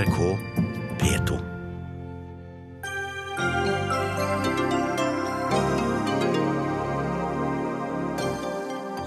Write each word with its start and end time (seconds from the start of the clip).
NRK 0.00 0.38
P2. 1.00 1.38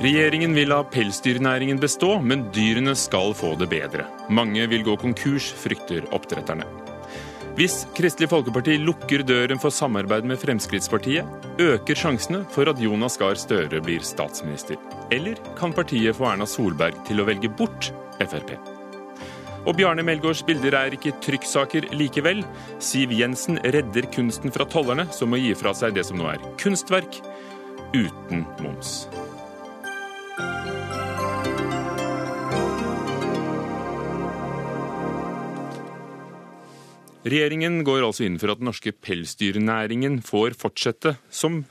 Regjeringen 0.04 0.54
vil 0.54 0.70
la 0.70 0.84
pelsdyrnæringen 0.84 1.80
bestå, 1.82 2.20
men 2.22 2.44
dyrene 2.54 2.94
skal 3.00 3.34
få 3.34 3.56
det 3.58 3.72
bedre. 3.72 4.06
Mange 4.30 4.68
vil 4.70 4.86
gå 4.86 4.98
konkurs, 5.02 5.48
frykter 5.64 6.06
oppdretterne. 6.14 6.68
Hvis 7.58 7.84
Kristelig 7.98 8.30
Folkeparti 8.30 8.78
lukker 8.82 9.26
døren 9.26 9.62
for 9.62 9.74
samarbeid 9.74 10.30
med 10.30 10.42
Fremskrittspartiet, 10.42 11.50
øker 11.62 11.98
sjansene 11.98 12.44
for 12.54 12.70
at 12.70 12.82
Jonas 12.82 13.18
Gahr 13.22 13.40
Støre 13.40 13.82
blir 13.82 14.06
statsminister. 14.06 14.78
Eller 15.10 15.42
kan 15.58 15.74
partiet 15.74 16.18
få 16.20 16.30
Erna 16.36 16.50
Solberg 16.50 17.02
til 17.10 17.24
å 17.24 17.30
velge 17.30 17.50
bort 17.50 17.90
Frp? 18.22 18.73
Og 19.64 19.78
Bjarne 19.78 20.04
Melgaards 20.04 20.44
bilder 20.44 20.76
er 20.76 20.96
ikke 20.98 21.14
trykksaker 21.24 21.88
likevel. 21.96 22.42
Siv 22.84 23.14
Jensen 23.16 23.62
redder 23.64 24.10
kunsten 24.12 24.52
fra 24.52 24.68
tollerne, 24.68 25.08
som 25.16 25.32
må 25.32 25.40
gi 25.40 25.54
fra 25.56 25.72
seg 25.78 25.96
det 25.96 26.04
som 26.10 26.20
nå 26.20 26.28
er 26.34 26.44
kunstverk, 26.60 27.22
uten 27.96 28.44
moms. 28.60 29.06
Regjeringen 37.24 37.86
går 37.88 38.04
altså 38.04 38.26
inn 38.28 38.36
for 38.36 38.52
at 38.52 38.60
den 38.60 38.68
norske 38.68 38.92
pelsdyrnæringen 38.92 40.20
får 40.28 40.58
fortsette 40.60 41.16
som 41.32 41.62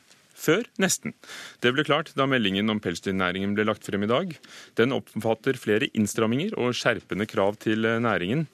før, 0.42 0.66
nesten. 0.82 1.14
Det 1.62 1.72
ble 1.74 1.86
klart 1.86 2.12
da 2.18 2.26
meldingen 2.28 2.70
om 2.72 2.82
pelsdyrnæringen 2.82 3.54
ble 3.56 3.66
lagt 3.68 3.86
frem 3.86 4.06
i 4.06 4.10
dag. 4.10 4.34
Den 4.78 4.94
oppfatter 4.96 5.58
flere 5.60 5.90
innstramminger 5.94 6.58
og 6.58 6.74
skjerpende 6.78 7.28
krav 7.30 7.58
til 7.62 7.86
næringen. 8.02 8.48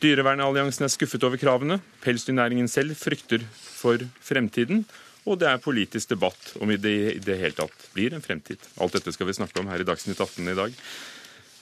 Dyrevernalliansen 0.00 0.86
er 0.86 0.92
skuffet 0.92 1.24
over 1.28 1.40
kravene. 1.40 1.80
Pelsdyrnæringen 2.00 2.68
selv 2.72 2.96
frykter 2.96 3.44
for 3.52 4.00
fremtiden. 4.24 4.86
Og 5.28 5.36
det 5.40 5.50
er 5.50 5.60
politisk 5.60 6.14
debatt 6.14 6.54
om 6.60 6.70
det 6.72 6.94
i 7.14 7.18
det 7.20 7.36
hele 7.42 7.56
tatt 7.56 7.90
blir 7.92 8.14
en 8.16 8.24
fremtid. 8.24 8.62
Alt 8.80 8.96
dette 8.96 9.12
skal 9.12 9.28
vi 9.28 9.36
snakke 9.36 9.60
om 9.60 9.68
her 9.68 9.82
i 9.82 9.86
Dagsnytt 9.86 10.20
18 10.20 10.48
i 10.48 10.56
dag. 10.56 10.78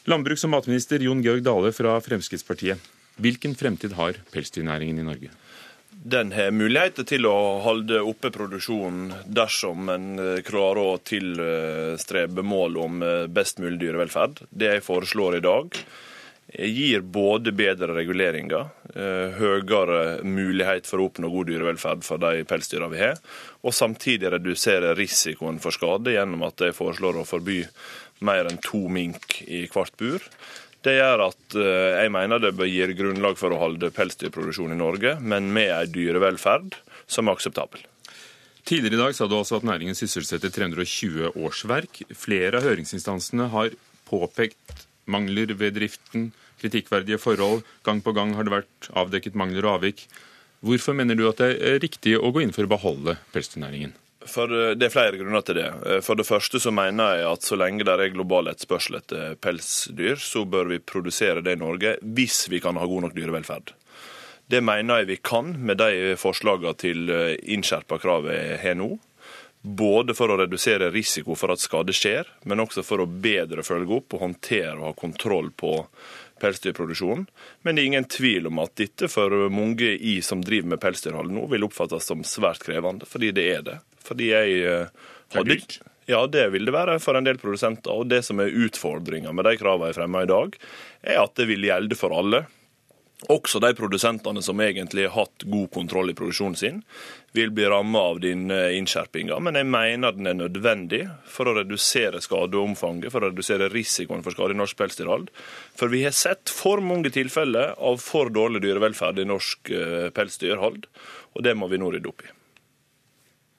Landbruks- 0.08 0.46
og 0.46 0.54
matminister 0.54 1.02
Jon 1.02 1.24
Georg 1.24 1.42
Dale 1.44 1.74
fra 1.74 1.98
Fremskrittspartiet. 2.00 2.78
Hvilken 3.18 3.56
fremtid 3.58 3.96
har 3.98 4.20
pelsdyrnæringen 4.30 5.02
i 5.02 5.08
Norge? 5.08 5.32
Den 6.04 6.30
har 6.32 6.52
muligheter 6.54 7.02
til 7.04 7.26
å 7.26 7.58
holde 7.64 7.98
oppe 8.06 8.30
produksjonen 8.30 9.10
dersom 9.34 9.88
en 9.90 10.12
klarer 10.46 10.78
å 10.78 10.98
tilstrebe 11.02 12.44
mål 12.46 12.78
om 12.78 13.00
best 13.34 13.58
mulig 13.58 13.80
dyrevelferd. 13.82 14.44
Det 14.48 14.70
jeg 14.76 14.84
foreslår 14.86 15.40
i 15.40 15.42
dag, 15.42 15.80
gir 16.54 17.02
både 17.02 17.52
bedre 17.52 17.92
reguleringer, 17.98 18.70
høyere 19.40 20.22
mulighet 20.24 20.86
for 20.88 21.02
å 21.02 21.08
oppnå 21.10 21.28
god 21.34 21.50
dyrevelferd 21.50 22.06
for 22.06 22.22
de 22.22 22.46
pelsdyrene 22.48 22.94
vi 22.94 23.02
har, 23.02 23.18
og 23.66 23.76
samtidig 23.76 24.32
redusere 24.32 24.94
risikoen 24.96 25.58
for 25.60 25.74
skade 25.74 26.14
gjennom 26.14 26.46
at 26.48 26.62
jeg 26.64 26.78
foreslår 26.78 27.20
å 27.20 27.26
forby 27.28 27.60
mer 28.24 28.48
enn 28.48 28.62
to 28.64 28.86
mink 28.90 29.42
i 29.44 29.66
hvert 29.70 29.98
bur. 30.00 30.22
Det 30.86 30.94
gjør 30.94 31.24
at 31.26 31.56
jeg 31.58 32.10
mener 32.14 32.38
det 32.42 32.54
bør 32.56 32.68
gi 32.70 32.86
grunnlag 32.94 33.38
for 33.40 33.50
å 33.50 33.58
holde 33.60 33.90
pelsdyrproduksjon 33.94 34.76
i 34.76 34.78
Norge, 34.78 35.16
men 35.18 35.50
med 35.54 35.72
en 35.74 35.90
dyrevelferd 35.94 36.76
som 37.10 37.26
er 37.26 37.34
akseptabel. 37.34 37.82
Tidligere 38.68 38.98
i 38.98 39.00
dag 39.00 39.14
sa 39.16 39.24
du 39.24 39.32
altså 39.38 39.56
at 39.56 39.64
næringen 39.64 39.96
sysselsetter 39.96 40.52
320 40.52 41.38
årsverk. 41.40 42.02
Flere 42.12 42.60
av 42.60 42.66
høringsinstansene 42.68 43.46
har 43.54 43.72
påpekt 44.10 44.84
mangler 45.08 45.54
ved 45.56 45.78
driften, 45.78 46.26
kritikkverdige 46.60 47.20
forhold. 47.22 47.64
Gang 47.86 48.02
på 48.04 48.12
gang 48.12 48.34
har 48.36 48.44
det 48.44 48.52
vært 48.58 48.90
avdekket 48.92 49.38
mangler 49.40 49.64
og 49.64 49.78
avvik. 49.78 50.04
Hvorfor 50.60 50.96
mener 50.98 51.16
du 51.16 51.24
at 51.30 51.40
det 51.40 51.54
er 51.64 51.80
riktig 51.80 52.18
å 52.18 52.28
gå 52.34 52.44
inn 52.44 52.52
for 52.52 52.68
å 52.68 52.72
beholde 52.74 53.16
pelsdyrnæringen? 53.32 53.94
For 54.28 54.74
Det 54.76 54.86
er 54.86 54.92
flere 54.92 55.18
grunner 55.20 55.44
til 55.46 55.58
det. 55.60 55.68
For 56.04 56.18
det 56.18 56.26
første 56.28 56.60
så 56.60 56.72
mener 56.74 57.18
jeg 57.18 57.26
at 57.32 57.48
så 57.48 57.58
lenge 57.58 57.86
det 57.86 57.94
er 57.94 58.14
global 58.14 58.50
etterspørsel 58.52 59.00
etter 59.00 59.34
pelsdyr, 59.40 60.16
så 60.20 60.44
bør 60.44 60.72
vi 60.74 60.80
produsere 60.84 61.42
det 61.44 61.56
i 61.56 61.60
Norge 61.60 61.96
hvis 62.02 62.46
vi 62.52 62.60
kan 62.64 62.76
ha 62.76 62.86
god 62.86 63.08
nok 63.08 63.16
dyrevelferd. 63.16 63.74
Det 64.48 64.62
mener 64.64 65.02
jeg 65.02 65.10
vi 65.10 65.18
kan 65.20 65.52
med 65.60 65.80
de 65.80 66.14
forslagene 66.16 66.72
til 66.80 67.10
innskjerpa 67.52 67.98
krav 68.00 68.30
jeg 68.32 68.62
har 68.62 68.78
nå. 68.80 68.94
Både 69.60 70.14
for 70.14 70.30
å 70.30 70.38
redusere 70.38 70.86
risiko 70.94 71.34
for 71.36 71.52
at 71.52 71.60
skade 71.60 71.92
skjer, 71.92 72.28
men 72.48 72.62
også 72.62 72.84
for 72.86 73.02
å 73.02 73.08
bedre 73.10 73.64
følge 73.66 73.98
opp 73.98 74.14
og 74.14 74.22
håndtere 74.22 74.76
og 74.78 74.86
ha 74.86 74.94
kontroll 74.96 75.50
på 75.50 75.72
pelsdyrproduksjonen. 76.40 77.26
Men 77.66 77.76
det 77.76 77.82
er 77.82 77.90
ingen 77.90 78.08
tvil 78.08 78.46
om 78.48 78.62
at 78.62 78.76
dette 78.78 79.10
for 79.10 79.34
mange 79.52 79.90
i 79.98 80.20
som 80.22 80.44
driver 80.46 80.72
med 80.72 80.82
pelsdyrhold 80.82 81.34
nå, 81.34 81.44
vil 81.50 81.66
oppfattes 81.66 82.06
som 82.06 82.22
svært 82.24 82.62
krevende, 82.64 83.08
fordi 83.10 83.32
det 83.34 83.48
er 83.56 83.66
det. 83.66 83.78
Fordi 84.08 84.32
jeg 84.32 84.88
hadde 85.36 85.60
ikke 85.60 85.84
Ja, 86.08 86.22
det 86.24 86.46
vil 86.54 86.64
det 86.64 86.72
være 86.72 86.94
for 87.04 87.18
en 87.18 87.26
del 87.26 87.36
produsenter. 87.36 87.92
Og 87.92 88.08
det 88.08 88.22
som 88.24 88.40
er 88.40 88.54
utfordringa 88.64 89.28
med 89.36 89.44
de 89.44 89.58
kravene 89.60 89.90
jeg 89.90 89.98
fremmer 89.98 90.24
i 90.24 90.30
dag, 90.30 90.54
er 91.04 91.20
at 91.20 91.34
det 91.36 91.44
vil 91.50 91.66
gjelde 91.68 91.98
for 92.00 92.16
alle. 92.16 92.46
Også 93.26 93.58
de 93.58 93.72
produsentene 93.74 94.40
som 94.46 94.60
egentlig 94.62 95.08
har 95.08 95.16
hatt 95.26 95.42
god 95.50 95.66
kontroll 95.74 96.12
i 96.12 96.14
produksjonen 96.14 96.54
sin, 96.56 96.78
vil 97.34 97.50
bli 97.50 97.66
rammet 97.66 97.98
av 97.98 98.20
denne 98.22 98.60
innskjerpinga. 98.78 99.40
Men 99.42 99.58
jeg 99.58 99.66
mener 99.68 100.14
den 100.14 100.30
er 100.30 100.38
nødvendig 100.38 101.02
for 101.26 101.50
å 101.50 101.56
redusere 101.58 102.22
skadeomfanget, 102.22 103.10
for 103.12 103.26
å 103.26 103.32
redusere 103.32 103.68
risikoen 103.74 104.22
for 104.22 104.32
skade 104.32 104.54
i 104.54 104.60
norsk 104.62 104.78
pelsdyrhold. 104.78 105.28
For 105.76 105.90
vi 105.90 106.06
har 106.06 106.14
sett 106.14 106.48
for 106.48 106.80
mange 106.80 107.10
tilfeller 107.12 107.74
av 107.74 107.98
for 108.00 108.30
dårlig 108.30 108.62
dyrevelferd 108.64 109.18
i 109.18 109.28
norsk 109.28 109.74
pelsdyrhold, 110.14 110.86
og 111.34 111.44
det 111.44 111.58
må 111.58 111.68
vi 111.68 111.82
nå 111.82 111.90
rydde 111.92 112.14
opp 112.14 112.22
i. 112.22 112.37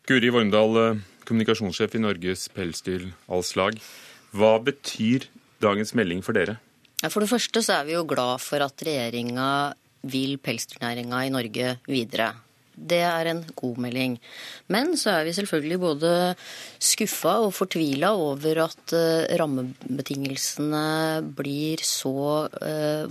Guri 0.09 0.31
Vormdal, 0.34 0.97
kommunikasjonssjef 1.30 1.94
i 1.94 2.00
Norges 2.02 2.47
Pelsdyralslag. 2.50 3.75
Hva 4.34 4.56
betyr 4.66 5.28
dagens 5.62 5.94
melding 5.94 6.24
for 6.25 6.34
dere? 6.34 6.56
For 7.14 7.22
det 7.22 7.30
første 7.30 7.62
så 7.62 7.75
er 7.75 7.86
vi 7.86 7.94
jo 7.94 8.02
glad 8.09 8.42
for 8.42 8.66
at 8.66 8.81
regjeringa 8.88 9.50
vil 10.09 10.40
pelsdyrnæringa 10.42 11.19
i 11.28 11.30
Norge 11.30 11.75
videre. 11.86 12.31
Det 12.79 13.01
er 13.03 13.29
en 13.31 13.44
god 13.59 13.79
melding. 13.84 14.17
Men 14.72 14.94
så 15.00 15.17
er 15.17 15.28
vi 15.28 15.35
selvfølgelig 15.35 15.79
både 15.81 16.12
skuffa 16.79 17.35
og 17.44 17.53
fortvila 17.57 18.13
over 18.16 18.63
at 18.63 18.94
rammebetingelsene 19.40 20.84
blir 21.35 21.84
så 21.85 22.47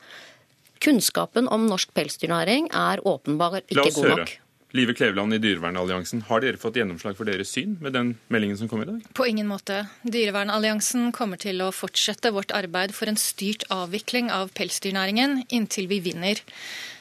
Kunnskapen 0.80 1.48
om 1.52 1.66
norsk 1.68 1.90
pelsdyrnæring 1.96 2.70
er 2.72 3.02
åpenbart 3.04 3.66
ikke 3.68 3.90
god 3.98 4.14
nok. 4.14 4.38
Live 4.72 4.94
Kleveland 4.94 5.34
i 5.34 5.38
Dyrevernalliansen, 5.42 6.20
har 6.28 6.44
dere 6.44 6.58
fått 6.60 6.76
gjennomslag 6.78 7.16
for 7.18 7.26
deres 7.26 7.50
syn 7.50 7.72
med 7.82 7.96
den 7.96 8.12
meldingen 8.30 8.58
som 8.60 8.68
kom 8.70 8.84
i 8.84 8.86
dag? 8.86 9.00
På 9.18 9.26
ingen 9.26 9.48
måte. 9.50 9.80
Dyrevernalliansen 10.06 11.10
kommer 11.16 11.40
til 11.42 11.58
å 11.64 11.72
fortsette 11.74 12.30
vårt 12.30 12.54
arbeid 12.54 12.94
for 12.94 13.10
en 13.10 13.18
styrt 13.18 13.66
avvikling 13.74 14.30
av 14.30 14.52
pelsdyrnæringen 14.54 15.40
inntil 15.50 15.90
vi 15.90 15.98
vinner. 16.04 16.38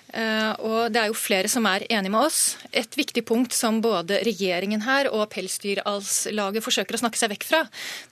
Eh, 0.09 0.53
og 0.65 0.89
det 0.94 1.01
er 1.01 1.11
jo 1.11 1.17
flere 1.17 1.50
som 1.51 1.67
er 1.69 1.85
enige 1.89 2.13
med 2.13 2.25
oss. 2.25 2.57
Et 2.73 2.97
viktig 2.97 3.21
punkt 3.29 3.53
som 3.53 3.77
både 3.83 4.21
regjeringen 4.25 4.81
her 4.85 5.11
og 5.13 5.27
Pelsdyralslaget 5.33 6.65
forsøker 6.65 6.97
å 6.97 7.01
snakke 7.03 7.19
seg 7.19 7.33
vekk 7.35 7.45
fra, 7.45 7.61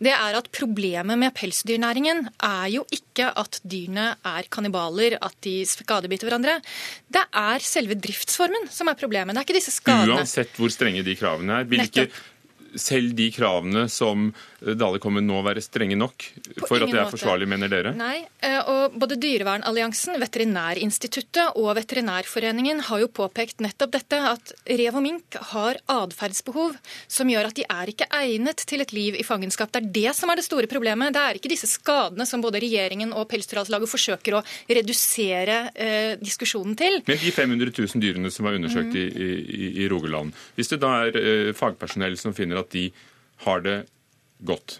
det 0.04 0.14
er 0.14 0.38
at 0.38 0.52
problemet 0.54 1.18
med 1.18 1.34
pelsdyrnæringen 1.38 2.28
er 2.46 2.70
jo 2.76 2.86
ikke 2.94 3.32
at 3.42 3.60
dyrene 3.66 4.12
er 4.28 4.50
kannibaler, 4.54 5.18
at 5.22 5.36
de 5.46 5.60
skadebiter 5.68 6.30
hverandre. 6.30 6.60
Det 7.10 7.26
er 7.34 7.66
selve 7.66 7.98
driftsformen 7.98 8.70
som 8.74 8.90
er 8.92 9.00
problemet. 9.00 9.34
Det 9.34 9.42
er 9.42 9.50
ikke 9.50 9.60
disse 9.60 9.78
skadene. 9.80 10.22
Uansett 10.22 10.58
hvor 10.60 10.74
strenge 10.74 11.06
de 11.08 11.18
kravene 11.18 11.62
er. 11.62 11.70
Hvilke 11.70 12.08
ikke 12.08 12.26
selv 12.78 13.16
de 13.18 13.30
kravene 13.34 13.88
som 13.92 14.30
Dale 14.58 14.98
kommer 14.98 15.22
nå 15.22 15.38
være 15.46 15.62
strenge 15.62 15.94
nok 15.98 16.24
for 16.66 16.82
at 16.82 16.90
det 16.90 16.98
er 16.98 17.12
forsvarlig, 17.12 17.46
mener 17.50 17.70
dere? 17.70 17.92
Nei, 17.98 18.24
eh, 18.42 18.58
og 18.58 18.96
både 18.98 19.18
Dyrevernalliansen, 19.22 20.18
Veterinærinstituttet 20.22 21.60
og 21.60 21.76
Veterinærforeningen 21.78 22.82
har 22.88 23.04
jo 23.04 23.10
påpekt 23.20 23.62
nettopp 23.62 23.94
dette, 23.94 24.18
at 24.18 24.54
rev 24.80 24.98
og 24.98 25.04
mink 25.06 25.38
har 25.52 25.78
atferdsbehov 25.94 26.78
som 27.06 27.30
gjør 27.30 27.52
at 27.52 27.60
de 27.60 27.68
er 27.70 27.92
ikke 27.94 28.08
egnet 28.18 28.64
til 28.70 28.82
et 28.82 28.94
liv 28.98 29.20
i 29.20 29.26
fangenskap. 29.28 29.70
Det 29.74 29.84
er 29.84 29.92
det 30.00 30.16
som 30.18 30.32
er 30.34 30.42
det 30.42 30.48
store 30.48 30.70
problemet. 30.72 31.14
Det 31.14 31.22
er 31.22 31.38
ikke 31.38 31.52
disse 31.54 31.70
skadene 31.70 32.26
som 32.26 32.42
både 32.42 32.62
regjeringen 32.64 33.14
og 33.14 33.28
Pelsdyralslaget 33.30 33.92
forsøker 33.92 34.40
å 34.40 34.44
redusere 34.72 35.60
eh, 35.76 36.16
diskusjonen 36.22 36.74
til. 36.80 37.02
Men 37.06 37.22
de 37.22 37.36
500 37.36 37.76
000 37.78 38.02
dyrene 38.02 38.34
som 38.34 38.50
er 38.50 38.58
undersøkt 38.58 38.96
mm. 38.96 38.98
i, 38.98 39.28
i, 39.28 39.70
i, 39.84 39.92
Rogaland, 39.92 40.34
hvis 40.58 40.74
det 40.74 40.82
da 40.82 40.96
er 41.06 41.22
eh, 41.22 41.54
fagpersonell 41.58 42.18
som 42.18 42.34
finner 42.38 42.64
at 42.64 42.74
de 42.74 42.90
har 43.46 43.62
det 43.62 43.78
godt. 44.44 44.80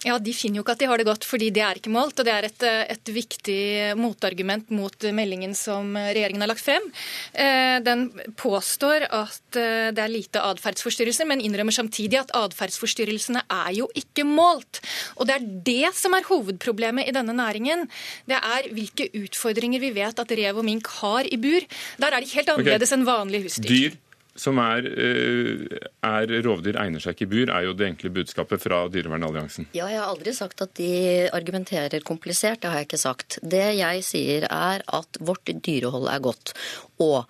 Ja, 0.00 0.16
De 0.16 0.32
finner 0.32 0.60
jo 0.60 0.64
ikke 0.64 0.74
at 0.78 0.80
de 0.80 0.88
har 0.88 1.00
det 1.00 1.04
godt, 1.04 1.26
fordi 1.28 1.50
det 1.52 1.60
er 1.60 1.76
ikke 1.76 1.92
målt. 1.92 2.16
og 2.20 2.24
Det 2.24 2.32
er 2.32 2.46
et, 2.48 2.64
et, 2.94 3.10
viktig 3.12 3.60
motargument 4.00 4.70
mot 4.72 4.96
meldingen 5.12 5.52
som 5.56 5.92
regjeringen 5.92 6.40
har 6.40 6.48
lagt 6.48 6.64
frem. 6.64 6.86
Eh, 7.34 7.76
den 7.84 8.06
påstår 8.40 9.04
at 9.04 9.60
eh, 9.60 9.90
det 9.92 10.00
er 10.00 10.12
lite 10.12 10.40
atferdsforstyrrelser, 10.40 11.28
men 11.28 11.44
innrømmer 11.44 11.76
samtidig 11.76 12.22
at 12.22 12.32
atferdsforstyrrelsene 12.38 13.44
er 13.44 13.72
jo 13.76 13.90
ikke 13.92 14.24
målt. 14.24 14.80
Og 15.20 15.28
Det 15.28 15.36
er 15.36 15.48
det 15.68 15.94
som 15.98 16.16
er 16.16 16.28
hovedproblemet 16.30 17.10
i 17.10 17.16
denne 17.16 17.36
næringen. 17.36 17.84
Det 18.24 18.40
er 18.40 18.70
hvilke 18.72 19.10
utfordringer 19.20 19.84
vi 19.84 19.92
vet 20.00 20.22
at 20.22 20.32
rev 20.32 20.62
og 20.62 20.64
mink 20.64 20.88
har 21.02 21.28
i 21.28 21.36
bur. 21.36 21.66
Der 22.00 22.14
er 22.14 22.24
de 22.24 22.36
helt 22.38 22.48
annerledes 22.48 22.88
okay. 22.88 22.96
enn 22.96 23.10
vanlige 23.10 23.50
husdyr. 23.50 23.68
Dyr 23.68 24.00
som 24.38 24.58
er, 24.62 24.86
eh, 24.86 25.80
er, 26.06 26.32
rovdyr 26.44 26.78
egner 26.80 27.02
seg 27.02 27.16
ikke 27.16 27.26
i 27.26 27.32
bur, 27.34 27.52
er 27.54 27.66
jo 27.66 27.74
det 27.76 27.88
enkle 27.90 28.12
budskapet 28.14 28.62
fra 28.62 28.84
Dyrevernalliansen. 28.92 29.68
Ja, 29.76 29.88
jeg 29.90 30.00
har 30.00 30.10
aldri 30.12 30.34
sagt 30.36 30.62
at 30.62 30.74
de 30.78 31.28
argumenterer 31.34 32.04
komplisert, 32.06 32.62
det 32.62 32.70
har 32.70 32.80
jeg 32.80 32.90
ikke 32.90 33.04
sagt. 33.04 33.38
Det 33.42 33.66
jeg 33.80 34.04
sier 34.06 34.48
er 34.50 34.84
at 34.86 35.20
vårt 35.20 35.50
dyrehold 35.50 36.08
er 36.12 36.22
godt. 36.24 36.54
Og 37.00 37.24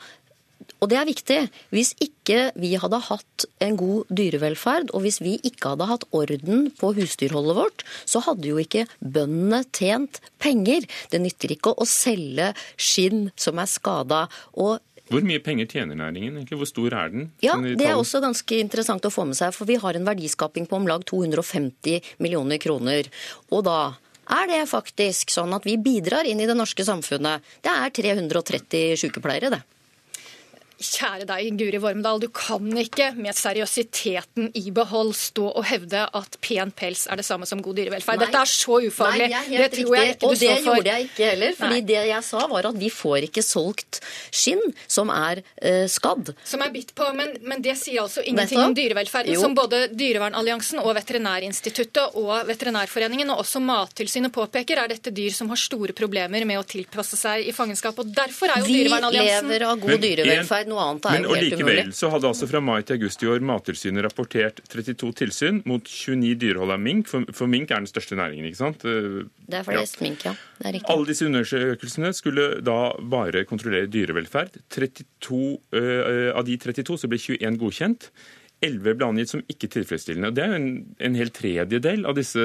og 0.81 0.89
det 0.89 0.97
er 0.97 1.09
viktig. 1.09 1.39
Hvis 1.75 1.93
ikke 2.01 2.51
vi 2.61 2.73
hadde 2.81 3.01
hatt 3.05 3.47
en 3.65 3.77
god 3.81 4.09
dyrevelferd, 4.17 4.93
og 4.97 5.05
hvis 5.05 5.21
vi 5.21 5.35
ikke 5.45 5.75
hadde 5.75 5.89
hatt 5.91 6.07
orden 6.17 6.71
på 6.79 6.93
husdyrholdet 6.97 7.57
vårt, 7.59 7.85
så 8.09 8.23
hadde 8.25 8.49
jo 8.49 8.61
ikke 8.61 8.87
bøndene 9.01 9.63
tjent 9.77 10.23
penger. 10.41 10.87
Det 11.13 11.21
nytter 11.21 11.55
ikke 11.57 11.75
å 11.77 11.89
selge 11.89 12.53
skinn 12.81 13.29
som 13.41 13.61
er 13.61 13.69
skada. 13.71 14.23
Og 14.57 14.81
hvor 15.11 15.25
mye 15.27 15.43
penger 15.43 15.67
tjener 15.67 15.99
næringen? 15.99 16.37
egentlig? 16.39 16.59
Hvor 16.61 16.69
stor 16.71 16.95
er 16.95 17.11
den? 17.11 17.31
Ja, 17.43 17.57
Det 17.59 17.87
er 17.87 17.99
også 17.99 18.21
ganske 18.23 18.61
interessant 18.61 19.05
å 19.05 19.11
få 19.11 19.27
med 19.27 19.37
seg, 19.37 19.53
for 19.57 19.67
vi 19.67 19.77
har 19.77 19.99
en 19.99 20.07
verdiskaping 20.07 20.69
på 20.71 20.79
om 20.79 20.87
lag 20.87 21.05
250 21.05 22.01
millioner 22.19 22.59
kroner. 22.63 23.11
Og 23.51 23.65
da 23.67 23.95
er 24.31 24.47
det 24.47 24.63
faktisk 24.71 25.33
sånn 25.35 25.53
at 25.57 25.67
vi 25.67 25.77
bidrar 25.77 26.29
inn 26.29 26.41
i 26.41 26.47
det 26.47 26.55
norske 26.55 26.87
samfunnet. 26.87 27.43
Det 27.63 27.73
er 27.75 27.91
330 27.91 28.97
sykepleiere, 29.03 29.51
det. 29.51 29.63
Kjære 30.81 31.27
deg, 31.29 31.51
Guri 31.61 31.77
Vormdal. 31.83 32.23
Du 32.23 32.31
kan 32.33 32.65
ikke 32.81 33.11
med 33.19 33.37
seriøsiteten 33.37 34.47
i 34.57 34.71
behold 34.73 35.13
stå 35.19 35.51
og 35.51 35.67
hevde 35.69 36.07
at 36.17 36.39
pen 36.41 36.71
pels 36.73 37.03
er 37.11 37.21
det 37.21 37.27
samme 37.27 37.45
som 37.49 37.61
god 37.61 37.77
dyrevelferd. 37.77 38.17
Nei. 38.17 38.29
Dette 38.31 38.41
er 38.41 38.49
så 38.49 38.79
ufaglig. 38.81 39.27
Nei, 39.29 39.43
det 39.61 39.67
tror 39.75 39.97
jeg 39.99 40.15
ikke 40.15 40.21
du 40.23 40.25
står 40.25 40.31
for. 40.31 40.31
Og 40.31 40.41
det 40.41 40.55
gjorde 40.65 40.95
jeg 40.95 41.09
ikke 41.11 41.29
heller. 41.29 41.57
fordi 41.59 41.77
Nei. 41.77 41.89
det 41.91 42.05
jeg 42.09 42.27
sa 42.31 42.47
var 42.49 42.69
at 42.71 42.79
vi 42.81 42.89
får 42.95 43.27
ikke 43.29 43.45
solgt 43.45 44.01
skinn 44.33 44.63
som 44.89 45.13
er 45.13 45.43
eh, 45.61 45.85
skadd. 45.93 46.33
Som 46.49 46.65
er 46.65 46.73
bitt 46.73 46.95
på. 46.97 47.11
Men, 47.19 47.37
men 47.45 47.61
det 47.65 47.77
sier 47.83 48.01
altså 48.07 48.25
ingenting 48.25 48.63
om 48.63 48.77
dyrevelferden. 48.77 49.37
Som 49.41 49.59
både 49.59 49.83
Dyrevernalliansen 49.93 50.81
og 50.81 50.95
Veterinærinstituttet 50.97 52.17
og 52.17 52.49
Veterinærforeningen 52.49 53.35
og 53.35 53.45
også 53.45 53.61
Mattilsynet 53.61 54.33
påpeker, 54.33 54.81
er 54.81 54.95
dette 54.95 55.13
dyr 55.13 55.37
som 55.37 55.53
har 55.53 55.61
store 55.61 55.93
problemer 55.97 56.49
med 56.49 56.63
å 56.63 56.65
tilpasse 56.65 57.21
seg 57.21 57.45
i 57.45 57.53
fangenskap. 57.53 58.01
Og 58.01 58.17
derfor 58.17 58.49
er 58.49 58.65
jo 58.65 58.71
Dyrevernalliansen 58.73 59.45
Vi 59.45 59.59
lever 59.59 59.69
av 59.69 59.85
god 59.85 60.05
dyrevelferd 60.09 60.70
noe 60.71 60.87
annet 60.87 61.09
er 61.11 61.17
Men, 61.19 61.27
jo 61.27 61.37
helt 61.37 61.55
umulig. 61.57 61.77
Likevel 61.77 61.93
så 61.99 62.11
hadde 62.13 62.31
altså 62.31 62.49
fra 62.51 62.63
mai 62.65 62.79
til 62.87 62.99
august 62.99 63.25
i 63.25 63.31
år 63.31 63.45
Mattilsynet 63.51 64.07
rapportert 64.07 64.63
32 64.73 65.13
tilsyn 65.21 65.61
mot 65.69 65.87
29 65.87 66.35
dyrehold 66.41 66.75
av 66.75 66.83
mink. 66.83 67.11
For, 67.11 67.29
for, 67.37 67.51
mink 67.51 67.71
er 67.71 67.83
den 67.83 67.91
største 67.91 68.19
næringen, 68.19 68.49
ikke 68.49 68.61
sant? 68.63 68.85
Det 68.85 69.61
er 69.61 69.67
flest 69.67 70.01
ja. 70.01 70.07
mink, 70.07 70.27
ja. 70.29 70.35
Det 70.61 70.71
er 70.71 70.77
riktig. 70.79 70.91
Alle 70.95 71.11
disse 71.11 71.29
undersøkelsene 71.29 72.13
skulle 72.17 72.49
da 72.67 72.81
bare 73.15 73.47
kontrollere 73.49 73.91
dyrevelferd. 73.91 74.61
32, 74.73 75.41
uh, 75.77 76.31
av 76.35 76.45
de 76.49 76.59
32 76.61 77.01
så 77.03 77.11
ble 77.11 77.21
21 77.21 77.61
godkjent. 77.61 78.11
11 78.61 78.97
ble 78.99 79.07
angitt 79.09 79.31
som 79.33 79.41
ikke 79.49 79.71
tilfredsstillende. 79.73 80.31
Det 80.37 80.45
er 80.45 80.55
en, 80.59 80.69
en 81.01 81.15
hel 81.17 81.31
tredjedel 81.33 82.05
av 82.09 82.17
disse 82.19 82.43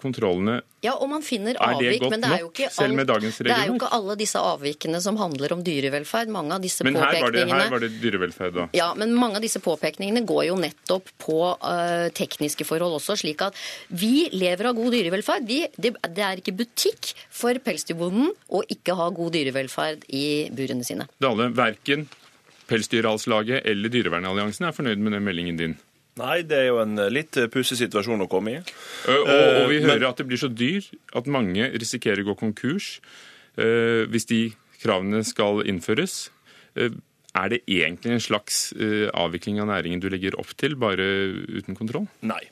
kontrollene. 0.00 0.62
Ja, 0.84 0.94
og 0.96 1.10
man 1.10 1.24
finner 1.26 1.58
avvik, 1.60 2.04
men 2.08 2.22
det 2.22 2.30
er, 2.30 2.42
jo 2.44 2.48
ikke 2.48 2.68
dagens 3.08 3.40
det 3.42 3.52
er 3.52 3.66
jo 3.68 3.76
ikke 3.76 3.90
alle 3.92 4.14
disse 4.16 4.40
avvikene 4.40 5.00
som 5.04 5.18
handler 5.20 5.52
om 5.56 5.64
dyrevelferd. 5.66 6.30
Mange 6.32 6.56
av 6.56 6.64
disse 6.64 6.86
men 6.86 6.96
her 6.96 7.18
var, 7.20 7.34
det, 7.34 7.44
her 7.50 7.72
var 7.74 7.84
det 7.84 7.90
dyrevelferd, 8.00 8.54
da? 8.56 8.66
Ja, 8.78 8.88
men 8.98 9.12
mange 9.18 9.40
av 9.40 9.44
disse 9.44 9.60
påpekningene 9.64 10.22
går 10.28 10.46
jo 10.48 10.58
nettopp 10.62 11.10
på 11.20 11.40
uh, 11.52 12.08
tekniske 12.16 12.64
forhold 12.68 12.96
også, 13.00 13.18
slik 13.20 13.44
at 13.44 13.58
vi 13.90 14.28
lever 14.32 14.70
av 14.70 14.78
god 14.78 14.94
dyrevelferd. 14.96 15.48
Vi, 15.50 15.60
det, 15.76 15.96
det 16.14 16.24
er 16.24 16.40
ikke 16.40 16.56
butikk 16.62 17.12
for 17.28 17.58
pelsdyrbonden 17.64 18.32
å 18.54 18.62
ikke 18.72 18.96
ha 18.96 19.10
god 19.12 19.36
dyrevelferd 19.36 20.08
i 20.14 20.24
burene 20.54 20.86
sine. 20.86 21.10
Dale, 21.20 21.50
verken 21.58 22.08
Pelsdyralslaget 22.68 23.66
eller 23.68 23.92
Dyrevernalliansen 23.92 24.68
er 24.68 24.76
fornøyd 24.76 25.02
med 25.02 25.16
den 25.16 25.26
meldingen 25.26 25.60
din? 25.60 25.76
Nei, 26.18 26.42
det 26.46 26.56
er 26.58 26.68
jo 26.70 26.80
en 26.82 26.98
eh, 26.98 27.12
litt 27.14 27.38
eh, 27.38 27.50
pussig 27.52 27.78
situasjon 27.80 28.24
å 28.24 28.28
komme 28.30 28.56
i. 28.56 28.62
Og, 29.10 29.28
og 29.28 29.68
vi 29.70 29.82
hører 29.84 30.04
Men... 30.04 30.08
at 30.10 30.20
det 30.20 30.28
blir 30.30 30.40
så 30.40 30.50
dyr 30.50 30.86
at 31.18 31.30
mange 31.30 31.70
risikerer 31.76 32.24
å 32.24 32.32
gå 32.32 32.38
konkurs 32.46 32.98
hvis 33.58 34.28
de 34.30 34.36
kravene 34.78 35.24
skal 35.26 35.64
innføres. 35.66 36.28
Er 36.78 37.48
det 37.50 37.56
egentlig 37.66 38.12
en 38.14 38.22
slags 38.22 38.68
avvikling 38.78 39.58
av 39.58 39.66
næringen 39.72 39.98
du 39.98 40.06
legger 40.14 40.36
opp 40.38 40.52
til, 40.54 40.76
bare 40.78 41.02
uten 41.58 41.74
kontroll? 41.74 42.06
Nei. 42.22 42.44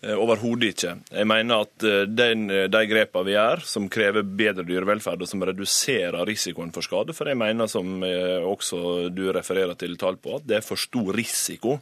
Eh, 0.00 0.16
overhodet 0.16 0.70
ikke. 0.72 0.94
Jeg 1.12 1.28
mener 1.28 1.66
at 1.66 1.84
eh, 1.84 2.06
den, 2.08 2.46
eh, 2.48 2.68
de 2.72 2.80
grepene 2.88 3.26
vi 3.26 3.34
gjør, 3.34 3.60
som 3.68 3.88
krever 3.92 4.24
bedre 4.24 4.64
dyrevelferd 4.64 5.20
og 5.20 5.28
som 5.28 5.44
reduserer 5.44 6.24
risikoen 6.24 6.72
for 6.72 6.86
skade, 6.86 7.12
for 7.16 7.28
jeg 7.28 7.36
mener, 7.36 7.68
som 7.68 8.00
også 8.00 9.10
du 9.12 9.26
refererer 9.36 9.76
til 9.76 9.98
tall 10.00 10.16
på, 10.16 10.38
at 10.38 10.48
det 10.48 10.60
er 10.60 10.64
for 10.64 10.80
stor 10.80 11.12
risiko 11.12 11.76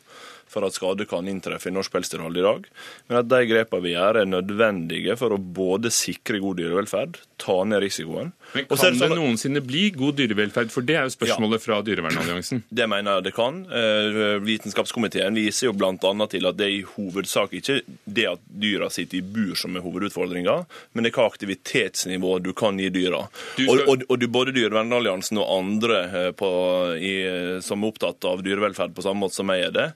for 0.49 0.67
at 0.67 0.76
skade 0.76 1.07
kan 1.09 1.28
inntreffe 1.28 1.71
i 1.71 1.75
norsk 1.75 1.93
pelsdyrhold 1.95 2.38
i 2.38 2.45
dag. 2.45 2.69
Men 3.09 3.21
at 3.21 3.31
de 3.31 3.40
grepene 3.50 3.85
vi 3.85 3.95
gjør 3.95 4.23
er 4.23 4.28
nødvendige 4.28 5.17
for 5.21 5.35
å 5.35 5.38
både 5.38 5.93
sikre 5.95 6.40
god 6.43 6.61
dyrevelferd, 6.61 7.19
ta 7.38 7.61
ned 7.69 7.83
risikoen. 7.85 8.33
Men 8.55 8.67
Kan 8.69 8.81
det, 8.81 8.93
sånn 8.99 9.12
det, 9.12 9.19
noensinne 9.19 9.62
bli 9.64 9.85
god 9.95 10.19
dyrevelferd? 10.19 10.73
For 10.73 10.87
det 10.87 10.97
er 10.99 11.07
jo 11.07 11.14
spørsmålet 11.14 11.61
ja, 11.61 11.64
fra 11.64 11.81
Dyrevernalliansen. 11.87 12.64
Det 12.69 12.88
mener 12.90 13.19
jeg 13.19 13.28
det 13.28 13.35
kan. 13.37 13.61
Eh, 13.69 14.38
vitenskapskomiteen 14.45 15.37
viser 15.38 15.69
jo 15.69 15.75
bl.a. 15.76 15.95
til 16.33 16.49
at 16.49 16.59
det 16.59 16.67
er 16.67 16.75
i 16.78 16.85
hovedsak 16.97 17.55
ikke 17.59 17.81
det 18.05 18.26
at 18.33 18.45
dyra 18.49 18.88
sitter 18.93 19.21
i 19.21 19.25
bur 19.25 19.55
som 19.59 19.76
er 19.76 19.85
hovedutfordringa, 19.85 20.57
men 20.93 21.05
det 21.05 21.12
er 21.12 21.19
hva 21.19 21.28
aktivitetsnivå 21.28 22.38
du 22.45 22.52
kan 22.57 22.81
gi 22.81 22.90
dyra. 22.95 23.25
Skal... 23.55 23.69
Og, 23.69 23.85
og, 23.95 24.07
og, 24.09 24.26
både 24.33 24.55
Dyrevernalliansen 24.57 25.40
og 25.43 25.52
andre 25.59 26.00
eh, 26.09 26.31
på, 26.37 26.50
i, 26.97 27.14
som 27.64 27.85
er 27.85 27.93
opptatt 27.93 28.28
av 28.28 28.43
dyrevelferd 28.47 28.97
på 28.97 29.05
samme 29.05 29.26
måte 29.26 29.38
som 29.38 29.52
jeg 29.52 29.69
er 29.69 29.75
det, 29.75 29.88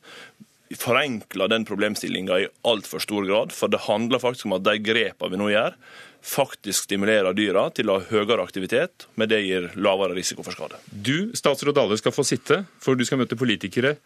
forenkler 0.79 1.51
den 1.51 1.67
problemstillinga 1.69 2.39
i 2.41 2.49
altfor 2.69 3.03
stor 3.03 3.27
grad. 3.29 3.53
For 3.57 3.73
det 3.73 3.85
handler 3.89 4.23
faktisk 4.23 4.49
om 4.49 4.57
at 4.59 4.65
de 4.67 4.79
grepene 4.83 5.33
vi 5.33 5.41
nå 5.41 5.51
gjør, 5.53 5.77
faktisk 6.23 6.87
stimulerer 6.87 7.35
dyra 7.37 7.67
til 7.75 7.91
å 7.91 7.99
ha 7.99 8.09
høyere 8.13 8.45
aktivitet, 8.45 9.09
med 9.19 9.33
det 9.33 9.43
gir 9.43 9.71
lavere 9.75 10.17
risiko 10.19 10.47
for 10.47 10.55
skade. 10.55 10.79
Du, 10.89 11.33
statsråd 11.37 11.77
Dale, 11.77 11.99
skal 11.99 12.15
få 12.15 12.25
sitte, 12.27 12.63
for 12.83 12.99
du 12.99 13.05
skal 13.07 13.23
møte 13.23 13.39
politikere. 13.39 13.97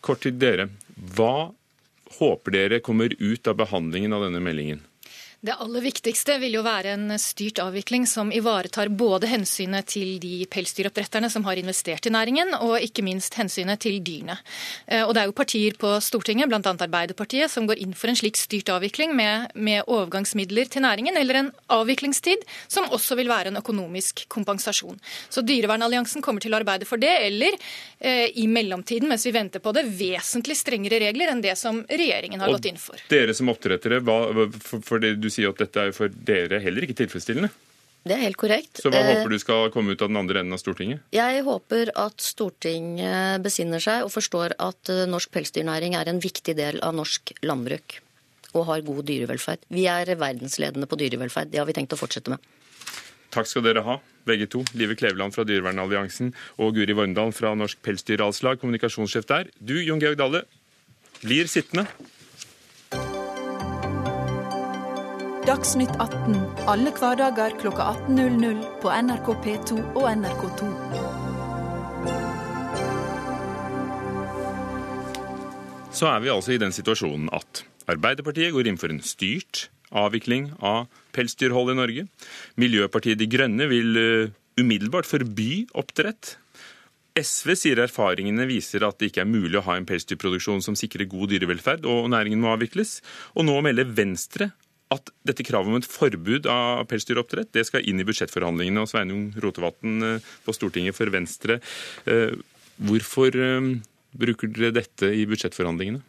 Kort 0.00 0.24
til 0.24 0.38
dere. 0.40 0.70
Hva 1.16 1.50
håper 2.18 2.56
dere 2.56 2.84
kommer 2.84 3.12
ut 3.18 3.50
av 3.50 3.58
behandlingen 3.60 4.16
av 4.16 4.24
denne 4.26 4.40
meldingen? 4.42 4.80
Det 5.40 5.54
aller 5.56 5.80
viktigste 5.80 6.34
vil 6.36 6.52
jo 6.58 6.60
være 6.60 6.90
en 6.92 7.14
styrt 7.16 7.62
avvikling 7.64 8.02
som 8.04 8.28
ivaretar 8.28 8.90
både 8.92 9.24
hensynet 9.30 9.86
til 9.88 10.18
de 10.20 10.42
pelsdyroppdretterne 10.52 11.30
som 11.32 11.46
har 11.46 11.56
investert 11.56 12.04
i 12.04 12.12
næringen, 12.12 12.52
og 12.58 12.74
ikke 12.84 13.00
minst 13.06 13.38
hensynet 13.40 13.80
til 13.80 14.02
dyrene. 14.04 14.36
Eh, 14.84 15.00
og 15.00 15.14
Det 15.16 15.22
er 15.22 15.30
jo 15.30 15.36
partier 15.38 15.78
på 15.80 15.94
Stortinget, 16.04 16.50
bl.a. 16.50 16.60
Arbeiderpartiet, 16.60 17.48
som 17.48 17.64
går 17.64 17.80
inn 17.80 17.96
for 17.96 18.12
en 18.12 18.18
slik 18.20 18.36
styrt 18.36 18.68
avvikling 18.68 19.14
med, 19.16 19.54
med, 19.54 19.88
overgangsmidler 19.88 20.68
til 20.68 20.84
næringen, 20.84 21.16
eller 21.16 21.40
en 21.40 21.48
avviklingstid 21.72 22.44
som 22.68 22.90
også 22.92 23.16
vil 23.16 23.32
være 23.32 23.48
en 23.48 23.62
økonomisk 23.62 24.26
kompensasjon. 24.28 25.00
Så 25.32 25.40
Dyrevernalliansen 25.40 26.20
kommer 26.20 26.44
til 26.44 26.52
å 26.52 26.60
arbeide 26.60 26.84
for 26.84 27.00
det, 27.00 27.14
eller 27.30 27.56
eh, 27.56 28.28
i 28.36 28.44
mellomtiden, 28.44 29.08
mens 29.08 29.24
vi 29.24 29.32
venter 29.32 29.64
på 29.64 29.72
det, 29.72 29.86
vesentlig 29.88 30.60
strengere 30.60 31.00
regler 31.00 31.32
enn 31.32 31.40
det 31.40 31.56
som 31.56 31.80
regjeringen 31.88 32.44
har 32.44 32.52
og 32.52 32.60
gått 32.60 32.68
inn 32.74 32.84
for. 32.84 33.00
Dere 33.08 33.32
som 33.32 33.48
oppdrettere, 33.48 34.04
hva, 34.04 34.20
for, 34.60 34.84
for 34.84 35.00
det 35.00 35.16
du 35.16 35.29
du 35.30 35.34
sier 35.38 35.52
at 35.54 35.62
dette 35.62 35.88
er 35.88 35.96
for 35.96 36.10
dere 36.10 36.60
heller 36.60 36.86
ikke 36.86 36.98
tilfredsstillende. 37.04 37.52
Det 38.00 38.14
er 38.16 38.22
helt 38.24 38.38
korrekt. 38.40 38.80
Så 38.80 38.88
hva 38.88 39.02
eh, 39.02 39.10
håper 39.10 39.32
du 39.32 39.38
skal 39.40 39.72
komme 39.74 39.92
ut 39.92 40.02
av 40.02 40.08
den 40.08 40.18
andre 40.20 40.40
enden 40.40 40.56
av 40.56 40.60
Stortinget? 40.62 41.02
Jeg 41.12 41.42
håper 41.44 41.92
at 42.00 42.22
Stortinget 42.24 43.44
besinner 43.44 43.82
seg 43.84 44.06
og 44.06 44.12
forstår 44.14 44.56
at 44.56 44.92
eh, 44.92 45.04
norsk 45.10 45.32
pelsdyrnæring 45.34 45.98
er 45.98 46.08
en 46.08 46.22
viktig 46.22 46.56
del 46.56 46.80
av 46.84 46.96
norsk 46.96 47.34
landbruk 47.44 47.98
og 48.56 48.64
har 48.66 48.86
god 48.86 49.04
dyrevelferd. 49.06 49.68
Vi 49.70 49.84
er 49.86 50.08
verdensledende 50.18 50.88
på 50.90 50.98
dyrevelferd. 50.98 51.52
Det 51.52 51.60
har 51.60 51.68
vi 51.68 51.76
tenkt 51.76 51.92
å 51.94 52.00
fortsette 52.00 52.32
med. 52.32 52.40
Takk 53.30 53.46
skal 53.46 53.62
dere 53.62 53.84
ha, 53.86 54.00
begge 54.26 54.48
to. 54.50 54.64
Live 54.74 54.96
Kleveland 54.98 55.36
fra 55.36 55.44
Dyrevernalliansen 55.46 56.32
og 56.58 56.74
Guri 56.74 56.96
Vormdal 56.98 57.30
fra 57.36 57.52
Norsk 57.54 57.78
Pelsdyralslag, 57.86 58.58
kommunikasjonssjef 58.58 59.28
der. 59.28 59.52
Du, 59.60 59.76
Jon 59.78 60.02
Georg 60.02 60.18
Dale, 60.18 60.42
blir 61.20 61.46
sittende. 61.52 61.86
Dagsnytt 65.50 65.96
18 65.98 66.36
alle 66.70 66.92
hverdager 66.94 67.56
kl 67.58 67.72
18.00 67.74 68.58
på 68.78 68.90
NRK 69.02 69.30
P2 69.42 69.78
og 69.98 70.04
NRK2. 70.06 70.68
Så 75.90 76.06
er 76.06 76.22
vi 76.22 76.30
altså 76.30 76.54
i 76.54 76.60
den 76.62 76.70
situasjonen 76.70 77.32
at 77.34 77.64
Arbeiderpartiet 77.90 78.54
går 78.54 78.70
inn 78.70 78.78
for 78.78 78.94
en 78.94 79.02
styrt 79.02 79.64
avvikling 79.90 80.52
av 80.62 80.86
pelsdyrhold 81.18 81.74
i 81.74 81.78
Norge. 81.80 82.06
Miljøpartiet 82.54 83.18
De 83.18 83.26
Grønne 83.26 83.66
vil 83.74 83.98
eh, 83.98 84.32
umiddelbart 84.62 85.10
forby 85.10 85.66
oppdrett. 85.74 86.36
SV 87.18 87.56
sier 87.58 87.82
erfaringene 87.88 88.46
viser 88.46 88.86
at 88.86 89.02
det 89.02 89.10
ikke 89.10 89.26
er 89.26 89.32
mulig 89.34 89.58
å 89.58 89.66
ha 89.66 89.74
en 89.74 89.90
pelsdyrproduksjon 89.90 90.62
som 90.62 90.78
sikrer 90.78 91.10
god 91.10 91.34
dyrevelferd, 91.34 91.90
og 91.90 92.12
næringen 92.14 92.38
må 92.38 92.54
avvikles. 92.54 93.00
Og 93.34 93.50
nå 93.50 93.58
melder 93.66 93.90
Venstre 93.98 94.52
at 94.94 95.12
dette 95.26 95.46
kravet 95.46 95.70
om 95.70 95.78
et 95.78 95.86
forbud 95.86 96.48
av 96.50 96.82
pelsdyroppdrett 96.90 97.52
det 97.54 97.66
skal 97.68 97.86
inn 97.86 98.02
i 98.02 98.06
budsjettforhandlingene. 98.06 98.82
og 98.82 98.90
Sveinung 98.90 99.28
Rotevatn 99.38 100.02
eh, 100.06 100.32
på 100.44 100.54
Stortinget 100.56 100.96
for 100.96 101.12
Venstre. 101.14 101.60
Eh, 102.10 102.34
hvorfor 102.80 103.36
eh, 103.38 103.70
bruker 104.18 104.50
dere 104.50 104.74
dette 104.80 105.12
i 105.14 105.26
budsjettforhandlingene? 105.30 106.02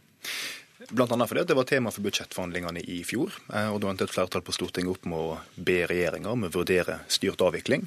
Annet 0.92 1.30
fordi 1.30 1.46
det 1.48 1.56
var 1.56 1.70
tema 1.70 1.92
for 1.94 2.04
budsjettforhandlingene 2.04 2.82
i 2.84 3.00
fjor. 3.08 3.32
og 3.70 3.78
Da 3.80 3.92
endte 3.92 4.10
et 4.10 4.12
flertall 4.12 4.44
på 4.44 4.56
Stortinget 4.56 4.98
opp 4.98 5.06
med 5.08 5.22
å 5.24 5.38
be 5.56 5.86
regjeringa 5.88 6.34
om 6.34 6.50
å 6.50 6.52
vurdere 6.52 7.00
styrt 7.08 7.40
avvikling. 7.46 7.86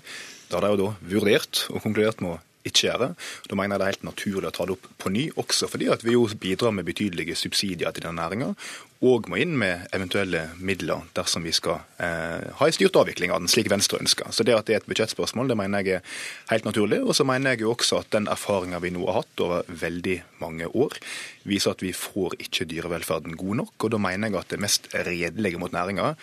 Da 0.49 0.57
har 0.57 0.65
de 0.65 0.73
jo 0.73 0.81
da 0.81 1.11
vurdert 1.13 1.67
og 1.75 1.83
konkludert 1.85 2.23
med 2.25 2.39
å 2.39 2.41
ikke 2.65 2.87
gjøre. 2.89 3.11
Da 3.49 3.59
mener 3.59 3.75
jeg 3.75 3.81
det 3.81 3.87
er 3.87 3.93
helt 3.93 4.07
naturlig 4.09 4.49
å 4.49 4.55
ta 4.57 4.67
det 4.67 4.77
opp 4.79 4.89
på 5.01 5.13
ny, 5.13 5.27
også 5.41 5.69
fordi 5.71 5.91
at 5.93 6.05
vi 6.05 6.17
jo 6.17 6.25
bidrar 6.41 6.73
med 6.77 6.89
betydelige 6.89 7.37
subsidier 7.39 7.93
til 7.93 8.07
den 8.07 8.19
næringa, 8.21 8.55
og 9.03 9.27
må 9.29 9.41
inn 9.43 9.57
med 9.59 9.89
eventuelle 9.93 10.47
midler 10.63 11.03
dersom 11.17 11.45
vi 11.45 11.53
skal 11.53 11.83
eh, 11.99 12.47
ha 12.57 12.67
en 12.67 12.77
styrt 12.77 12.97
avvikling 12.97 13.35
av 13.35 13.43
den, 13.43 13.51
slik 13.51 13.69
Venstre 13.73 13.99
ønsker. 14.01 14.31
Så 14.33 14.47
det 14.47 14.55
at 14.57 14.69
det 14.69 14.77
er 14.77 14.83
et 14.83 14.89
budsjettspørsmål, 14.89 15.51
det 15.51 15.59
mener 15.59 15.83
jeg 15.83 15.99
er 15.99 16.15
helt 16.53 16.69
naturlig. 16.69 17.03
Og 17.05 17.17
så 17.17 17.27
mener 17.29 17.55
jeg 17.55 17.65
jo 17.65 17.75
også 17.75 18.01
at 18.01 18.13
den 18.15 18.31
erfaringa 18.33 18.81
vi 18.85 18.95
nå 18.95 19.05
har 19.09 19.23
hatt 19.23 19.45
over 19.45 19.69
veldig 19.69 20.19
mange 20.41 20.71
år, 20.71 20.97
viser 21.45 21.75
at 21.75 21.83
vi 21.85 21.93
får 21.97 22.39
ikke 22.47 22.69
dyrevelferden 22.71 23.37
god 23.37 23.61
nok. 23.65 23.75
Og 23.77 23.93
da 23.93 24.01
mener 24.01 24.31
jeg 24.31 24.41
at 24.41 24.55
det 24.55 24.61
mest 24.65 24.89
redelige 24.95 25.61
mot 25.61 25.75
næringa 25.75 26.15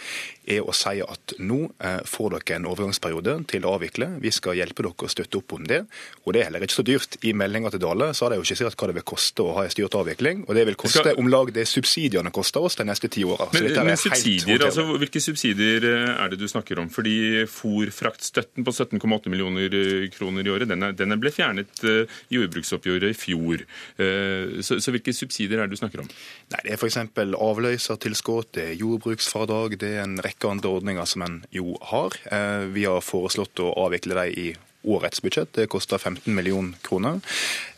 er 0.50 0.66
å 0.66 0.74
si 0.76 0.98
at 1.04 1.36
nå 1.38 1.60
eh, 1.84 2.00
får 2.08 2.38
dere 2.38 2.58
en 2.58 2.70
overgangsperiode 2.72 3.38
til 3.52 3.68
å 3.68 3.76
avvikle. 3.78 4.10
Vi 4.24 4.34
skal 4.34 4.58
hjelpe 4.58 4.88
dere 4.88 5.06
å 5.06 5.12
støtte 5.12 5.42
opp 5.42 5.58
om 5.60 5.68
det. 5.70 5.84
Og 6.26 6.34
det 6.34 6.42
er 6.42 6.50
heller 6.50 6.66
ikke 6.66 6.80
så 6.80 6.88
dyrt. 6.88 7.20
I 7.28 7.36
meldinga 7.38 7.74
til 7.74 7.84
Dale 7.84 8.12
så 8.18 8.26
har 8.26 8.34
de 8.34 8.42
jo 8.42 8.48
skissert 8.48 8.80
hva 8.80 8.90
det 8.90 8.98
vil 8.98 9.08
koste 9.14 9.46
å 9.46 9.54
ha 9.60 9.68
en 9.68 9.74
styrt 9.74 9.98
avvikling. 10.00 10.46
Og 10.48 10.58
det 10.58 10.66
vil 10.72 10.80
koste 10.80 11.06
skal... 11.06 11.20
om 11.22 11.30
lag 11.30 11.54
det 11.54 11.68
subsidiene 11.70 12.34
koster 12.34 12.61
oss 12.66 12.78
de 12.80 12.86
neste 12.88 13.10
ti 13.12 13.24
åra. 13.28 13.48
Men, 13.54 13.70
men 13.88 14.00
subsidier, 14.00 14.64
altså, 14.66 14.86
hvilke 15.02 15.22
subsidier 15.24 15.86
eh, 15.88 16.12
er 16.14 16.32
det 16.32 16.40
du 16.42 16.48
snakker 16.50 16.82
om? 16.82 16.90
Fordi 16.94 17.44
fòrfraktstøtten 17.50 18.68
på 18.68 18.74
17,8 18.76 19.34
millioner 19.34 19.78
eh, 19.78 20.08
kroner 20.14 20.48
i 20.48 20.54
året, 20.54 20.70
den, 20.72 20.86
er, 20.88 20.96
den 20.98 21.18
ble 21.22 21.34
fjernet 21.34 21.84
i 21.84 22.38
jordbruksoppgjøret 22.38 23.12
i 23.12 23.18
fjor. 23.18 23.64
Så, 24.62 24.78
så, 24.84 24.92
hvilke 24.94 25.14
subsidier 25.16 25.62
er 25.62 25.70
det 25.70 25.76
du 25.78 25.82
snakker 25.82 26.04
om? 26.04 26.10
Nei, 26.54 26.62
Det 26.64 26.74
er 26.76 26.80
f.eks. 26.80 26.98
avløsertilskudd, 27.18 28.52
det 28.58 28.66
er 28.70 28.80
jordbruksfradrag, 28.80 29.78
det 29.82 29.94
er 29.98 30.04
en 30.06 30.20
rekke 30.24 30.50
andre 30.52 30.74
ordninger 30.80 31.08
som 31.10 31.26
en 31.26 31.40
jo 31.54 31.76
har. 31.92 32.18
Vi 32.74 32.88
har 32.88 33.04
foreslått 33.06 33.64
å 33.64 33.72
avvikle 33.86 34.18
dem 34.18 34.38
i 34.42 34.52
årets 34.84 35.22
budsjett. 35.22 35.54
Det 35.54 35.68
koster 35.68 35.98
15 35.98 36.36
millioner 36.36 36.78
kroner. 36.82 37.20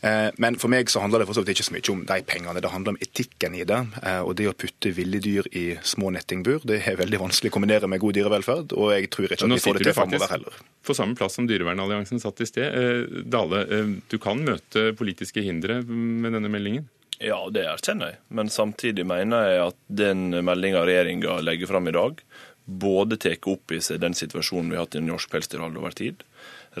Eh, 0.00 0.30
men 0.40 0.58
for 0.60 0.72
meg 0.72 0.90
så 0.90 1.02
handler 1.04 1.22
det 1.22 1.28
for 1.28 1.36
så 1.36 1.44
vidt 1.44 1.54
ikke 1.54 1.66
så 1.68 1.74
mye 1.76 1.92
om 1.92 2.04
de 2.08 2.18
pengene. 2.28 2.62
Det 2.64 2.72
handler 2.72 2.94
om 2.94 3.00
etikken 3.04 3.58
i 3.58 3.64
det. 3.68 3.80
Eh, 4.02 4.20
og 4.20 4.34
det 4.38 4.48
å 4.50 4.56
putte 4.56 4.94
ville 4.96 5.20
dyr 5.24 5.48
i 5.52 5.64
små 5.82 6.12
nettingbur, 6.14 6.64
det 6.68 6.80
er 6.84 7.00
veldig 7.00 7.22
vanskelig 7.26 7.52
å 7.52 7.56
kombinere 7.58 7.90
med 7.90 8.02
god 8.04 8.18
dyrevelferd. 8.18 8.76
Og 8.78 8.94
jeg 8.96 9.12
tror 9.12 9.28
ikke 9.28 9.40
at 9.44 9.56
vi 9.56 9.62
får 9.66 9.80
det 9.80 9.88
til 9.90 9.98
framover 10.00 10.34
heller. 10.36 10.64
På 10.84 10.96
samme 10.96 11.16
plass 11.16 11.38
som 11.38 11.46
Dyrevernalliansen 11.48 12.20
satt 12.22 12.42
i 12.44 12.48
sted. 12.48 12.66
Eh, 12.72 13.22
Dale, 13.28 13.64
du 14.10 14.18
kan 14.22 14.42
møte 14.44 14.90
politiske 14.98 15.44
hindre 15.44 15.80
med 15.84 16.36
denne 16.36 16.52
meldingen? 16.52 16.88
Ja, 17.22 17.38
det 17.52 17.62
erkjenner 17.70 18.14
jeg. 18.14 18.20
Men 18.34 18.50
samtidig 18.50 19.04
mener 19.06 19.46
jeg 19.46 19.62
at 19.68 19.78
den 19.86 20.26
meldinga 20.44 20.82
regjeringa 20.84 21.38
legger 21.46 21.70
fram 21.70 21.88
i 21.88 21.94
dag, 21.94 22.18
både 22.64 23.18
tar 23.20 23.36
opp 23.52 23.72
i 23.72 23.80
seg 23.84 24.00
den 24.02 24.16
situasjonen 24.16 24.72
vi 24.72 24.78
har 24.78 24.86
hatt 24.86 24.96
i 24.98 25.04
norsk 25.04 25.30
pelsdyrhold 25.32 25.76
over 25.80 25.94
tid, 25.96 26.24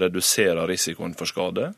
reduserer 0.00 0.66
risikoen 0.68 1.14
for 1.18 1.30
skade 1.30 1.70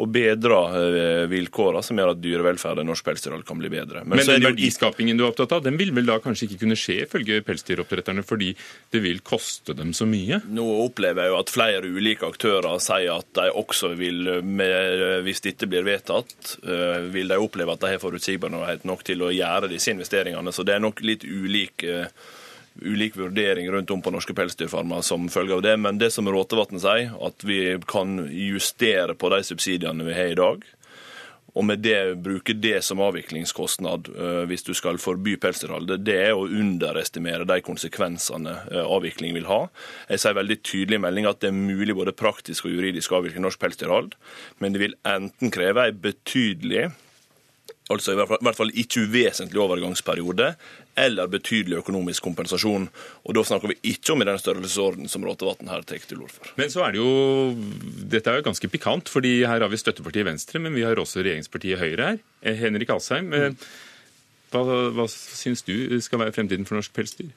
og 0.00 0.08
bedrer 0.12 0.76
eh, 0.78 1.24
vilkårene 1.30 1.82
som 1.84 1.98
gjør 1.98 2.12
at 2.14 2.20
dyrevelferden 2.22 2.84
i 2.84 2.90
norsk 2.90 3.06
pelsdyrhold 3.06 3.44
kan 3.48 3.60
bli 3.60 3.70
bedre. 3.72 4.02
Men, 4.04 4.18
Men 4.18 4.28
den 4.28 4.46
verdiskapingen 4.46 5.18
du 5.18 5.24
er 5.24 5.30
opptatt 5.30 5.54
av, 5.56 5.62
den 5.64 5.78
vil 5.80 5.92
vel 5.94 6.08
da 6.08 6.18
kanskje 6.22 6.48
ikke 6.48 6.62
kunne 6.64 6.78
skje 6.78 7.02
ifølge 7.04 7.42
pelsdyroppdretterne 7.46 8.24
fordi 8.26 8.52
det 8.92 9.02
vil 9.04 9.22
koste 9.26 9.76
dem 9.78 9.92
så 9.96 10.08
mye? 10.08 10.42
Nå 10.52 10.66
opplever 10.86 11.26
jeg 11.26 11.34
jo 11.34 11.40
at 11.40 11.52
flere 11.52 11.92
ulike 11.92 12.28
aktører 12.28 12.80
sier 12.82 13.14
at 13.18 13.32
de 13.38 13.48
også 13.62 13.92
vil, 14.00 14.38
med, 14.42 15.22
hvis 15.26 15.44
dette 15.44 15.68
blir 15.70 15.86
vedtatt, 15.86 16.56
eh, 16.64 17.08
vil 17.12 17.32
de 17.32 17.40
oppleve 17.40 17.76
at 17.76 17.84
de 17.84 17.94
har 17.94 18.02
forutsigbarhet 18.02 18.86
nok 18.88 19.04
til 19.06 19.24
å 19.24 19.32
gjøre 19.32 19.70
disse 19.72 19.92
investeringene. 19.92 20.52
Så 20.52 20.64
det 20.66 20.76
er 20.76 20.84
nok 20.84 21.04
litt 21.04 21.26
ulike 21.28 22.08
ulik 22.80 23.16
vurdering 23.16 23.70
rundt 23.72 23.90
om 23.90 24.02
på 24.02 24.12
norske 24.14 24.34
pelsdyrfarmer 24.36 25.02
som 25.06 25.28
følge 25.32 25.58
av 25.58 25.64
det. 25.64 25.76
Men 25.80 25.98
det 26.00 26.12
som 26.14 26.28
Råtevatn 26.28 26.80
sier, 26.82 27.12
at 27.20 27.44
vi 27.46 27.76
kan 27.88 28.22
justere 28.30 29.16
på 29.18 29.32
de 29.34 29.42
subsidiene 29.46 30.06
vi 30.06 30.16
har 30.16 30.32
i 30.32 30.38
dag. 30.38 30.64
Og 31.52 31.66
med 31.68 31.82
det 31.84 32.16
bruke 32.24 32.54
det 32.56 32.78
som 32.84 33.02
avviklingskostnad 33.04 34.08
uh, 34.16 34.44
hvis 34.48 34.64
du 34.64 34.72
skal 34.76 35.00
forby 35.00 35.34
pelsdyrhold, 35.40 35.90
det 36.00 36.16
er 36.30 36.32
å 36.32 36.46
underestimere 36.48 37.44
de 37.48 37.58
konsekvensene 37.64 38.54
uh, 38.70 38.86
avvikling 38.86 39.36
vil 39.36 39.48
ha. 39.50 39.66
Jeg 40.08 40.22
sier 40.22 40.38
veldig 40.38 40.58
tydelig 40.64 40.96
i 40.96 41.04
meldinga 41.04 41.34
at 41.34 41.42
det 41.44 41.50
er 41.52 41.58
mulig 41.58 41.96
både 41.98 42.16
praktisk 42.16 42.68
og 42.68 42.76
juridisk 42.78 43.12
å 43.12 43.20
avvikle 43.20 43.44
norsk 43.44 43.60
pelsdyrhold, 43.60 44.16
men 44.64 44.72
det 44.72 44.80
vil 44.80 44.96
enten 45.04 45.52
kreve 45.52 45.90
en 45.90 46.00
betydelig 46.00 46.88
altså 47.90 48.14
i 48.14 48.18
hvert 48.18 48.58
fall 48.58 48.70
ikke 48.78 49.06
uvesentlig 49.08 49.60
overgangsperiode, 49.60 50.52
eller 50.98 51.30
betydelig 51.32 51.80
økonomisk 51.80 52.22
kompensasjon. 52.22 52.88
Og 53.24 53.34
Da 53.34 53.44
snakker 53.48 53.72
vi 53.72 53.94
ikke 53.94 54.12
om 54.14 54.22
i 54.22 54.28
den 54.28 54.38
størrelsesorden 54.38 55.08
som 55.08 55.24
Rotevatn 55.24 55.70
her 55.72 55.82
tar 55.82 56.02
til 56.04 56.20
orde 56.20 56.36
for. 56.36 56.52
Men 56.56 56.70
så 56.70 56.84
er 56.86 56.92
det 56.92 57.00
jo, 57.00 57.56
Dette 58.12 58.30
er 58.30 58.40
jo 58.40 58.48
ganske 58.50 58.68
pikant, 58.68 59.08
fordi 59.08 59.40
her 59.44 59.64
har 59.64 59.72
vi 59.72 59.80
støttepartiet 59.80 60.28
Venstre, 60.28 60.60
men 60.60 60.74
vi 60.74 60.84
har 60.86 61.00
også 61.00 61.24
regjeringspartiet 61.24 61.80
Høyre 61.80 62.12
her. 62.12 62.20
Eh, 62.42 62.56
Henrik 62.60 62.90
Asheim, 62.90 63.32
mm. 63.32 63.56
Hva, 64.52 64.78
hva 64.94 65.06
syns 65.10 65.64
du 65.66 65.74
skal 66.04 66.20
være 66.22 66.34
fremtiden 66.36 66.66
for 66.68 66.78
norsk 66.78 66.92
pelsdyr? 66.96 67.30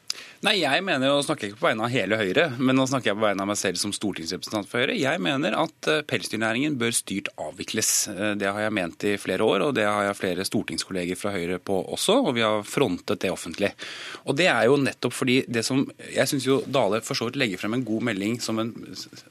Nei, 0.46 0.60
jeg 0.62 0.84
mener, 0.86 1.16
og 1.16 1.24
snakker 1.26 1.50
ikke 1.50 1.60
på 1.62 1.68
vegne 1.70 1.86
av 1.88 1.94
hele 1.94 2.18
Høyre, 2.20 2.46
men 2.60 2.78
nå 2.78 2.86
snakker 2.90 3.12
jeg 3.12 3.18
på 3.18 3.24
vegne 3.24 3.46
av 3.46 3.50
meg 3.50 3.60
selv 3.60 3.80
som 3.82 3.94
stortingsrepresentant 3.96 4.70
for 4.70 4.84
Høyre. 4.84 4.98
Jeg 5.00 5.22
mener 5.24 5.56
at 5.58 5.90
eh, 5.92 6.04
pelsdyrnæringen 6.08 6.78
bør 6.80 6.94
styrt 6.96 7.32
avvikles. 7.42 7.92
Eh, 8.12 8.34
det 8.40 8.52
har 8.52 8.66
jeg 8.66 8.76
ment 8.76 9.08
i 9.08 9.16
flere 9.22 9.48
år, 9.48 9.68
og 9.68 9.76
det 9.78 9.88
har 9.88 10.10
jeg 10.10 10.20
flere 10.20 10.48
stortingskolleger 10.48 11.20
fra 11.20 11.34
Høyre 11.34 11.60
på 11.64 11.80
også, 11.96 12.20
og 12.22 12.36
vi 12.38 12.44
har 12.46 12.66
frontet 12.68 13.24
det 13.24 13.32
offentlig. 13.34 13.72
Og 14.26 14.38
det 14.38 14.50
er 14.52 14.68
jo 14.70 14.78
nettopp 14.82 15.16
fordi 15.16 15.40
det 15.48 15.64
som 15.66 15.84
Jeg 15.96 16.28
syns 16.30 16.46
jo 16.48 16.58
Dale 16.66 17.02
for 17.06 17.18
så 17.18 17.28
vidt 17.28 17.38
legger 17.40 17.60
frem 17.62 17.76
en 17.78 17.86
god 17.86 18.04
melding 18.10 18.38
som 18.44 18.60
en 18.62 18.72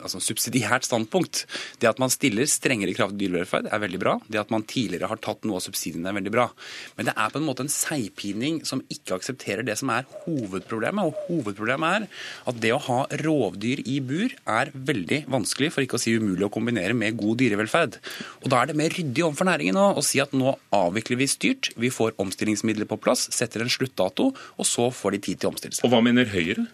altså 0.01 0.21
subsidiært 0.23 0.87
standpunkt. 0.87 1.45
Det 1.83 1.89
at 1.91 2.01
man 2.03 2.13
stiller 2.13 2.49
strengere 2.51 2.95
krav 2.97 3.13
til 3.13 3.25
dyrevelferd 3.25 3.69
er 3.71 3.83
veldig 3.83 4.01
bra. 4.01 4.17
Det 4.29 4.41
at 4.41 4.53
man 4.55 4.67
tidligere 4.69 5.11
har 5.11 5.21
tatt 5.23 5.45
noe 5.49 5.61
av 5.61 5.65
subsidiene 5.67 6.11
er 6.11 6.19
veldig 6.19 6.33
bra. 6.35 6.49
Men 6.97 7.11
det 7.11 7.17
er 7.17 7.33
på 7.33 7.41
en 7.41 7.47
måte 7.47 7.67
en 7.67 7.74
seigpining 7.75 8.61
som 8.69 8.83
ikke 8.93 9.19
aksepterer 9.19 9.67
det 9.67 9.77
som 9.81 9.91
er 9.95 10.07
hovedproblemet 10.25 11.11
og 11.11 11.19
hovedproblemet 11.29 11.99
er 11.99 12.07
at 12.51 12.61
det 12.63 12.73
å 12.75 12.81
ha 12.87 13.01
rovdyr 13.25 13.83
i 13.91 13.99
bur 14.05 14.33
er 14.51 14.71
veldig 14.75 15.25
vanskelig, 15.33 15.71
for 15.75 15.85
ikke 15.85 15.99
å 15.99 16.03
si 16.03 16.15
umulig 16.17 16.47
å 16.47 16.53
kombinere 16.53 16.97
med 16.97 17.17
god 17.19 17.41
dyrevelferd. 17.43 17.99
Og 18.45 18.51
Da 18.55 18.63
er 18.63 18.71
det 18.71 18.79
mer 18.79 18.95
ryddig 18.95 19.25
overfor 19.27 19.49
næringen 19.49 19.79
å 19.81 20.05
si 20.05 20.21
at 20.23 20.35
nå 20.37 20.55
avvikler 20.75 21.21
vi 21.21 21.29
styrt, 21.31 21.73
vi 21.81 21.91
får 21.91 22.15
omstillingsmidler 22.23 22.89
på 22.91 23.01
plass, 23.01 23.27
setter 23.35 23.65
en 23.65 23.73
sluttdato, 23.73 24.31
og 24.35 24.69
så 24.69 24.91
får 24.95 25.17
de 25.17 25.23
tid 25.29 25.41
til 25.41 25.51
å 25.51 25.55
omstille 25.55 25.77
seg. 25.77 25.87
Og 25.87 25.95
Hva 25.95 26.03
mener 26.05 26.29
Høyre? 26.31 26.67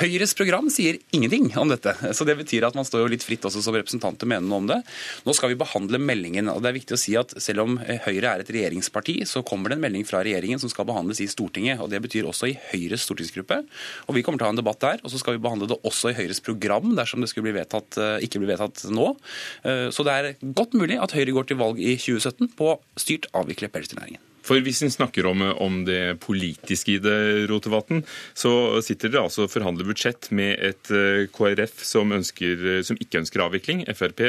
Høyres 0.00 0.34
program 0.38 0.70
sier 0.72 1.00
ingenting 1.12 1.50
om 1.60 1.70
dette. 1.72 1.94
Så 2.16 2.26
det 2.28 2.38
betyr 2.38 2.68
at 2.68 2.78
man 2.78 2.86
står 2.88 3.04
jo 3.04 3.12
litt 3.12 3.26
fritt 3.26 3.44
også 3.44 3.62
som 3.64 3.76
representanter 3.76 4.28
mener 4.28 4.46
noe 4.48 4.62
om 4.62 4.70
det. 4.70 4.80
Nå 5.26 5.34
skal 5.36 5.52
vi 5.52 5.60
behandle 5.60 6.00
meldingen. 6.00 6.48
og 6.52 6.62
det 6.62 6.70
er 6.72 6.78
viktig 6.80 6.96
å 6.96 7.00
si 7.00 7.16
at 7.18 7.34
Selv 7.38 7.62
om 7.62 7.76
Høyre 7.78 8.32
er 8.32 8.42
et 8.42 8.50
regjeringsparti, 8.50 9.20
så 9.28 9.44
kommer 9.46 9.70
det 9.70 9.78
en 9.78 9.84
melding 9.84 10.04
fra 10.08 10.20
regjeringen 10.24 10.37
som 10.62 10.70
skal 10.70 10.86
behandles 10.88 11.20
i 11.24 11.28
Stortinget. 11.30 11.80
og 11.80 11.90
Det 11.90 12.00
betyr 12.04 12.28
også 12.28 12.50
i 12.50 12.56
Høyres 12.70 13.06
stortingsgruppe. 13.06 13.64
Og 14.08 14.14
Vi 14.14 14.22
kommer 14.22 14.38
til 14.38 14.46
å 14.46 14.50
ha 14.50 14.54
en 14.54 14.62
debatt 14.62 14.80
der, 14.80 15.00
og 15.02 15.10
så 15.10 15.18
skal 15.18 15.36
vi 15.36 15.42
behandle 15.42 15.68
det 15.68 15.80
også 15.82 16.12
i 16.12 16.18
Høyres 16.18 16.40
program 16.40 16.94
dersom 16.96 17.20
det 17.20 17.30
bli 17.34 17.52
vedtatt, 17.54 17.98
eh, 17.98 18.24
ikke 18.26 18.38
blir 18.38 18.54
vedtatt 18.54 18.84
nå. 18.90 19.16
Eh, 19.64 19.90
så 19.90 20.04
det 20.04 20.12
er 20.14 20.52
godt 20.54 20.74
mulig 20.74 20.98
at 21.00 21.12
Høyre 21.12 21.32
går 21.32 21.48
til 21.48 21.56
valg 21.60 21.78
i 21.78 21.96
2017 21.96 22.54
på 22.56 22.78
styrt 22.96 23.26
avvikle 23.34 23.68
pelsdyrnæringen. 23.68 24.22
For 24.46 24.60
Hvis 24.64 24.82
en 24.82 24.92
snakker 24.92 25.26
om, 25.28 25.42
om, 25.60 25.80
det 25.84 26.18
politiske 26.24 26.96
i 26.96 27.00
det, 27.02 27.48
Rotevatn, 27.50 28.02
så 28.36 28.80
sitter 28.84 29.12
dere 29.12 29.26
altså 29.28 29.46
og 29.46 29.52
forhandler 29.52 29.88
budsjett 29.88 30.30
med 30.34 30.56
et 30.70 30.92
eh, 30.94 31.26
KrF 31.32 31.82
som, 31.86 32.12
ønsker, 32.16 32.82
som 32.86 32.98
ikke 33.00 33.22
ønsker 33.22 33.44
avvikling. 33.44 33.84
Frp 33.96 34.22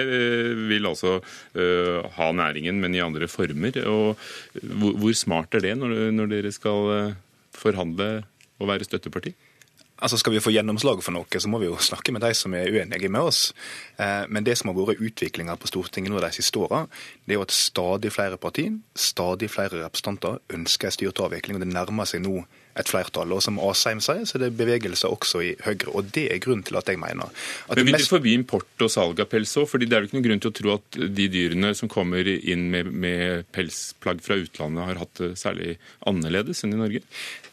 vil 0.70 0.88
altså 0.90 1.20
uh, 1.20 2.08
ha 2.16 2.32
næringen, 2.36 2.80
men 2.82 2.96
i 2.96 3.04
andre 3.04 3.28
former. 3.32 3.80
Og 3.90 4.20
hvor, 4.62 4.98
hvor 5.00 5.16
smart 5.18 5.56
er 5.58 5.66
det 5.66 5.76
når, 5.80 5.96
når 6.16 6.34
dere 6.34 6.54
skal 6.56 7.14
forhandle 7.56 8.10
og 8.60 8.72
være 8.72 8.88
støtteparti? 8.88 9.34
Altså 10.00 10.18
Skal 10.18 10.34
vi 10.34 10.40
få 10.44 10.54
gjennomslag 10.54 11.02
for 11.04 11.16
noe, 11.16 11.42
så 11.42 11.50
må 11.52 11.60
vi 11.60 11.68
jo 11.68 11.76
snakke 11.84 12.14
med 12.16 12.24
de 12.24 12.32
som 12.38 12.54
er 12.56 12.72
uenige 12.72 13.12
med 13.12 13.30
oss. 13.32 13.42
Eh, 14.00 14.24
men 14.32 14.46
det 14.48 14.56
som 14.58 14.72
har 14.72 14.78
vært 14.78 15.04
utviklinga 15.04 15.58
på 15.60 15.68
Stortinget 15.68 16.14
nå 16.14 16.22
de 16.24 16.32
siste 16.36 16.62
åra, 16.62 16.86
det 17.26 17.36
er 17.36 17.40
jo 17.40 17.48
at 17.48 17.56
stadig 17.56 18.14
flere 18.16 18.40
partier, 18.40 18.78
stadig 18.96 19.52
flere 19.52 19.84
representanter 19.84 20.40
ønsker 20.56 20.88
en 20.88 20.96
styrt 20.96 21.20
avvikling. 21.26 21.60
og 21.60 21.66
Det 21.66 21.74
nærmer 21.74 22.08
seg 22.08 22.24
nå 22.24 22.46
et 22.78 22.92
flertall. 22.92 23.34
Og 23.36 23.42
som 23.44 23.60
Asheim 23.64 24.02
sier, 24.04 24.26
så 24.30 24.38
er 24.38 24.46
det 24.46 24.52
bevegelser 24.60 25.12
også 25.12 25.44
i 25.46 25.52
Høyre. 25.66 25.92
Og 25.94 26.12
det 26.16 26.28
er 26.34 26.42
grunnen 26.44 26.66
til 26.68 26.80
at 26.80 26.90
jeg 26.92 27.02
mener 27.02 27.30
at 27.30 27.76
Men 27.76 27.90
Vil 27.90 27.94
mest... 27.96 28.06
dere 28.06 28.18
forby 28.18 28.36
import 28.36 28.86
og 28.86 28.94
salg 28.94 29.22
av 29.24 29.30
pels 29.32 29.56
òg? 29.60 29.68
Fordi 29.72 29.90
det 29.90 29.98
er 29.98 30.06
jo 30.06 30.10
ikke 30.10 30.20
noen 30.20 30.28
grunn 30.30 30.44
til 30.46 30.52
å 30.52 30.58
tro 30.62 30.74
at 30.78 31.02
de 31.20 31.28
dyrene 31.32 31.74
som 31.78 31.92
kommer 31.92 32.30
inn 32.30 32.70
med, 32.74 32.92
med 32.94 33.46
pelsplagg 33.56 34.24
fra 34.26 34.40
utlandet, 34.40 34.86
har 34.90 35.04
hatt 35.04 35.22
det 35.22 35.36
særlig 35.40 35.78
annerledes 36.10 36.64
enn 36.66 36.76
i 36.76 36.82
Norge? 36.82 37.04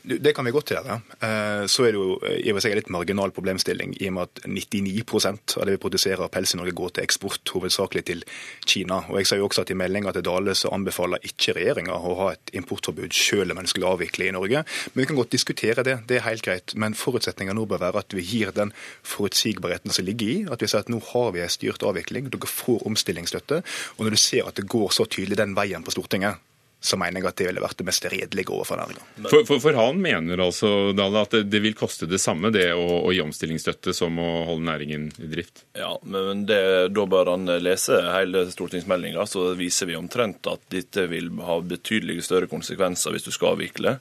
Det 0.06 0.30
kan 0.36 0.46
vi 0.46 0.52
godt 0.54 0.70
gjøre. 0.70 1.00
Eh, 1.18 1.64
så 1.66 1.82
er 1.82 1.96
det 1.96 1.98
jo 1.98 2.12
i 2.22 2.52
og 2.52 2.56
for 2.56 2.62
seg 2.62 2.76
en 2.76 2.78
litt 2.78 2.90
marginal 2.94 3.32
problemstilling 3.34 3.96
i 3.98 4.06
og 4.06 4.14
med 4.14 4.28
at 4.28 4.44
99% 4.46 5.56
av 5.58 5.66
det 5.66 5.74
vi 5.74 5.80
produserer 5.82 6.22
av 6.22 6.30
pels 6.30 6.54
i 6.54 6.60
Norge 6.60 6.76
går 6.78 6.92
til 6.94 7.06
eksport, 7.08 7.42
hovedsakelig 7.56 8.04
til 8.06 8.22
Kina. 8.62 9.00
Og 9.10 9.18
jeg 9.18 9.26
sa 9.26 9.40
jo 9.40 9.48
også 9.48 9.64
at 9.64 9.72
I 9.74 9.78
meldinga 9.80 10.14
til 10.14 10.22
Dale 10.28 10.54
så 10.54 10.70
anbefaler 10.76 11.26
ikke 11.26 11.56
regjeringa 11.58 11.98
å 11.98 12.14
ha 12.20 12.28
et 12.36 12.54
importforbud 12.60 13.16
selv 13.18 13.56
om 13.56 13.62
en 13.62 13.70
skulle 13.70 13.90
avvikle 13.90 14.28
i 14.28 14.36
Norge. 14.36 14.62
Men 14.92 15.02
vi 15.02 15.08
kan 15.10 15.15
godt 15.18 15.34
diskutere 15.34 15.84
det, 15.86 15.98
det 16.08 16.18
er 16.18 16.26
helt 16.28 16.44
greit. 16.46 16.74
Men 16.78 16.96
forutsetninga 16.98 17.54
nå 17.56 17.66
bør 17.68 17.82
være 17.86 18.02
at 18.04 18.16
vi 18.16 18.24
gir 18.26 18.52
den 18.56 18.72
forutsigbarheten 19.06 19.94
som 19.94 20.06
ligger 20.06 20.32
i 20.32 20.38
at 20.50 20.62
vi 20.62 20.70
sier 20.70 20.84
at 20.84 20.92
nå 20.92 21.00
har 21.12 21.32
vi 21.34 21.44
en 21.44 21.52
styrt 21.52 21.86
avvikling, 21.86 22.30
dere 22.32 22.50
får 22.50 22.86
omstillingsstøtte. 22.88 23.62
Og 23.96 24.04
når 24.04 24.16
du 24.16 24.20
ser 24.20 24.48
at 24.48 24.60
det 24.60 24.68
går 24.70 24.92
så 24.94 25.08
tydelig 25.08 25.40
den 25.40 25.56
veien 25.58 25.84
på 25.86 25.94
Stortinget, 25.94 26.42
så 26.80 26.96
mener 27.00 27.20
jeg 27.20 27.30
at 27.30 27.38
det 27.40 27.46
ville 27.48 27.62
vært 27.62 27.78
det 27.80 27.86
mest 27.88 28.04
redelige 28.12 28.52
overfor 28.52 28.78
næringa. 28.78 29.04
For, 29.26 29.46
for, 29.48 29.60
for, 29.64 29.78
han 29.78 29.98
mener 30.02 30.40
altså 30.44 30.92
Dale, 30.96 31.22
at 31.24 31.32
det, 31.34 31.46
det, 31.50 31.60
vil 31.64 31.74
koste 31.78 32.06
det 32.08 32.20
samme 32.22 32.52
det 32.54 32.68
å, 32.76 32.84
å, 33.00 33.12
gi 33.14 33.22
omstillingsstøtte 33.24 33.94
som 33.96 34.18
å 34.22 34.28
holde 34.50 34.68
næringen 34.68 35.08
i 35.16 35.30
drift? 35.32 35.64
Ja, 35.78 35.94
men 36.06 36.44
det, 36.48 36.60
da 36.94 37.06
bør 37.10 37.32
han 37.32 37.48
lese 37.64 37.98
hele 38.12 38.44
stortingsmeldinga, 38.52 39.24
så 39.26 39.48
viser 39.58 39.90
vi 39.90 39.98
omtrent 39.98 40.46
at 40.52 40.62
dette 40.72 41.08
vil 41.10 41.32
ha 41.48 41.58
betydelig 41.64 42.20
større 42.28 42.50
konsekvenser 42.50 43.16
hvis 43.16 43.26
du 43.26 43.32
skal 43.34 43.56
avvikle. 43.56 43.96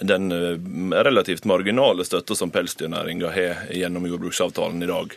Den 0.00 0.30
eh, 0.32 0.56
relativt 1.02 1.48
marginale 1.50 2.06
støtta 2.08 2.38
som 2.38 2.54
pelsdyrnæringa 2.54 3.34
har 3.34 3.66
gjennom 3.74 4.06
jordbruksavtalen 4.08 4.86
i 4.86 4.90
dag. 4.90 5.16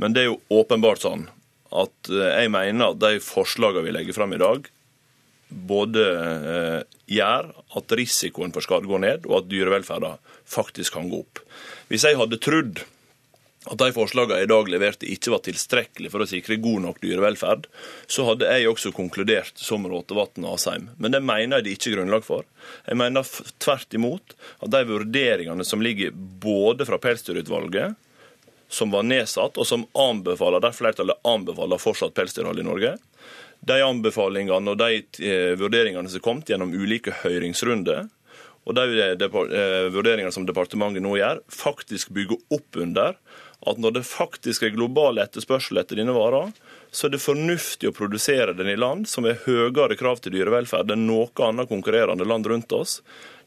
Men 0.00 0.14
det 0.14 0.24
er 0.24 0.30
jo 0.30 0.40
åpenbart 0.62 1.04
sånn 1.04 1.26
at 1.72 2.12
eh, 2.12 2.38
jeg 2.38 2.52
mener 2.54 2.92
at 2.92 3.02
de 3.02 3.18
forslagene 3.24 3.84
vi 3.86 3.96
legger 3.98 4.16
fram 4.16 4.32
i 4.36 4.40
dag, 4.40 4.70
både 5.52 6.06
eh, 6.54 6.80
gjør 7.12 7.52
at 7.78 7.94
risikoen 7.98 8.54
for 8.54 8.64
skade 8.64 8.88
går 8.88 9.04
ned, 9.04 9.28
og 9.28 9.42
at 9.42 9.50
dyrevelferda 9.50 10.16
faktisk 10.48 10.96
kan 10.96 11.10
gå 11.12 11.22
opp. 11.22 11.42
Hvis 11.92 12.06
jeg 12.08 12.18
hadde 12.20 12.40
trodd 12.42 12.82
at 13.70 13.78
de 13.78 13.92
forslagene 13.94 14.40
jeg 14.40 14.48
i 14.48 14.50
dag 14.50 14.68
leverte 14.72 15.06
ikke 15.06 15.30
var 15.36 15.42
tilstrekkelig 15.46 16.10
for 16.10 16.24
å 16.24 16.26
sikre 16.26 16.58
god 16.62 16.82
nok 16.82 16.96
dyrevelferd, 17.02 17.68
så 18.10 18.24
hadde 18.26 18.48
jeg 18.50 18.66
også 18.66 18.90
konkludert 18.96 19.60
som 19.60 19.86
Råtevatn 19.86 20.42
og 20.48 20.56
Asheim. 20.56 20.88
Men 20.98 21.14
det 21.14 21.22
mener 21.22 21.60
jeg 21.60 21.68
det 21.68 21.76
ikke 21.76 21.92
er 21.92 21.96
grunnlag 22.00 22.26
for. 22.26 22.48
Jeg 22.88 22.98
mener 22.98 23.28
tvert 23.62 23.94
imot 23.94 24.34
at 24.58 24.72
de 24.74 24.82
vurderingene 24.88 25.66
som 25.68 25.84
ligger 25.84 26.10
både 26.42 26.88
fra 26.88 26.98
Pelsdyrutvalget, 27.02 27.94
som 28.72 28.90
var 28.90 29.06
nedsatt, 29.06 29.58
og 29.60 29.68
som 29.68 29.84
anbefaler, 29.94 30.62
der 30.64 30.74
flertallet 30.74 31.20
anbefaler 31.28 31.80
fortsatt 31.80 32.14
pelsdyrhold 32.16 32.62
i 32.62 32.64
Norge, 32.64 32.94
de 33.66 33.78
anbefalingene 33.82 34.74
og 34.74 34.80
de 34.80 35.02
eh, 35.22 35.52
vurderingene 35.58 36.10
som 36.10 36.18
er 36.18 36.24
kommet 36.24 36.50
gjennom 36.50 36.74
ulike 36.74 37.14
høringsrunder, 37.22 38.08
og 38.62 38.76
de, 38.78 38.84
eh, 39.02 39.22
eh, 39.22 39.88
vurderingene 39.94 40.34
som 40.34 40.46
departementet 40.46 41.02
nå 41.04 41.16
gjør, 41.18 41.42
faktisk 41.50 42.12
bygger 42.14 42.42
opp 42.54 42.78
under 42.82 43.18
at 43.62 43.78
når 43.78 43.94
det 43.94 44.08
faktisk 44.08 44.64
er 44.66 44.74
global 44.74 45.20
etterspørsel 45.22 45.78
etter 45.78 46.00
denne 46.00 46.14
vara, 46.16 46.48
så 46.90 47.06
er 47.06 47.14
det 47.14 47.22
fornuftig 47.22 47.88
å 47.88 47.94
produsere 47.94 48.56
den 48.58 48.72
i 48.72 48.78
land 48.78 49.06
som 49.08 49.26
har 49.28 49.38
høyere 49.46 49.96
krav 49.98 50.18
til 50.22 50.34
dyrevelferd 50.34 50.90
enn 50.92 51.06
noe 51.06 51.30
annet 51.46 51.70
konkurrerende 51.70 52.26
land 52.26 52.50
rundt 52.50 52.74
oss. 52.74 52.98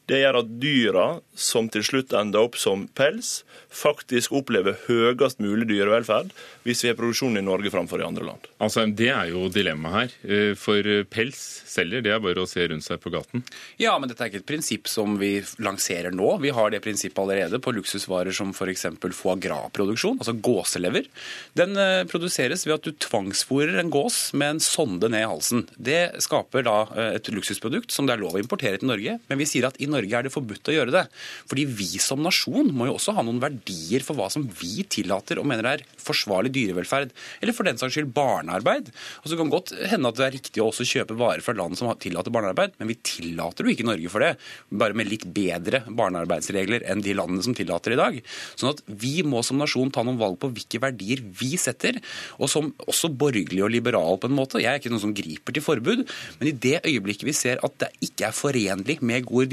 Det 0.06 0.20
gjør 0.20 0.38
at 0.38 0.50
dyra, 0.62 1.06
som 1.34 1.66
til 1.72 1.82
slutt 1.82 2.12
ender 2.14 2.46
opp 2.46 2.54
som 2.60 2.84
pels, 2.94 3.40
faktisk 3.74 4.36
opplever 4.38 4.76
høyest 4.86 5.40
mulig 5.42 5.66
dyrevelferd 5.68 6.30
hvis 6.66 6.84
vi 6.84 6.90
har 6.90 6.98
produksjon 6.98 7.38
i 7.38 7.42
Norge 7.44 7.70
framfor 7.74 8.00
i 8.00 8.06
andre 8.06 8.26
land. 8.28 8.46
Altså, 8.62 8.86
Det 8.86 9.10
er 9.10 9.32
jo 9.32 9.48
dilemmaet 9.52 9.96
her. 9.96 10.14
Eh, 10.30 10.52
for 10.58 10.82
pels 11.10 11.40
selger, 11.66 12.02
det 12.02 12.12
er 12.14 12.22
bare 12.22 12.42
å 12.42 12.48
se 12.48 12.64
rundt 12.70 12.86
seg 12.86 13.00
på 13.02 13.10
gaten. 13.14 13.42
Ja, 13.82 13.96
men 13.98 14.08
dette 14.08 14.22
er 14.24 14.30
ikke 14.30 14.42
et 14.44 14.48
prinsipp 14.48 14.88
som 14.90 15.18
vi 15.18 15.42
lanserer 15.62 16.14
nå. 16.14 16.36
Vi 16.42 16.54
har 16.54 16.70
det 16.70 16.82
prinsippet 16.86 17.18
allerede 17.22 17.60
på 17.62 17.74
luksusvarer 17.74 18.34
som 18.34 18.54
f.eks. 18.54 18.86
foie 19.12 19.36
gras-produksjon, 19.42 20.22
altså 20.22 20.36
gåselever. 20.38 21.10
Den 21.58 21.76
eh, 21.76 22.06
produseres 22.10 22.66
ved 22.66 22.78
at 22.78 22.86
du 22.86 22.94
tvangsfòrer 22.94 23.82
en 23.82 23.90
gås 23.90 24.30
med 24.34 24.56
en 24.56 24.62
sonde 24.62 25.10
ned 25.10 25.26
i 25.26 25.30
halsen. 25.34 25.66
Det 25.76 26.22
skaper 26.24 26.66
da 26.66 26.78
eh, 26.94 27.12
et 27.18 27.30
luksusprodukt 27.34 27.90
som 27.94 28.06
det 28.06 28.16
er 28.16 28.22
lov 28.22 28.38
å 28.38 28.42
importere 28.42 28.78
til 28.80 28.90
Norge, 28.90 29.18
men 29.26 29.42
vi 29.42 29.50
sier 29.50 29.66
at 29.68 29.78
i 29.82 29.86
Norge 29.86 29.95
Norge 29.96 30.18
er 30.18 30.26
det 30.26 30.34
forbudt 30.34 30.70
å 30.70 30.76
gjøre 30.76 30.94
det. 30.94 31.04
Fordi 31.50 31.66
vi 31.78 31.88
som 32.02 32.22
nasjon 32.24 32.72
må 32.76 32.90
jo 32.90 32.96
også 32.98 33.16
ha 33.16 33.24
noen 33.26 33.42
verdier 33.42 34.04
for 34.06 34.18
hva 34.18 34.28
som 34.32 34.46
vi 34.60 34.84
tillater 34.92 35.40
og 35.40 35.48
mener 35.48 35.70
er 35.72 35.84
forsvarlig 36.06 36.52
dyrevelferd, 36.54 37.12
eller 37.40 37.56
for 37.56 37.68
den 37.68 37.80
saks 37.80 37.96
skyld 37.96 38.12
barnearbeid. 38.16 38.92
Og 39.22 39.30
så 39.30 39.38
kan 39.38 39.52
godt 39.52 39.74
hende 39.90 40.10
at 40.10 40.18
det 40.20 40.26
er 40.26 40.36
riktig 40.36 40.62
å 40.62 40.68
også 40.70 40.86
kjøpe 40.88 41.18
varer 41.18 41.44
fra 41.44 41.56
land 41.56 41.78
som 41.78 41.90
tillater 42.02 42.34
barnearbeid, 42.34 42.76
men 42.80 42.90
vi 42.92 42.98
tillater 43.06 43.66
jo 43.66 43.74
ikke 43.74 43.86
Norge 43.88 44.12
for 44.12 44.24
det, 44.24 44.32
bare 44.70 44.96
med 44.96 45.10
litt 45.10 45.26
bedre 45.36 45.82
barnearbeidsregler 45.88 46.86
enn 46.90 47.04
de 47.04 47.14
landene 47.16 47.44
som 47.44 47.56
tillater 47.56 47.94
i 47.94 48.00
dag. 48.00 48.18
Sånn 48.54 48.72
at 48.74 48.82
vi 48.86 49.20
må 49.26 49.42
som 49.46 49.60
nasjon 49.60 49.92
ta 49.94 50.04
noen 50.06 50.20
valg 50.20 50.38
på 50.42 50.50
hvilke 50.52 50.80
verdier 50.82 51.22
vi 51.40 51.54
setter, 51.60 52.00
og 52.40 52.50
som 52.52 52.72
også 52.86 53.10
borgerlig 53.16 53.64
og 53.64 53.72
liberal 53.74 54.20
på 54.20 54.30
en 54.30 54.36
måte. 54.36 54.60
Jeg 54.62 54.70
er 54.72 54.80
ikke 54.80 54.92
noen 54.92 55.04
som 55.08 55.14
griper 55.16 55.56
til 55.56 55.64
forbud, 55.64 56.04
men 56.40 56.50
i 56.50 56.54
det 56.66 56.80
øyeblikket 56.84 57.26
vi 57.28 57.36
ser 57.36 57.62
at 57.66 57.78
det 57.82 57.92
ikke 58.04 58.28
er 58.28 58.36
forenlig 58.36 58.98
med 59.06 59.26
god 59.28 59.52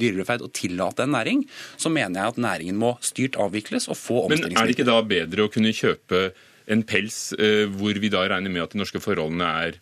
dyrevelferd 0.00 0.44
og 0.46 0.52
tillate 0.56 1.06
en 1.06 1.14
næring, 1.16 1.44
så 1.76 1.92
mener 1.92 2.20
jeg 2.20 2.34
at 2.34 2.42
næringen 2.46 2.80
må 2.80 2.94
styrt 3.04 3.38
avvikles 3.40 3.88
og 3.90 3.98
få 3.98 4.24
omstillingsmidler. 4.26 4.56
Men 4.56 4.62
er 4.62 4.70
det 4.70 4.76
ikke 4.78 4.88
da 4.88 4.98
bedre 5.14 5.46
å 5.46 5.52
kunne 5.52 5.74
kjøpe 5.76 6.24
en 6.72 6.84
pels 6.86 7.22
eh, 7.38 7.64
hvor 7.70 7.98
vi 7.98 8.12
da 8.12 8.26
regner 8.30 8.52
med 8.52 8.66
at 8.66 8.76
de 8.76 8.82
norske 8.82 9.02
forholdene 9.02 9.48
er 9.66 9.80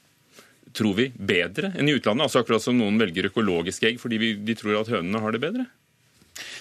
tror 0.76 0.94
vi, 0.94 1.08
bedre 1.14 1.72
enn 1.74 1.90
i 1.90 1.96
utlandet? 1.98 2.28
Altså 2.28 2.44
Akkurat 2.44 2.62
som 2.62 2.78
noen 2.78 2.98
velger 3.00 3.30
økologiske 3.30 3.88
egg 3.90 4.00
fordi 4.02 4.20
vi, 4.22 4.32
de 4.38 4.56
tror 4.58 4.80
at 4.80 4.92
hønene 4.92 5.22
har 5.22 5.34
det 5.34 5.42
bedre? 5.42 5.66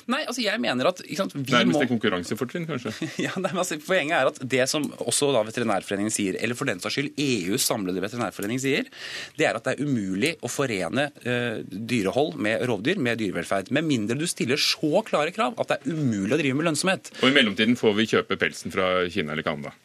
Nei, 0.09 0.21
altså 0.25 0.43
jeg 0.43 0.61
mener 0.61 0.89
at 0.91 1.01
sant, 1.17 1.35
vi 1.35 1.53
Nærmest 1.53 1.77
må... 1.77 1.83
et 1.85 1.91
konkurransefortrinn, 1.91 2.67
kanskje? 2.69 2.93
ja, 3.25 3.33
nei, 3.41 3.51
altså, 3.53 3.79
Poenget 3.83 4.17
er 4.19 4.29
at 4.31 4.39
det 4.55 4.65
som 4.71 4.85
også 4.99 5.31
da 5.35 5.43
Veterinærforeningen 5.47 6.13
sier, 6.13 6.37
eller 6.39 6.57
for 6.57 6.69
den 6.69 6.81
saks 6.83 6.97
skyld 6.97 7.19
EUs 7.19 7.65
samlede 7.69 8.01
veterinærforening 8.03 8.61
sier, 8.61 8.89
det 9.39 9.47
er 9.49 9.59
at 9.59 9.67
det 9.67 9.75
er 9.75 9.85
umulig 9.85 10.35
å 10.45 10.51
forene 10.51 11.09
uh, 11.25 11.59
dyrehold 11.65 12.37
med 12.41 12.65
rovdyr 12.69 13.01
med 13.01 13.21
dyrevelferd. 13.21 13.73
Med 13.75 13.87
mindre 13.87 14.17
du 14.19 14.27
stiller 14.29 14.59
så 14.61 15.03
klare 15.07 15.33
krav 15.35 15.57
at 15.61 15.73
det 15.73 15.79
er 15.79 15.99
umulig 15.99 16.35
å 16.35 16.41
drive 16.41 16.59
med 16.59 16.69
lønnsomhet. 16.71 17.13
Og 17.21 17.29
i 17.29 17.35
mellomtiden 17.35 17.77
får 17.79 17.95
vi 17.99 18.09
kjøpe 18.15 18.39
pelsen 18.41 18.73
fra 18.73 18.91
Kina 19.11 19.35
eller 19.35 19.45
Canada? 19.45 19.75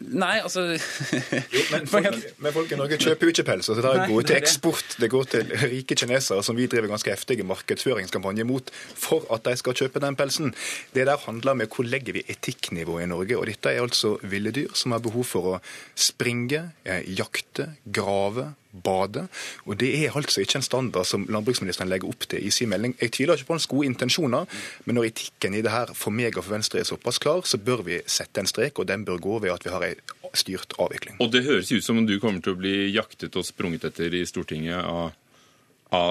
Nei, 0.00 0.38
altså 0.40 0.62
jo, 1.54 1.62
men, 1.74 1.84
folk, 1.90 2.06
men, 2.40 2.52
folk, 2.54 2.70
i 2.72 2.78
Norge 2.78 2.96
kjøper 3.02 3.28
jo 3.28 3.34
ikke 3.34 3.44
pels. 3.50 3.68
Altså, 3.68 3.82
det 3.84 4.06
går 4.08 4.26
til 4.30 4.38
eksport. 4.38 4.96
Det 5.00 5.10
går 5.12 5.28
til 5.34 5.52
rike 5.60 5.98
kinesere 6.00 6.44
som 6.46 6.56
vi 6.56 6.68
driver 6.72 6.88
ganske 6.94 7.12
heftige 7.12 7.44
markedsføringskampanjer 7.48 8.48
mot 8.48 8.72
for 8.96 9.28
at 9.34 9.44
de 9.44 9.56
skal 9.60 9.76
kjøpe 9.76 10.00
den 10.00 10.16
pelsen. 10.16 10.54
Det 10.96 11.04
der 11.10 11.20
handler 11.26 11.58
med 11.60 11.68
hvor 11.68 11.84
legger 11.84 12.16
vi 12.16 12.24
etikknivået 12.32 13.04
i 13.04 13.10
Norge. 13.12 13.36
Og 13.36 13.48
dette 13.50 13.74
er 13.74 13.84
altså 13.84 14.16
ville 14.24 14.54
dyr 14.56 14.72
som 14.72 14.96
har 14.96 15.04
behov 15.04 15.28
for 15.28 15.52
å 15.52 15.60
springe, 15.92 16.70
eh, 16.88 17.04
jakte, 17.18 17.74
grave, 17.84 18.54
bade. 18.82 19.26
Og 19.66 19.78
Det 19.80 19.90
er 20.04 20.16
altså 20.16 20.40
ikke 20.40 20.58
en 20.58 20.66
standard 20.66 21.06
som 21.06 21.26
landbruksministeren 21.28 21.88
legger 21.88 22.08
opp 22.08 22.26
til 22.28 22.46
i 22.46 22.50
sin 22.50 22.68
melding. 22.68 22.96
Jeg 23.00 23.12
tviler 23.12 23.34
ikke 23.34 23.46
på 23.52 23.58
hans 23.58 23.66
gode 23.66 23.86
intensjoner, 23.86 24.46
men 24.84 24.98
når 24.98 25.10
etikken 25.10 25.54
i 25.54 25.62
det 25.62 25.70
her 25.70 25.92
for 25.94 26.10
meg 26.10 26.36
og 26.36 26.44
for 26.44 26.56
Venstre 26.56 26.80
er 26.80 26.88
såpass 26.88 27.18
klar, 27.18 27.42
så 27.44 27.58
bør 27.58 27.84
vi 27.86 28.00
sette 28.06 28.40
en 28.40 28.50
strek, 28.50 28.78
og 28.78 28.88
den 28.88 29.04
bør 29.04 29.20
gå 29.22 29.38
ved 29.38 29.54
at 29.54 29.64
vi 29.64 29.70
har 29.70 29.84
en 29.84 30.34
styrt 30.34 30.74
avvikling. 30.78 31.20
Og 31.20 31.32
Det 31.32 31.44
høres 31.44 31.72
ut 31.72 31.84
som 31.84 31.98
om 31.98 32.06
du 32.06 32.18
kommer 32.20 32.40
til 32.40 32.54
å 32.54 32.58
bli 32.60 32.90
jaktet 32.94 33.36
og 33.36 33.46
sprunget 33.46 33.84
etter 33.84 34.14
i 34.14 34.24
Stortinget 34.26 34.82
av, 34.84 35.12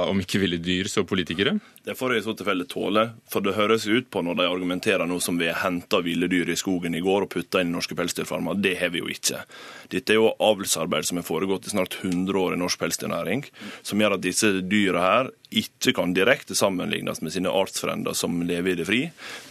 om 0.10 0.20
ikke 0.22 0.42
ville 0.42 0.60
dyr, 0.62 0.88
så 0.92 1.04
politikere? 1.08 1.58
Det 1.84 1.96
får 2.00 2.14
jeg 2.14 2.24
i 2.24 2.26
så 2.26 2.34
tilfelle 2.38 2.66
tåle, 2.70 3.04
for 3.30 3.44
det 3.44 3.56
høres 3.58 3.86
ut 3.90 4.10
på 4.14 4.22
når 4.24 4.38
de 4.40 4.48
argumenterer 4.48 5.10
nå 5.10 5.20
som 5.24 5.38
vi 5.40 5.50
henta 5.52 6.00
ville 6.06 6.30
dyr 6.32 6.54
i 6.54 6.58
skogen 6.60 6.96
i 6.96 7.04
går 7.04 7.26
og 7.26 7.32
putta 7.34 7.62
inn 7.62 7.74
i 7.74 7.76
norske 7.76 7.98
pelsdyrfarmer. 8.00 8.60
Det 8.64 8.76
har 8.80 8.94
vi 8.94 9.04
jo 9.04 9.12
ikke. 9.12 9.44
Dette 9.92 10.16
er 10.16 10.22
jo 10.22 10.34
avlsarbeid 10.44 11.10
som 11.10 11.20
har 11.20 11.28
foregått 11.28 11.68
i 11.68 11.74
snart 11.76 12.00
100 12.02 12.40
år 12.40 12.56
i 12.56 12.62
norsk 12.62 12.80
pelsdyrnæring, 12.82 13.46
som 13.84 14.00
gjør 14.00 14.18
at 14.18 14.26
disse 14.26 14.54
dyra 14.62 15.04
her 15.04 15.34
ikke 15.62 15.94
kan 15.98 16.14
direkte 16.16 16.56
sammenlignes 16.58 17.22
med 17.22 17.34
sine 17.36 17.52
artsfrender 17.54 18.16
som 18.18 18.42
lever 18.46 18.74
i 18.74 18.78
det 18.80 18.88
fri. 18.88 19.02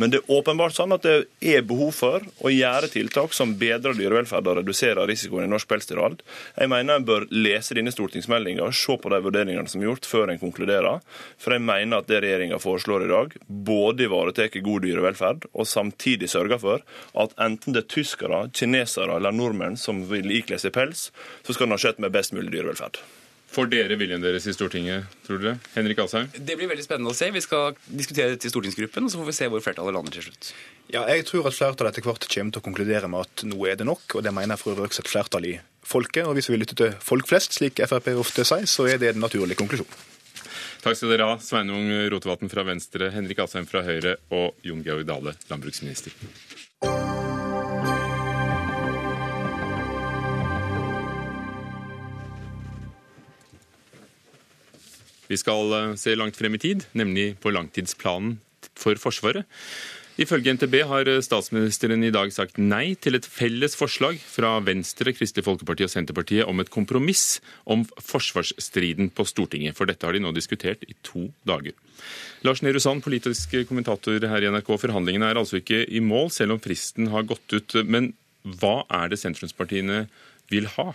Men 0.02 0.12
det 0.12 0.22
er 0.22 0.34
åpenbart 0.36 0.76
sånn 0.76 0.94
at 0.96 1.06
det 1.06 1.16
er 1.40 1.64
behov 1.66 1.94
for 1.96 2.24
å 2.42 2.52
gjøre 2.52 2.90
tiltak 2.92 3.36
som 3.36 3.54
bedrer 3.60 3.96
dyrevelferd 3.98 4.50
og 4.50 4.58
reduserer 4.60 5.08
risikoen 5.08 5.46
i 5.46 5.52
norsk 5.52 5.70
pelsdyrhold. 5.70 6.20
Jeg 6.56 6.72
mener 6.72 6.98
en 6.98 7.08
bør 7.08 7.28
lese 7.32 7.76
denne 7.78 7.94
stortingsmeldinga 7.94 8.66
og 8.66 8.76
se 8.76 8.98
på 8.98 9.12
de 9.12 9.22
vurderingene 9.24 9.70
som 9.70 9.82
er 9.82 9.90
gjort, 9.90 10.08
før 10.08 10.32
en 10.32 10.42
konkluderer. 10.42 11.00
For 11.40 11.56
jeg 11.56 11.64
mener 11.64 12.02
at 12.02 12.10
det 12.10 12.22
regjeringa 12.24 12.60
foreslår 12.62 13.06
i 13.06 13.12
dag, 13.12 13.38
både 13.46 14.08
ivaretar 14.08 14.52
god 14.62 14.86
dyrevelferd 14.86 15.48
og 15.52 15.68
samtidig 15.68 16.30
sørger 16.32 16.60
for 16.62 16.84
at 17.24 17.34
enten 17.40 17.76
det 17.76 17.84
er 17.84 17.90
tyskere, 17.96 18.44
kinesere 18.56 19.16
eller 19.16 19.34
nordmenn 19.34 19.78
som 19.80 20.04
vil 20.10 20.30
ikle 20.34 20.60
seg 20.60 20.74
pels, 20.76 21.10
så 21.42 21.54
skal 21.54 21.68
den 21.68 21.76
ha 21.76 21.82
skjedd 21.82 22.02
med 22.02 22.14
best 22.14 22.36
mulig 22.36 22.52
dyrevelferd. 22.54 23.00
Får 23.52 23.68
dere 23.68 23.98
viljen 24.00 24.22
deres 24.22 24.46
i 24.48 24.52
Stortinget, 24.56 25.08
tror 25.26 25.40
dere? 25.42 25.58
Henrik 25.74 25.98
Asheim? 26.00 26.30
Det 26.32 26.54
blir 26.56 26.70
veldig 26.70 26.86
spennende 26.86 27.12
å 27.12 27.16
se. 27.16 27.26
Vi 27.34 27.42
skal 27.44 27.74
diskutere 27.84 28.32
dette 28.32 28.48
i 28.48 28.52
stortingsgruppen, 28.52 29.04
og 29.04 29.12
så 29.12 29.20
får 29.20 29.28
vi 29.28 29.34
se 29.36 29.48
hvor 29.52 29.64
flertallet 29.64 29.92
lander 29.92 30.14
til 30.14 30.24
slutt. 30.30 30.52
Ja, 30.92 31.02
jeg 31.12 31.26
tror 31.28 31.50
at 31.50 31.58
flertallet 31.58 31.92
etter 31.92 32.06
hvert 32.06 32.24
kommer 32.32 32.54
til 32.54 32.62
å 32.62 32.64
konkludere 32.64 33.10
med 33.12 33.26
at 33.26 33.44
nå 33.50 33.58
er 33.68 33.76
det 33.76 33.88
nok, 33.88 34.06
og 34.16 34.24
det 34.24 34.32
mener 34.32 34.56
jeg 34.56 34.62
for 34.62 34.72
øvrig 34.72 34.88
også 34.88 35.04
et 35.04 35.12
flertall 35.12 35.48
i 35.50 35.52
folket. 35.84 36.24
Og 36.24 36.38
hvis 36.38 36.48
vi 36.48 36.62
lytter 36.62 36.80
til 36.80 36.96
folk 37.04 37.28
flest, 37.28 37.58
slik 37.58 37.84
Frp 37.84 38.08
ofte 38.16 38.46
sier, 38.48 38.64
så 38.64 38.88
er 38.88 38.96
det 39.02 39.12
den 39.18 39.24
naturlige 39.24 39.60
konklusjonen. 39.60 40.08
Takk 40.82 40.96
skal 40.98 41.12
dere 41.12 41.28
ha, 41.28 41.36
Sveinung 41.38 41.92
Rotevatn 42.10 42.50
fra 42.50 42.64
Venstre, 42.66 43.12
Henrik 43.14 43.44
Asheim 43.44 43.68
fra 43.68 43.84
Høyre 43.86 44.16
og 44.32 44.56
Jon 44.66 44.80
Georg 44.82 45.04
Dale, 45.06 45.36
landbruksminister. 45.52 46.16
Vi 55.32 55.40
skal 55.40 55.72
eh, 55.78 55.96
se 56.00 56.14
langt 56.18 56.36
frem 56.36 56.58
i 56.58 56.62
tid, 56.62 56.86
nemlig 56.98 57.32
på 57.40 57.52
langtidsplanen 57.54 58.36
for 58.78 59.00
Forsvaret. 59.00 59.48
Ifølge 60.20 60.52
NTB 60.52 60.74
har 60.90 61.08
statsministeren 61.24 62.04
i 62.04 62.12
dag 62.12 62.28
sagt 62.34 62.58
nei 62.60 62.92
til 63.00 63.16
et 63.16 63.24
felles 63.24 63.72
forslag 63.78 64.18
fra 64.20 64.58
Venstre, 64.60 65.14
Kristelig 65.16 65.46
Folkeparti 65.46 65.86
og 65.86 65.90
Senterpartiet 65.90 66.44
om 66.50 66.60
et 66.60 66.70
kompromiss 66.72 67.40
om 67.64 67.86
forsvarsstriden 67.96 69.08
på 69.16 69.24
Stortinget. 69.24 69.76
For 69.78 69.88
dette 69.88 70.04
har 70.04 70.12
de 70.12 70.20
nå 70.20 70.34
diskutert 70.36 70.84
i 70.84 70.92
to 71.00 71.30
dager. 71.48 71.72
Lars 72.44 72.60
Nehru 72.60 72.82
Sand, 72.82 73.00
politisk 73.06 73.56
kommentator 73.70 74.28
her 74.28 74.44
i 74.44 74.52
NRK. 74.52 74.68
Forhandlingene 74.84 75.32
er 75.32 75.40
altså 75.40 75.62
ikke 75.62 75.80
i 75.88 76.04
mål, 76.04 76.28
selv 76.34 76.58
om 76.58 76.60
fristen 76.60 77.08
har 77.14 77.24
gått 77.32 77.56
ut. 77.56 77.78
Men 77.88 78.12
hva 78.44 78.82
er 78.92 79.08
det 79.08 79.22
sentrumspartiene 79.22 80.04
vil 80.52 80.68
ha? 80.76 80.90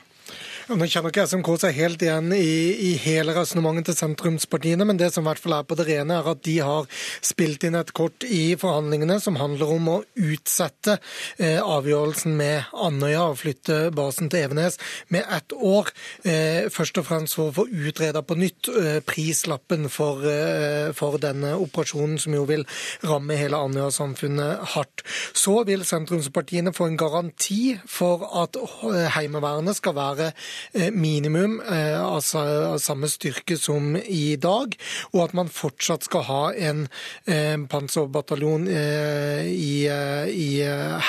Nå 0.68 0.84
kjenner 0.84 1.14
ikke 1.14 1.24
SMK 1.30 1.50
seg 1.62 1.78
helt 1.78 2.02
igjen 2.04 2.34
i, 2.36 2.90
i 2.90 2.92
hele 3.00 3.32
resonnementet 3.38 3.94
til 3.94 3.96
sentrumspartiene, 4.02 4.84
men 4.84 4.98
det 5.00 5.14
som 5.14 5.24
i 5.24 5.30
hvert 5.30 5.40
fall 5.40 5.56
er 5.56 5.68
på 5.68 5.78
det 5.80 5.86
rene, 5.88 6.18
er 6.18 6.28
at 6.34 6.42
de 6.44 6.58
har 6.60 6.90
spilt 7.24 7.64
inn 7.64 7.78
et 7.80 7.94
kort 7.96 8.26
i 8.28 8.58
forhandlingene 8.60 9.16
som 9.24 9.40
handler 9.40 9.72
om 9.78 9.88
å 9.94 9.98
utsette 10.20 10.98
eh, 11.40 11.62
avgjørelsen 11.64 12.36
med 12.36 12.74
Andøya 12.76 13.30
og 13.30 13.40
flytte 13.40 13.78
basen 13.96 14.28
til 14.34 14.44
Evenes 14.50 14.76
med 15.14 15.24
ett 15.38 15.56
år. 15.56 15.94
Eh, 16.28 16.68
først 16.74 17.00
og 17.00 17.08
fremst 17.08 17.38
for 17.40 17.52
å 17.52 17.56
få 17.62 17.68
utreda 17.72 18.24
på 18.28 18.36
nytt 18.36 18.68
eh, 18.74 19.00
prislappen 19.08 19.88
for, 19.94 20.28
eh, 20.28 20.92
for, 20.98 21.16
denne 21.22 21.54
operasjonen, 21.58 22.20
som 22.22 22.36
jo 22.36 22.44
vil 22.50 22.68
ramme 23.08 23.40
hele 23.40 23.58
Andøya-samfunnet 23.70 24.68
hardt. 24.76 25.06
Så 25.32 25.62
vil 25.70 25.88
sentrumspartiene 25.88 26.76
få 26.76 26.92
en 26.92 27.00
garanti 27.00 27.78
for 27.88 28.28
at 28.44 28.60
eh, 28.60 29.08
Heimevernet 29.16 29.80
skal 29.80 29.96
være 29.96 30.17
Eh, 30.20 30.92
minimum 30.92 31.60
eh, 31.62 31.98
altså 32.02 32.42
av 32.74 32.78
samme 32.82 33.10
styrke 33.10 33.58
som 33.60 33.96
i 33.98 34.36
dag, 34.42 34.76
og 35.14 35.22
at 35.24 35.36
man 35.38 35.50
fortsatt 35.52 36.06
skal 36.08 36.26
ha 36.28 36.42
en 36.70 36.86
panserbataljon 37.72 38.68
i, 38.68 39.88
i 39.88 40.50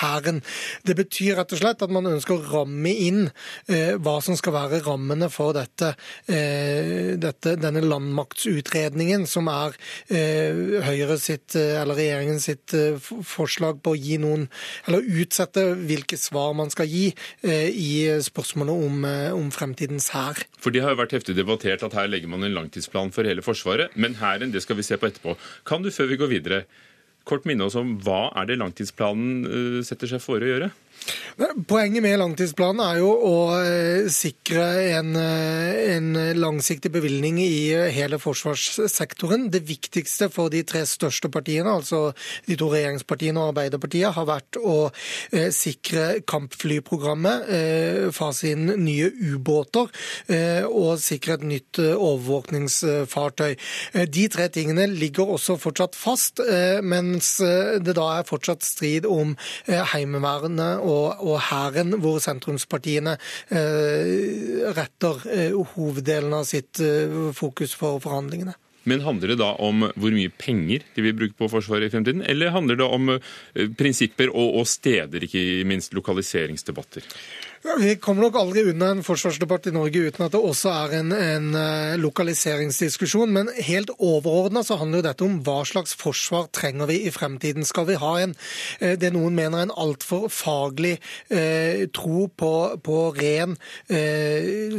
Hæren. 0.01 0.41
Det 0.87 0.97
betyr 0.99 1.39
rett 1.39 1.53
og 1.55 1.61
slett 1.61 1.83
at 1.85 1.93
man 1.93 2.09
ønsker 2.11 2.37
å 2.37 2.53
ramme 2.53 2.93
inn 2.93 3.29
hva 3.69 4.17
som 4.25 4.37
skal 4.39 4.55
være 4.55 4.81
rammene 4.87 5.29
for 5.33 5.55
dette, 5.57 5.93
dette 6.27 7.55
denne 7.61 7.83
landmaktsutredningen, 7.85 9.27
som 9.31 9.51
er 9.53 9.77
Høyre 10.89 11.19
sitt, 11.21 11.57
eller 11.57 11.99
regjeringen 11.99 12.43
sitt 12.43 12.75
forslag 13.27 13.83
på 13.85 13.95
å 13.95 13.99
gi 13.99 14.19
noen, 14.23 14.49
eller 14.87 15.07
utsette 15.23 15.65
hvilke 15.79 16.19
svar 16.21 16.57
man 16.59 16.73
skal 16.75 16.91
gi 16.91 17.09
i 17.45 17.93
spørsmålet 18.25 18.89
om, 18.89 18.98
om 19.07 19.51
fremtidens 19.55 20.11
hær. 20.15 20.43
For 20.59 20.75
De 20.75 20.83
har 20.83 20.95
jo 20.95 21.01
vært 21.03 21.15
heftig 21.17 21.37
debattert 21.39 21.85
at 21.87 21.95
her 21.95 22.09
legger 22.11 22.31
man 22.31 22.45
en 22.47 22.57
langtidsplan 22.57 23.13
for 23.15 23.29
hele 23.29 23.45
Forsvaret. 23.45 23.95
Men 23.95 24.19
hæren, 24.19 24.55
skal 24.61 24.77
vi 24.77 24.87
se 24.87 24.97
på 24.97 25.07
etterpå. 25.07 25.37
Kan 25.65 25.83
du 25.83 25.91
før 25.91 26.11
vi 26.11 26.17
går 26.17 26.33
videre, 26.33 26.65
kort 27.29 27.45
minne 27.45 27.67
oss 27.69 27.77
om 27.79 27.99
hva 28.03 28.33
er 28.41 28.49
det 28.49 28.59
langtidsplanen 28.59 29.45
eh, 29.45 29.81
setter 29.87 30.09
seg 30.09 30.23
for 30.25 30.41
å 30.41 30.49
gjøre? 30.49 30.71
Poenget 31.39 32.03
med 32.03 32.17
langtidsplanen 32.19 32.81
er 32.83 32.97
jo 32.99 33.11
å 33.15 33.35
eh, 33.61 34.09
sikre 34.11 34.65
en, 34.97 35.13
eh, 35.15 35.95
en, 35.95 36.09
langsiktig 36.35 36.91
bevilgning 36.91 37.39
i 37.45 37.71
hele 37.95 38.19
forsvarssektoren. 38.19 39.47
Det 39.55 39.61
viktigste 39.69 40.27
for 40.35 40.51
de 40.51 40.65
tre 40.67 40.83
største 40.89 41.31
partiene, 41.31 41.71
altså 41.71 42.11
de 42.49 42.57
to 42.59 42.73
regjeringspartiene 42.73 43.39
og 43.39 43.53
Arbeiderpartiet, 43.53 44.11
har 44.17 44.27
vært 44.27 44.59
å 44.59 44.77
eh, 45.31 45.53
sikre 45.55 46.25
kampflyprogrammet, 46.27 47.47
fase 48.15 48.53
inn 48.53 48.67
nye 48.83 49.07
ubåter 49.09 49.89
og 50.67 50.99
sikre 51.01 51.37
et 51.37 51.45
nytt 51.47 51.79
overvåkningsfartøy. 51.81 53.55
De 54.11 54.25
tre 54.33 54.49
tingene 54.53 54.89
ligger 54.91 55.31
også 55.37 55.59
fortsatt 55.61 55.97
fast, 55.99 56.43
mens 56.83 57.31
det 57.39 57.95
da 57.99 58.09
er 58.17 58.29
fortsatt 58.29 58.67
strid 58.67 59.07
om 59.09 59.35
Heimevernet 59.69 60.83
og 60.89 61.21
og 61.29 61.41
Hæren, 61.49 61.97
hvor 62.03 62.19
sentrumspartiene 62.23 63.17
eh, 63.51 64.73
retter 64.77 65.27
eh, 65.33 65.59
hoveddelen 65.75 66.35
av 66.41 66.49
sitt 66.49 66.81
eh, 66.85 67.33
fokus 67.37 67.75
for 67.79 68.01
forhandlingene. 68.03 68.57
Men 68.89 69.03
handler 69.05 69.35
det 69.35 69.41
da 69.43 69.51
om 69.61 69.85
hvor 70.01 70.15
mye 70.15 70.33
penger 70.33 70.87
de 70.95 71.05
vil 71.05 71.17
bruke 71.17 71.37
på 71.37 71.51
Forsvaret 71.53 71.91
i 71.91 71.93
fremtiden, 71.93 72.23
eller 72.25 72.55
handler 72.55 72.79
det 72.81 72.87
om 72.87 73.11
prinsipper 73.77 74.31
og, 74.33 74.63
og 74.63 74.69
steder, 74.71 75.27
ikke 75.27 75.43
minst 75.69 75.93
lokaliseringsdebatter? 75.99 77.05
Vi 77.63 77.97
kommer 77.99 78.23
nok 78.23 78.37
aldri 78.39 78.63
unna 78.71 78.93
en 78.95 79.01
forsvarsdebatt 79.03 79.67
i 79.67 79.73
Norge 79.75 80.05
uten 80.09 80.25
at 80.25 80.35
det 80.35 80.41
også 80.41 80.71
er 80.71 80.93
en, 81.01 81.11
en 81.13 81.49
eh, 81.59 81.97
lokaliseringsdiskusjon. 81.99 83.33
Men 83.35 83.51
helt 83.67 83.91
overordna 83.99 84.63
så 84.67 84.77
handler 84.79 85.01
jo 85.01 85.07
dette 85.09 85.27
om 85.27 85.41
hva 85.47 85.57
slags 85.67 85.97
forsvar 85.99 86.47
trenger 86.55 86.87
vi 86.91 87.01
i 87.09 87.13
fremtiden. 87.15 87.67
Skal 87.67 87.89
vi 87.89 87.97
ha 87.99 88.13
en, 88.23 88.37
eh, 88.79 88.95
det 89.01 89.11
noen 89.15 89.35
mener 89.35 89.65
en 89.65 89.75
altfor 89.75 90.29
faglig 90.31 90.95
eh, 91.35 91.89
tro 91.95 92.29
på, 92.31 92.53
på 92.85 92.99
ren, 93.19 93.57
eh, 93.91 94.79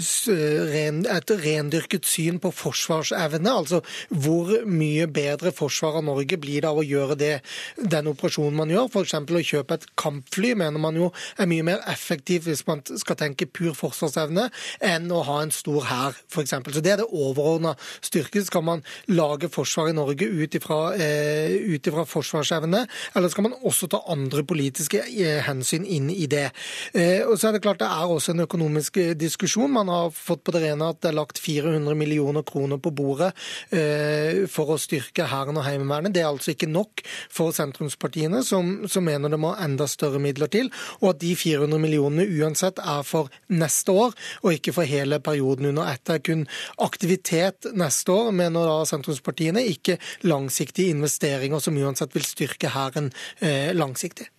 ren, 0.72 1.04
et 1.04 1.36
rendyrket 1.44 2.08
syn 2.08 2.40
på 2.40 2.54
forsvarsevne? 2.56 3.58
Altså 3.60 3.84
hvor 4.08 4.56
mye 4.64 5.10
bedre 5.12 5.52
forsvar 5.56 6.00
av 6.00 6.08
Norge 6.08 6.40
blir 6.40 6.64
det 6.64 6.72
av 6.72 6.80
å 6.80 6.88
gjøre 6.88 7.20
det, 7.20 7.34
den 7.76 8.08
operasjonen 8.14 8.56
man 8.64 8.72
gjør? 8.72 8.88
F.eks. 8.88 9.20
å 9.20 9.46
kjøpe 9.52 9.80
et 9.82 9.88
kampfly 10.00 10.56
mener 10.56 10.80
man 10.80 10.96
jo 10.96 11.12
er 11.36 11.52
mye 11.52 11.68
mer 11.74 11.84
effektivt 11.92 12.48
hvis 12.48 12.64
man 12.64 12.69
skal 13.00 13.18
tenke 13.20 13.48
pur 13.50 13.76
forsvarsevne, 13.78 14.50
enn 14.86 15.10
å 15.12 15.24
ha 15.28 15.40
en 15.44 15.54
stor 15.54 15.86
hær, 15.90 16.18
f.eks. 16.30 16.56
Så 16.60 16.84
Det 16.84 16.94
er 16.94 17.02
det 17.02 17.10
overordna 17.10 17.76
styrke. 18.06 18.44
Skal 18.46 18.66
man 18.66 18.84
lage 19.12 19.50
forsvar 19.52 19.90
i 19.92 19.96
Norge 19.98 20.28
ut 20.28 20.56
ifra, 20.56 20.80
eh, 20.96 21.80
forsvarsevne, 22.10 22.86
eller 23.16 23.30
skal 23.30 23.48
man 23.48 23.58
også 23.66 23.90
ta 23.92 24.02
andre 24.10 24.44
politiske 24.44 25.02
eh, 25.10 25.42
hensyn 25.46 25.86
inn 25.86 26.10
i 26.10 26.28
det? 26.30 26.50
Eh, 26.94 27.26
og 27.26 27.38
så 27.38 27.50
er 27.50 27.60
Det 27.60 27.64
klart 27.64 27.80
det 27.80 27.90
er 27.90 28.08
også 28.08 28.34
en 28.34 28.46
økonomisk 28.46 28.98
eh, 28.98 29.16
diskusjon. 29.18 29.72
Man 29.72 29.88
har 29.88 30.12
fått 30.12 30.44
på 30.44 30.54
det 30.56 30.64
rene 30.64 30.90
at 30.90 31.02
det 31.02 31.12
er 31.12 31.18
lagt 31.18 31.40
400 31.40 31.96
millioner 31.96 32.44
kroner 32.44 32.78
på 32.78 32.92
bordet 32.96 33.34
eh, 33.72 34.46
for 34.48 34.76
å 34.76 34.80
styrke 34.80 35.28
Hæren 35.28 35.58
og 35.60 35.66
Heimevernet. 35.66 36.14
Det 36.14 36.24
er 36.24 36.30
altså 36.30 36.54
ikke 36.54 36.70
nok 36.70 37.04
for 37.30 37.52
sentrumspartiene, 37.56 38.44
som, 38.46 38.88
som 38.88 39.06
mener 39.06 39.32
det 39.32 39.40
må 39.42 39.54
enda 39.60 39.88
større 39.90 40.22
midler 40.22 40.52
til, 40.52 40.72
og 41.02 41.14
at 41.14 41.22
de 41.24 41.34
400 41.36 41.82
millionene 41.82 42.28
uansett 42.40 42.59
uansett 42.60 42.80
er 42.84 43.04
for 43.08 43.30
neste 43.48 43.92
år, 43.92 44.16
og 44.44 44.54
ikke 44.54 44.74
for 44.76 44.88
hele 44.88 45.20
perioden 45.24 45.70
under 45.72 45.88
ett. 45.92 46.04
Det 46.06 46.16
er 46.18 46.26
kun 46.26 46.46
aktivitet 46.78 47.70
neste 47.74 48.12
år, 48.12 48.32
mener 48.32 48.68
da 48.68 48.84
sentrumspartiene, 48.86 49.64
ikke 49.64 50.00
langsiktige 50.28 50.92
investeringer 50.96 51.60
som 51.60 51.78
uansett 51.78 52.16
vil 52.16 52.28
styrke 52.28 52.70
Hæren 52.70 53.12
eh, 53.42 53.72
langsiktig. 53.74 54.30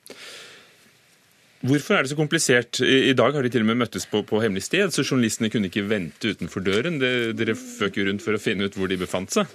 Hvorfor 1.61 1.99
er 1.99 2.07
det 2.07 2.09
så 2.09 2.17
komplisert? 2.17 2.79
I 2.81 3.13
dag 3.13 3.35
har 3.37 3.45
de 3.45 3.51
til 3.53 3.61
og 3.61 3.69
med 3.69 3.83
møttes 3.83 4.07
på, 4.09 4.23
på 4.25 4.39
hemmelig 4.41 4.63
sted, 4.65 4.95
så 4.95 5.03
journalistene 5.05 5.51
kunne 5.53 5.69
ikke 5.69 5.83
vente 5.91 6.31
utenfor 6.33 6.65
døren. 6.65 6.97
Det, 7.03 7.11
dere 7.37 7.53
føk 7.53 7.99
jo 8.01 8.07
rundt 8.07 8.25
for 8.25 8.33
å 8.33 8.41
finne 8.41 8.65
ut 8.65 8.79
hvor 8.81 8.89
de 8.89 8.97
befant 8.97 9.29
seg. 9.35 9.51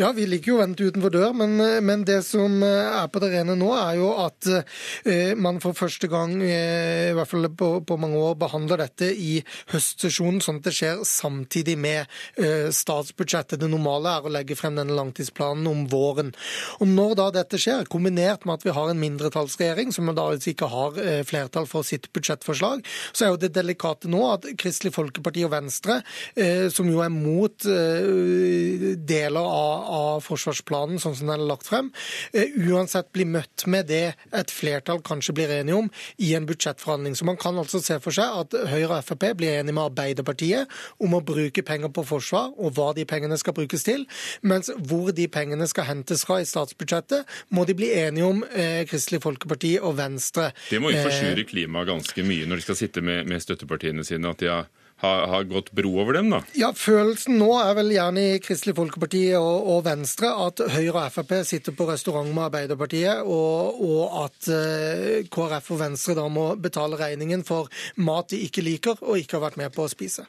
Ja, 0.00 0.14
vi 0.16 0.24
liker 0.30 0.54
jo 0.54 0.60
vente 0.62 0.86
utenfor 0.88 1.12
dør, 1.12 1.34
men, 1.36 1.60
men, 1.84 2.06
det 2.08 2.22
som 2.24 2.56
er 2.64 3.04
på 3.12 3.20
det 3.20 3.34
rene 3.34 3.56
nå, 3.60 3.68
er 3.76 3.98
jo 4.00 4.08
at 4.22 4.48
eh, 4.48 5.34
man 5.36 5.60
for 5.60 5.76
første 5.76 6.08
gang, 6.08 6.38
eh, 6.40 7.10
i 7.10 7.18
hvert 7.18 7.28
fall 7.28 7.50
på, 7.52 7.68
på, 7.84 8.00
mange 8.00 8.16
år, 8.16 8.38
behandler 8.40 8.80
dette 8.86 9.10
i 9.12 9.34
høstsesjonen, 9.74 10.40
sånn 10.40 10.62
at 10.62 10.70
det 10.70 10.74
skjer 10.78 11.04
samtidig 11.04 11.76
med 11.76 12.00
eh, 12.40 12.72
statsbudsjettet. 12.72 13.60
Det 13.60 13.68
normale 13.68 14.16
er 14.16 14.24
å 14.24 14.32
legge 14.38 14.56
frem 14.56 14.80
denne 14.80 14.96
langtidsplanen 14.96 15.68
om 15.68 15.84
våren. 15.92 16.32
Og 16.80 16.88
Når 16.96 17.14
da 17.20 17.28
dette 17.42 17.60
skjer, 17.60 17.84
kombinert 17.92 18.48
med 18.48 18.56
at 18.56 18.66
vi 18.70 18.76
har 18.80 18.88
en 18.88 19.04
mindretallsregjering, 19.04 19.92
som 19.92 20.08
da 20.16 20.30
altså 20.32 20.54
ikke 20.56 20.72
har 20.72 21.00
eh, 21.04 21.22
flere 21.28 21.41
flertall 21.42 21.66
for 21.68 21.86
sitt 21.86 22.08
budsjettforslag, 22.14 22.84
så 23.12 23.26
er 23.26 23.32
jo 23.32 23.40
det 23.40 23.52
delikate 23.56 24.10
nå 24.10 24.22
at 24.32 24.46
Kristelig 24.60 24.94
Folkeparti 24.94 25.44
og 25.46 25.52
Venstre, 25.54 26.00
eh, 26.36 26.68
som 26.72 26.88
jo 26.90 27.02
er 27.02 27.12
mot 27.12 27.66
eh, 27.66 28.94
deler 28.96 29.42
av, 29.42 29.88
av 29.92 30.22
forsvarsplanen 30.24 31.00
sånn 31.02 31.16
som 31.18 31.30
den 31.30 31.40
er 31.40 31.48
lagt 31.50 31.68
frem, 31.68 31.90
eh, 32.32 32.52
uansett 32.68 33.12
blir 33.12 33.28
møtt 33.28 33.66
med 33.66 33.88
det 33.90 34.14
et 34.32 34.52
flertall 34.52 35.02
kanskje 35.04 35.34
blir 35.36 35.52
enige 35.58 35.78
om 35.78 35.90
i 36.22 36.32
en 36.36 36.46
budsjettforhandling. 36.46 37.16
Så 37.18 37.26
man 37.28 37.40
kan 37.40 37.58
altså 37.58 37.82
se 37.82 37.98
for 38.02 38.14
seg 38.14 38.42
at 38.42 38.56
Høyre 38.72 39.00
og 39.00 39.06
Frp 39.06 39.28
blir 39.38 39.58
enige 39.58 39.76
med 39.76 39.84
Arbeiderpartiet 39.88 40.70
om 41.02 41.16
å 41.16 41.22
bruke 41.24 41.64
penger 41.66 41.92
på 41.92 42.04
forsvar, 42.06 42.52
og 42.58 42.76
hva 42.76 42.92
de 42.96 43.06
pengene 43.08 43.38
skal 43.40 43.56
brukes 43.56 43.84
til, 43.86 44.06
mens 44.42 44.70
hvor 44.88 45.12
de 45.14 45.28
pengene 45.32 45.66
skal 45.70 45.88
hentes 45.88 46.24
fra 46.26 46.40
i 46.42 46.48
statsbudsjettet, 46.48 47.28
må 47.54 47.66
de 47.68 47.76
bli 47.76 47.90
enige 47.96 48.28
om 48.28 48.42
eh, 48.50 48.82
Kristelig 48.88 49.22
Folkeparti 49.24 49.74
og 49.80 49.96
Venstre. 49.98 50.50
Det 50.70 50.80
må 50.82 50.92
jo 50.92 51.02
forsyne 51.04 51.31
forstyrrer 51.32 51.48
klimaet 51.48 51.88
ganske 51.88 52.24
mye 52.26 52.46
når 52.46 52.60
de 52.60 52.68
skal 52.68 52.78
sitte 52.78 53.02
med, 53.04 53.26
med 53.28 53.42
støttepartiene 53.42 54.04
sine, 54.06 54.30
at 54.30 54.42
de 54.42 54.52
har 54.52 54.70
har, 55.02 55.26
har, 55.26 55.44
gått 55.50 55.72
bro 55.74 55.96
over 55.98 56.14
dem, 56.14 56.28
da? 56.30 56.38
Ja, 56.54 56.68
Følelsen 56.78 57.34
nå 57.40 57.48
er 57.58 57.72
vel 57.74 57.88
gjerne 57.90 58.22
i 58.22 58.36
Kristelig 58.38 58.76
Folkeparti 58.76 59.22
og, 59.34 59.64
og 59.72 59.80
Venstre 59.82 60.30
at 60.44 60.62
Høyre 60.76 61.08
og 61.08 61.16
Frp 61.16 61.32
sitter 61.48 61.74
på 61.74 61.88
restaurant 61.88 62.30
med 62.30 62.44
Arbeiderpartiet, 62.44 63.24
og, 63.26 63.80
og 63.82 64.20
at 64.20 64.50
eh, 64.54 65.26
KrF 65.26 65.72
og 65.74 65.80
Venstre 65.80 66.14
da 66.20 66.28
må 66.30 66.52
betale 66.54 67.00
regningen 67.00 67.42
for 67.42 67.66
mat 67.98 68.30
de 68.30 68.44
ikke 68.46 68.62
liker 68.62 69.02
og 69.02 69.18
ikke 69.18 69.40
har 69.40 69.48
vært 69.48 69.58
med 69.64 69.74
på 69.74 69.82
å 69.82 69.90
spise. 69.90 70.28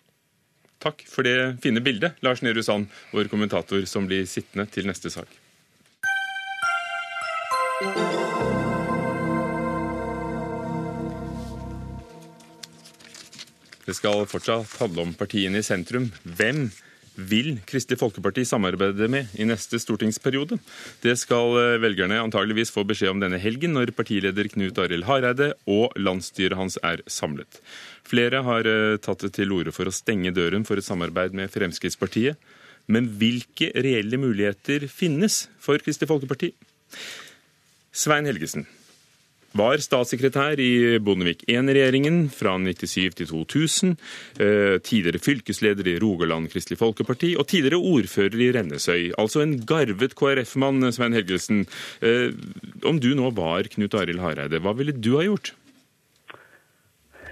Takk 0.81 1.05
for 1.05 1.29
det 1.29 1.61
fine 1.61 1.83
bildet, 1.83 2.17
Lars 2.25 2.41
Nehru 2.41 2.65
Sand, 2.65 2.89
vår 3.13 3.29
kommentator 3.29 3.85
som 3.85 4.09
blir 4.09 4.25
sittende 4.25 4.65
til 4.73 4.89
neste 4.89 5.13
sak. 5.13 5.29
Det 13.83 13.95
skal 13.97 14.25
fortsatt 14.29 14.79
handle 14.79 15.07
om 15.07 15.13
partiene 15.17 15.59
i 15.59 15.65
sentrum. 15.65 16.09
Hvem 16.23 16.69
vil 17.13 17.59
Kristelig 17.69 17.99
Folkeparti 18.01 18.45
samarbeide 18.47 19.07
med 19.11 19.33
i 19.37 19.45
neste 19.45 19.77
stortingsperiode? 19.81 20.57
Det 21.03 21.13
skal 21.19 21.57
eh, 21.59 21.79
velgerne 21.83 22.21
antageligvis 22.23 22.73
få 22.73 22.85
beskjed 22.89 23.13
om 23.13 23.21
denne 23.21 23.41
helgen, 23.41 23.75
når 23.77 23.93
partileder 23.93 24.49
Knut 24.53 24.79
Arild 24.81 25.05
Hareide 25.05 25.51
og 25.69 25.93
landsstyret 25.99 26.57
hans 26.57 26.79
er 26.81 27.03
samlet. 27.05 27.61
Flere 28.07 28.41
har 28.47 28.69
eh, 28.69 28.97
tatt 29.03 29.27
til 29.35 29.53
orde 29.53 29.73
for 29.75 29.89
å 29.89 29.93
stenge 29.93 30.33
døren 30.33 30.65
for 30.65 30.79
et 30.79 30.87
samarbeid 30.87 31.37
med 31.37 31.53
Fremskrittspartiet. 31.53 32.39
Men 32.91 33.07
hvilke 33.19 33.69
reelle 33.79 34.17
muligheter 34.19 34.89
finnes 34.91 35.45
for 35.61 35.79
Kristelig 35.83 36.09
Folkeparti? 36.09 36.51
Svein 37.93 38.25
Helgesen, 38.27 38.65
var 39.57 39.81
statssekretær 39.81 40.59
i 40.61 40.99
Bondevik 41.03 41.43
I-regjeringen 41.51 42.27
fra 42.33 42.55
97 42.57 43.17
til 43.19 43.29
2000. 43.29 43.95
Eh, 44.41 44.77
tidligere 44.81 45.21
fylkesleder 45.21 45.89
i 45.91 45.97
Rogaland 46.01 46.49
Kristelig 46.53 46.79
Folkeparti 46.81 47.33
og 47.37 47.47
tidligere 47.51 47.81
ordfører 47.81 48.39
i 48.41 48.51
Rennesøy. 48.55 49.11
Altså 49.17 49.43
en 49.43 49.59
garvet 49.69 50.15
KrF-mann, 50.17 50.91
Svein 50.91 51.13
Helgelsen. 51.13 51.65
Eh, 52.01 52.33
om 52.85 52.99
du 52.99 53.13
nå 53.17 53.29
var 53.37 53.69
Knut 53.69 53.93
Arild 53.93 54.23
Hareide, 54.23 54.61
hva 54.63 54.73
ville 54.77 54.95
du 54.97 55.13
ha 55.19 55.27
gjort? 55.27 55.53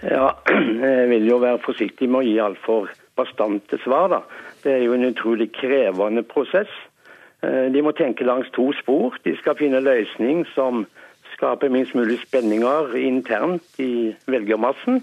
Ja, 0.01 0.31
jeg 1.01 1.10
vil 1.10 1.27
jo 1.29 1.41
være 1.41 1.62
forsiktig 1.65 2.10
med 2.10 2.21
å 2.21 2.27
gi 2.29 2.38
altfor 2.41 2.93
bastante 3.17 3.77
svar, 3.84 4.10
da. 4.13 4.23
Det 4.62 4.77
er 4.77 4.86
jo 4.86 4.93
en 4.93 5.10
utrolig 5.10 5.49
krevende 5.57 6.23
prosess. 6.25 6.71
Eh, 7.41 7.67
de 7.73 7.81
må 7.81 7.93
tenke 7.97 8.25
langs 8.25 8.49
to 8.53 8.69
spor. 8.77 9.17
De 9.25 9.34
skal 9.41 9.57
finne 9.57 9.81
løsning 9.81 10.45
som 10.53 10.86
skape 11.41 11.69
minst 11.73 11.95
mulig 11.97 12.19
spenninger 12.21 12.93
internt 13.01 13.80
i 13.82 14.13
velgermassen. 14.30 15.01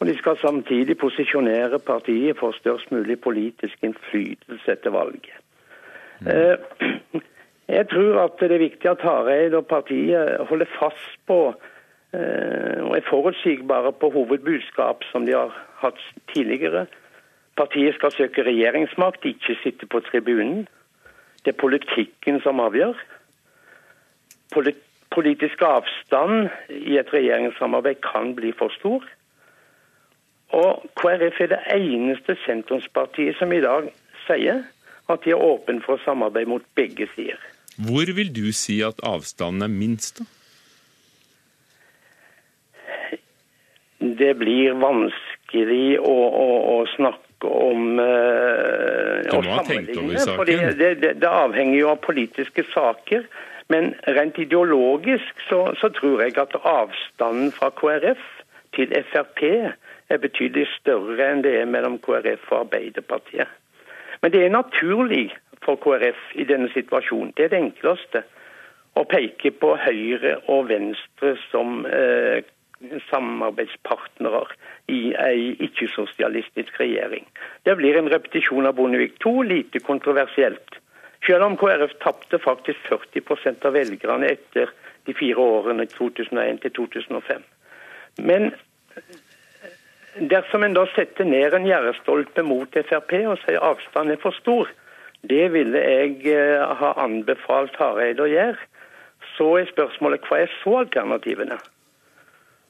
Og 0.00 0.06
de 0.08 0.16
skal 0.16 0.38
samtidig 0.40 0.96
posisjonere 0.98 1.78
partiet 1.78 2.36
for 2.38 2.56
størst 2.56 2.92
mulig 2.92 3.20
politisk 3.20 3.84
innflytelse 3.84 4.72
etter 4.72 4.92
valget. 4.92 5.36
Mm. 6.20 7.20
Jeg 7.68 7.88
tror 7.88 8.20
at 8.24 8.36
det 8.40 8.52
er 8.52 8.62
viktig 8.62 8.90
at 8.90 9.02
Hareide 9.04 9.56
og 9.56 9.66
partiet 9.66 10.36
holder 10.48 10.68
fast 10.78 11.16
på 11.26 11.40
eh, 12.14 12.78
og 12.84 12.96
er 12.96 13.08
forutsigbare 13.08 13.92
på 13.92 14.10
hovedbudskap 14.10 15.04
som 15.10 15.26
de 15.26 15.34
har 15.34 15.52
hatt 15.82 16.00
tidligere. 16.34 16.86
Partiet 17.56 17.94
skal 17.96 18.12
søke 18.12 18.44
regjeringsmakt, 18.44 19.24
ikke 19.24 19.58
sitte 19.62 19.86
på 19.86 20.00
tribunen. 20.00 20.68
Det 21.44 21.52
er 21.54 21.60
politikken 21.60 22.40
som 22.44 22.60
avgjør. 22.60 22.96
Politisk 25.16 25.62
avstand 25.64 26.50
i 26.70 26.98
et 27.00 27.12
regjeringssamarbeid 27.12 28.02
kan 28.04 28.34
bli 28.36 28.52
for 28.58 28.72
stor. 28.76 29.04
Og 30.54 30.84
KrF 31.00 31.40
er 31.40 31.52
det 31.54 31.62
eneste 31.74 32.36
sentrumspartiet 32.44 33.38
som 33.40 33.52
i 33.52 33.62
dag 33.64 33.90
sier 34.26 34.62
at 35.10 35.24
de 35.24 35.32
er 35.34 35.42
åpne 35.42 35.82
for 35.86 36.02
samarbeid 36.04 36.48
mot 36.50 36.64
begge 36.78 37.08
sider. 37.14 37.40
Hvor 37.76 38.08
vil 38.16 38.32
du 38.36 38.52
si 38.56 38.80
at 38.84 39.00
avstanden 39.04 39.66
er 39.66 39.72
minst, 39.72 40.20
da? 40.20 40.24
Det 43.96 44.34
blir 44.38 44.76
vanskelig 44.78 45.98
å, 45.98 46.14
å, 46.14 46.48
å 46.76 46.76
snakke 46.94 47.48
om 47.48 47.98
uh, 47.98 49.24
Du 49.26 49.38
må 49.44 49.56
ha 49.56 49.64
tenkt 49.66 49.96
over 49.96 50.20
saken. 50.20 50.62
det, 50.78 50.90
det, 51.00 51.12
det, 51.20 51.30
avhenger 51.30 51.78
jo 51.80 51.90
av 51.94 52.00
politiske 52.04 52.64
saker. 52.72 53.26
Men 53.68 53.94
rent 54.06 54.38
ideologisk 54.38 55.40
så, 55.48 55.74
så 55.80 55.88
tror 55.88 56.22
jeg 56.22 56.38
at 56.38 56.54
avstanden 56.62 57.52
fra 57.52 57.70
KrF 57.74 58.22
til 58.76 58.92
Frp 59.10 59.42
er 60.08 60.22
betydelig 60.22 60.68
større 60.76 61.30
enn 61.32 61.42
det 61.42 61.56
er 61.60 61.70
mellom 61.70 61.98
KrF 61.98 62.52
og 62.52 62.60
Arbeiderpartiet. 62.66 63.48
Men 64.22 64.32
det 64.32 64.44
er 64.44 64.54
naturlig 64.54 65.30
for 65.64 65.80
KrF 65.82 66.20
i 66.34 66.44
denne 66.44 66.70
situasjonen. 66.72 67.32
Det 67.36 67.44
er 67.44 67.54
det 67.54 67.62
enkleste. 67.64 68.22
Å 68.96 69.04
peke 69.04 69.50
på 69.60 69.74
Høyre 69.76 70.38
og 70.52 70.70
Venstre 70.70 71.34
som 71.50 71.82
eh, 71.90 72.46
samarbeidspartnere 73.10 74.44
i 74.92 75.12
ei 75.20 75.52
ikke-sosialistisk 75.66 76.80
regjering. 76.80 77.26
Det 77.64 77.76
blir 77.76 77.98
en 77.98 78.10
repetisjon 78.12 78.68
av 78.68 78.76
Bondevik 78.78 79.18
II, 79.24 79.44
lite 79.48 79.82
kontroversielt. 79.84 80.80
Selv 81.26 81.42
om 81.42 81.56
KrF 81.58 81.96
tapte 82.02 82.38
faktisk 82.38 82.78
40% 82.90 83.66
av 83.66 83.74
velgerne 83.74 84.30
etter 84.30 84.70
de 85.06 85.14
fire 85.14 85.42
årene 85.42 85.86
2001 85.90 86.62
til 86.62 86.74
2005. 86.78 87.42
Men 88.18 88.52
dersom 90.30 90.64
en 90.64 90.76
da 90.76 90.86
setter 90.94 91.28
ned 91.28 91.54
en 91.54 91.66
gjerdestolpe 91.68 92.44
mot 92.46 92.78
Frp 92.88 93.14
og 93.26 93.38
sier 93.42 93.62
avstanden 93.62 94.14
er 94.14 94.22
for 94.22 94.36
stor, 94.38 94.70
det 95.26 95.50
ville 95.52 95.82
jeg 95.82 96.20
eh, 96.30 96.62
ha 96.80 96.92
anbefalt 97.02 97.74
Hareide 97.80 98.22
å 98.22 98.30
gjøre. 98.30 98.58
Så 99.34 99.48
er 99.60 99.70
spørsmålet 99.72 100.26
hva 100.28 100.44
er 100.44 100.52
så 100.62 100.78
alternativene? 100.84 101.58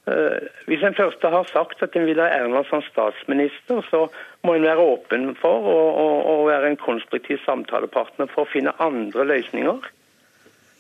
Eh, 0.07 0.47
hvis 0.66 0.85
en 0.87 0.95
først 0.95 1.23
har 1.23 1.49
sagt 1.51 1.83
at 1.83 1.97
en 1.97 2.07
vil 2.07 2.21
ha 2.23 2.29
Erna 2.31 2.62
som 2.69 2.83
statsminister, 2.87 3.83
så 3.90 4.07
må 4.47 4.55
en 4.55 4.66
være 4.69 4.85
åpen 4.92 5.33
for 5.40 5.66
å, 5.66 5.81
å, 6.03 6.07
å 6.31 6.37
være 6.47 6.71
en 6.71 6.79
konstruktiv 6.79 7.42
samtalepartner 7.42 8.31
for 8.31 8.45
å 8.45 8.53
finne 8.53 8.77
andre 8.79 9.27
løsninger. 9.33 9.90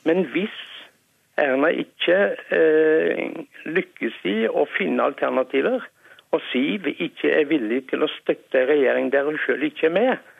Men 0.06 0.28
hvis 0.30 0.54
Erna 1.42 1.72
ikke 1.74 2.20
eh, 2.54 3.34
lykkes 3.66 4.22
i 4.30 4.38
å 4.46 4.62
finne 4.76 5.10
alternativer, 5.10 5.82
og 6.34 6.42
Siv 6.52 6.86
ikke 6.90 7.32
er 7.32 7.50
villig 7.50 7.84
til 7.90 8.06
å 8.06 8.12
støtte 8.20 8.62
en 8.62 8.70
regjering 8.70 9.10
der 9.10 9.26
hun 9.26 9.38
selv 9.42 9.66
ikke 9.66 9.90
er 9.90 9.96
med, 9.98 10.32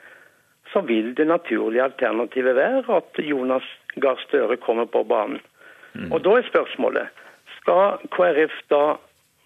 så 0.71 0.81
vil 0.87 1.13
det 1.15 1.27
naturlige 1.27 1.83
alternativet 1.83 2.55
være 2.55 2.97
at 3.01 3.19
Jonas 3.23 3.67
Gahr 3.99 4.19
Støre 4.23 4.57
kommer 4.63 4.87
på 4.87 5.03
banen. 5.07 5.39
Mm. 5.93 6.11
Og 6.11 6.23
Da 6.23 6.35
er 6.37 6.47
spørsmålet 6.47 7.23
skal 7.67 7.99
KrF 8.15 8.53
da 8.71 8.95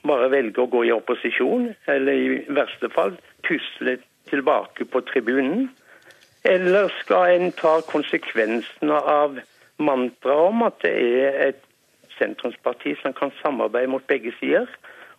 bare 0.06 0.30
velge 0.30 0.62
å 0.62 0.70
gå 0.70 0.84
i 0.86 0.94
opposisjon, 0.94 1.72
eller 1.90 2.14
i 2.14 2.42
verste 2.54 2.90
fall 2.94 3.16
pusle 3.48 3.98
tilbake 4.30 4.86
på 4.86 5.02
tribunen? 5.10 5.72
Eller 6.46 6.94
skal 7.00 7.34
en 7.34 7.52
ta 7.58 7.80
konsekvensene 7.90 9.00
av 9.14 9.40
mantraet 9.82 10.52
om 10.52 10.62
at 10.68 10.78
det 10.86 10.94
er 10.94 11.40
et 11.48 11.64
sentrumsparti 12.20 12.94
som 13.02 13.18
kan 13.18 13.34
samarbeide 13.42 13.90
mot 13.90 14.06
begge 14.10 14.34
sider? 14.38 14.70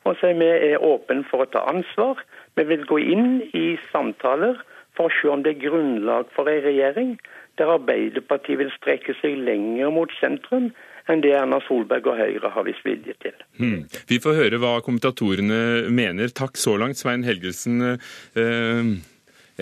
Og 0.06 0.14
er 0.22 0.38
vi 0.38 0.50
er 0.50 0.82
åpne 0.82 1.26
for 1.30 1.42
å 1.42 1.50
ta 1.50 1.64
ansvar. 1.70 2.22
Vi 2.54 2.66
vil 2.70 2.86
gå 2.86 2.98
inn 3.02 3.42
i 3.54 3.76
samtaler 3.90 4.62
for 4.94 5.10
å 5.10 5.14
se 5.18 5.30
om 5.30 5.42
det 5.42 5.56
er 5.56 5.66
grunnlag 5.66 6.30
for 6.36 6.50
en 6.50 6.62
regjering 6.62 7.16
der 7.58 7.74
Arbeiderpartiet 7.74 8.62
vil 8.62 8.74
strekke 8.78 9.14
seg 9.20 9.42
lenger 9.46 9.90
mot 9.94 10.10
sentrum 10.20 10.70
enn 11.10 11.22
det 11.24 11.32
Erna 11.36 11.60
Solberg 11.66 12.06
og 12.10 12.20
Høyre 12.20 12.52
har 12.54 12.66
vist 12.66 12.84
vilje 12.86 13.16
til. 13.22 13.40
Hmm. 13.58 13.80
Vi 14.08 14.20
får 14.22 14.38
høre 14.38 14.60
hva 14.62 14.76
kommentatorene 14.84 15.88
mener. 15.92 16.30
Takk 16.34 16.60
så 16.60 16.76
langt, 16.80 17.00
Svein 17.00 17.26
Helgelsen, 17.26 17.82
eh, 17.82 18.92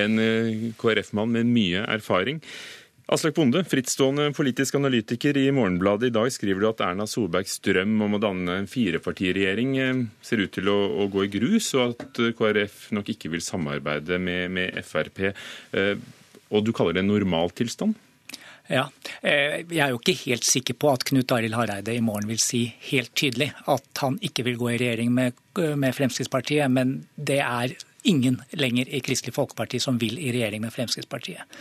en 0.04 0.20
eh, 0.24 0.68
KrF-mann 0.80 1.32
med 1.38 1.48
mye 1.50 1.86
erfaring. 1.88 2.42
Aslak 3.10 3.34
Bonde, 3.34 3.64
frittstående 3.66 4.28
politisk 4.36 4.76
analytiker 4.78 5.34
i 5.40 5.48
Morgenbladet. 5.50 6.12
I 6.12 6.14
dag 6.14 6.28
skriver 6.30 6.62
du 6.62 6.68
at 6.68 6.84
Erna 6.86 7.08
Solbergs 7.10 7.56
drøm 7.64 7.96
om 8.06 8.14
å 8.14 8.20
danne 8.22 8.60
en 8.60 8.70
firepartiregjering 8.70 9.74
eh, 9.82 10.04
ser 10.22 10.44
ut 10.44 10.54
til 10.54 10.70
å, 10.70 10.78
å, 11.02 11.08
gå 11.10 11.26
i 11.26 11.32
grus, 11.32 11.72
og 11.74 11.96
at 11.96 12.22
KrF 12.38 12.92
nok 12.94 13.10
ikke 13.16 13.32
vil 13.32 13.42
samarbeide 13.42 14.20
med, 14.22 14.54
med 14.54 14.78
Frp. 14.86 15.24
Og 16.50 16.64
du 16.66 16.72
kaller 16.74 16.96
det 16.96 17.04
en 17.04 17.12
normaltilstand? 17.12 17.98
Ja, 18.70 18.86
Jeg 19.22 19.80
er 19.82 19.90
jo 19.90 19.98
ikke 19.98 20.14
helt 20.28 20.46
sikker 20.46 20.76
på 20.78 20.92
at 20.92 21.02
Knut 21.08 21.32
Arild 21.34 21.56
Hareide 21.58 21.96
i 21.96 22.02
morgen 22.04 22.28
vil 22.30 22.38
si 22.38 22.68
helt 22.92 23.10
tydelig 23.18 23.50
at 23.66 24.02
han 24.02 24.18
ikke 24.22 24.44
vil 24.46 24.60
gå 24.60 24.68
i 24.70 24.76
regjering 24.78 25.10
med, 25.10 25.34
med 25.58 25.96
Fremskrittspartiet, 25.96 26.70
men 26.70 27.00
det 27.18 27.40
er 27.42 27.74
ingen 28.02 28.38
lenger 28.56 28.88
i 28.88 29.00
Kristelig 29.04 29.34
Folkeparti 29.34 29.80
som 29.82 29.98
vil 30.00 30.18
i 30.18 30.30
regjering 30.32 30.62
med 30.64 30.72
Fremskrittspartiet. 30.74 31.58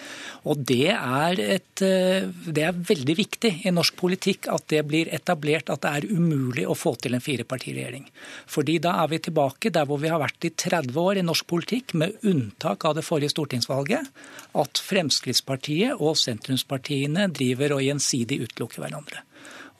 Og 0.47 0.62
det 0.67 0.91
er, 0.93 1.39
et, 1.39 1.84
eh, 1.86 2.30
det 2.45 2.63
er, 2.63 2.80
veldig 2.89 3.15
viktig 3.17 3.52
i 3.67 3.73
norsk 3.75 3.95
politikk 3.99 4.47
at 4.54 4.67
det 4.71 4.86
blir 4.88 5.12
etablert 5.13 5.69
at 5.69 5.84
det 5.84 5.91
er 5.91 6.10
umulig 6.15 6.65
å 6.67 6.78
få 6.78 6.95
til 6.95 7.17
en 7.17 7.23
firepartiregjering. 7.23 8.08
Fordi 8.47 8.80
da 8.80 8.95
er 9.04 9.12
vi 9.12 9.19
tilbake 9.19 9.71
der 9.75 9.86
hvor 9.86 9.99
vi 9.99 10.12
har 10.12 10.21
vært 10.21 10.47
i 10.47 10.54
30 10.56 10.95
år 10.95 11.19
i 11.19 11.25
norsk 11.25 11.47
politikk, 11.47 11.93
med 11.93 12.15
unntak 12.23 12.86
av 12.86 12.95
det 12.95 13.06
forrige 13.06 13.34
stortingsvalget, 13.34 14.08
at 14.56 14.84
Fremskrittspartiet 14.84 15.99
og 15.99 16.17
sentrumspartiene 16.17 17.28
driver 17.34 17.78
og 17.78 17.84
gjensidig 17.84 18.41
utelukker 18.45 18.84
hverandre. 18.84 19.25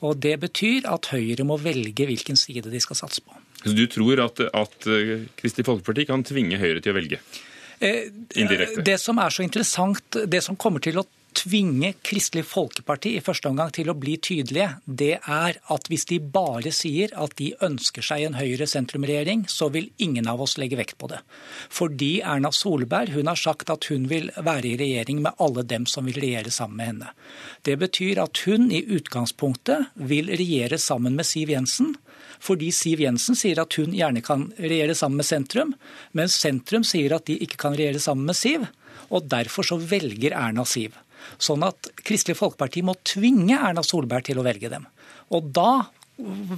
Og 0.02 0.20
Det 0.20 0.40
betyr 0.40 0.88
at 0.88 1.12
Høyre 1.12 1.44
må 1.44 1.60
velge 1.60 2.08
hvilken 2.08 2.40
side 2.40 2.72
de 2.72 2.80
skal 2.80 2.96
satse 2.96 3.22
på. 3.22 3.36
Så 3.64 3.76
du 3.76 3.86
tror 3.92 4.24
at, 4.24 4.40
at 4.40 4.88
eh, 4.88 5.28
Kristelig 5.40 5.68
Folkeparti 5.68 6.08
kan 6.10 6.24
tvinge 6.28 6.60
Høyre 6.62 6.84
til 6.84 6.94
å 6.94 7.00
velge? 7.00 7.22
Eh, 7.80 8.12
Indirekte. 8.40 8.84
Det 8.86 8.98
som 9.00 9.20
er 9.20 9.32
så 9.32 9.44
interessant, 9.44 10.20
det 10.28 10.44
som 10.44 10.58
kommer 10.60 10.84
til 10.84 11.00
å 11.00 11.06
tvinge 11.38 11.94
Kristelig 12.04 12.44
Folkeparti 12.50 13.14
i 13.16 13.22
første 13.24 13.52
omgang 13.52 13.70
til 13.74 13.92
å 13.92 13.96
bli 13.98 14.16
tydelige, 14.22 14.80
det 14.86 15.20
er 15.20 15.60
at 15.72 15.90
hvis 15.92 16.08
de 16.10 16.18
bare 16.20 16.72
sier 16.76 17.14
at 17.20 17.36
de 17.40 17.52
ønsker 17.66 18.06
seg 18.06 18.26
en 18.26 18.38
Høyre-sentrumregjering, 18.40 19.46
så 19.48 19.70
vil 19.74 19.92
ingen 20.02 20.28
av 20.28 20.42
oss 20.44 20.58
legge 20.60 20.80
vekt 20.80 20.98
på 21.00 21.12
det. 21.12 21.22
Fordi 21.70 22.12
Erna 22.26 22.52
Solberg 22.56 23.14
hun 23.16 23.30
har 23.30 23.40
sagt 23.40 23.72
at 23.72 23.88
hun 23.92 24.10
vil 24.12 24.32
være 24.36 24.74
i 24.74 24.78
regjering 24.82 25.22
med 25.26 25.40
alle 25.40 25.64
dem 25.68 25.86
som 25.90 26.10
vil 26.10 26.20
regjere 26.20 26.52
sammen 26.54 26.82
med 26.82 26.92
henne. 26.94 27.14
Det 27.64 27.78
betyr 27.80 28.24
at 28.26 28.44
hun 28.48 28.72
i 28.74 28.84
utgangspunktet 28.98 29.94
vil 30.10 30.34
regjere 30.34 30.82
sammen 30.82 31.16
med 31.20 31.30
Siv 31.30 31.54
Jensen 31.54 31.96
fordi 32.44 32.72
Siv 32.76 33.04
Jensen 33.04 33.38
sier 33.38 33.62
at 33.62 33.76
hun 33.80 33.94
gjerne 33.96 34.24
kan 34.26 34.48
regjere 34.58 34.96
sammen 34.98 35.20
med 35.22 35.28
sentrum, 35.28 35.76
mens 36.18 36.38
sentrum 36.40 36.86
sier 36.88 37.16
at 37.18 37.28
de 37.30 37.38
ikke 37.44 37.60
kan 37.66 37.78
regjere 37.78 38.02
sammen 38.04 38.30
med 38.30 38.38
Siv. 38.40 38.66
Og 39.10 39.28
derfor 39.30 39.66
så 39.66 39.80
velger 39.82 40.36
Erna 40.38 40.66
Siv. 40.68 40.96
Sånn 41.42 41.66
at 41.68 41.92
Kristelig 42.06 42.38
Folkeparti 42.40 42.84
må 42.86 42.96
tvinge 43.08 43.58
Erna 43.58 43.84
Solberg 43.86 44.30
til 44.30 44.40
å 44.40 44.46
velge 44.46 44.72
dem. 44.72 44.88
Og 45.36 45.52
da 45.56 45.90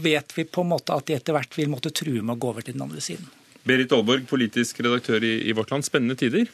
vet 0.01 0.37
vi 0.37 0.45
på 0.45 0.63
en 0.63 0.71
måte 0.73 0.95
at 0.95 1.07
de 1.07 1.17
etter 1.17 1.35
hvert 1.35 1.57
vil 1.57 1.69
måtte 1.71 1.93
true 1.93 2.21
med 2.21 2.37
å 2.37 2.41
gå 2.41 2.53
over 2.53 2.65
til 2.65 2.77
den 2.77 2.85
andre 2.85 3.03
siden. 3.03 3.29
Berit 3.61 3.91
Aalborg, 3.93 4.23
politisk 4.25 4.79
redaktør 4.81 5.21
i, 5.21 5.35
i 5.45 5.53
Vårt 5.53 5.69
Land. 5.69 5.85
Spennende 5.85 6.15
tider? 6.17 6.47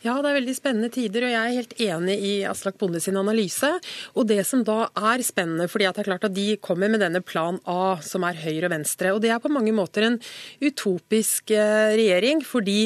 Ja, 0.00 0.14
det 0.24 0.30
er 0.30 0.36
veldig 0.38 0.54
spennende 0.56 0.88
tider, 0.92 1.26
og 1.26 1.32
jeg 1.34 1.40
er 1.42 1.56
helt 1.58 1.74
enig 1.84 2.14
i 2.24 2.32
Aslak 2.48 2.78
Bonde 2.80 3.00
sin 3.02 3.18
analyse. 3.20 3.68
Og 4.16 4.24
det 4.30 4.40
som 4.48 4.62
da 4.64 4.86
er 4.96 5.24
spennende, 5.26 5.68
fordi 5.68 5.84
det 5.84 6.02
er 6.02 6.08
klart 6.08 6.24
at 6.28 6.34
de 6.36 6.46
kommer 6.64 6.88
med 6.92 7.04
denne 7.04 7.20
plan 7.20 7.60
A, 7.68 7.98
som 8.00 8.24
er 8.24 8.40
høyre 8.40 8.70
og 8.70 8.72
venstre. 8.72 9.12
Og 9.12 9.20
det 9.24 9.34
er 9.34 9.42
på 9.42 9.52
mange 9.52 9.74
måter 9.76 10.08
en 10.08 10.18
utopisk 10.64 11.52
eh, 11.52 11.92
regjering, 11.98 12.40
fordi 12.46 12.78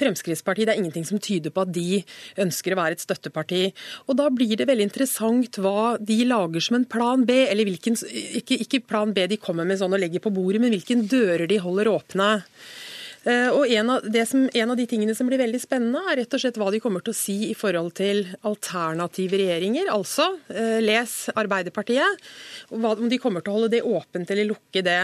Fremskrittspartiet, 0.00 0.70
det 0.70 0.76
er 0.78 0.82
ingenting 0.82 1.06
som 1.08 1.20
tyder 1.20 1.52
på 1.52 1.66
at 1.66 1.74
de 1.76 2.00
ønsker 2.40 2.72
å 2.72 2.80
være 2.80 2.96
et 2.96 3.04
støtteparti. 3.04 3.62
Og 4.08 4.16
da 4.22 4.32
blir 4.32 4.56
det 4.56 4.70
veldig 4.72 4.88
interessant 4.88 5.60
hva 5.60 5.98
de 6.00 6.22
lager 6.32 6.64
som 6.64 6.80
en 6.80 6.88
plan 6.88 7.28
B, 7.28 7.42
eller 7.44 7.68
hvilken, 7.68 8.00
ikke, 8.40 8.62
ikke 8.64 8.86
plan 8.88 9.12
B 9.12 9.28
de 9.28 9.40
kommer 9.42 9.68
med 9.68 9.82
sånn 9.82 9.92
og 9.92 10.00
legger 10.00 10.24
på 10.24 10.32
bordet, 10.32 10.64
men 10.64 10.72
hvilken 10.72 11.04
dører 11.12 11.44
de 11.50 11.60
holder 11.60 11.92
åpne. 11.92 12.36
Eh, 13.28 13.48
og 13.52 13.68
en 13.68 13.92
av, 13.92 14.06
som, 14.28 14.46
en 14.48 14.72
av, 14.72 14.76
de 14.78 14.86
tingene 14.88 15.14
som 15.16 15.28
blir 15.28 15.40
veldig 15.40 15.60
spennende, 15.60 16.00
er 16.08 16.22
rett 16.22 16.34
og 16.36 16.42
slett 16.42 16.58
hva 16.60 16.70
de 16.72 16.80
kommer 16.80 17.04
til 17.04 17.12
å 17.12 17.18
si 17.18 17.36
i 17.50 17.56
forhold 17.58 17.94
til 17.98 18.24
alternative 18.48 19.40
regjeringer. 19.40 19.90
Altså 19.92 20.30
eh, 20.48 20.78
les 20.84 21.16
Arbeiderpartiet. 21.36 22.24
Om 22.72 23.08
de 23.10 23.20
kommer 23.20 23.44
til 23.44 23.52
å 23.52 23.58
holde 23.58 23.72
det 23.76 23.84
åpent 23.86 24.30
eller 24.32 24.48
lukke 24.48 24.82
det. 24.84 25.00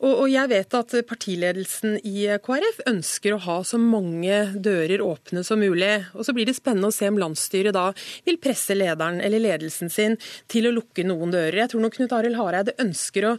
Og, 0.00 0.12
og 0.24 0.26
jeg 0.32 0.52
vet 0.52 0.78
at 0.78 0.96
partiledelsen 1.08 1.98
i 2.06 2.26
KrF 2.44 2.82
ønsker 2.88 3.36
å 3.36 3.42
ha 3.46 3.58
så 3.66 3.80
mange 3.80 4.40
dører 4.54 5.04
åpne 5.04 5.44
som 5.46 5.60
mulig. 5.60 5.92
Og 6.16 6.26
så 6.26 6.34
blir 6.36 6.48
det 6.48 6.56
spennende 6.56 6.90
å 6.90 6.96
se 6.96 7.10
om 7.10 7.20
landsstyret 7.20 7.76
da 7.76 7.90
vil 8.26 8.40
presse 8.42 8.76
lederen 8.76 9.20
eller 9.24 9.42
ledelsen 9.42 9.92
sin 9.92 10.16
til 10.50 10.68
å 10.68 10.74
lukke 10.76 11.04
noen 11.06 11.34
dører. 11.34 11.60
Jeg 11.64 11.74
tror 11.74 11.84
nok 11.84 11.96
Knut 11.96 12.14
Arild 12.16 12.38
Hareide 12.40 12.76
ønsker 12.82 13.30
å 13.30 13.34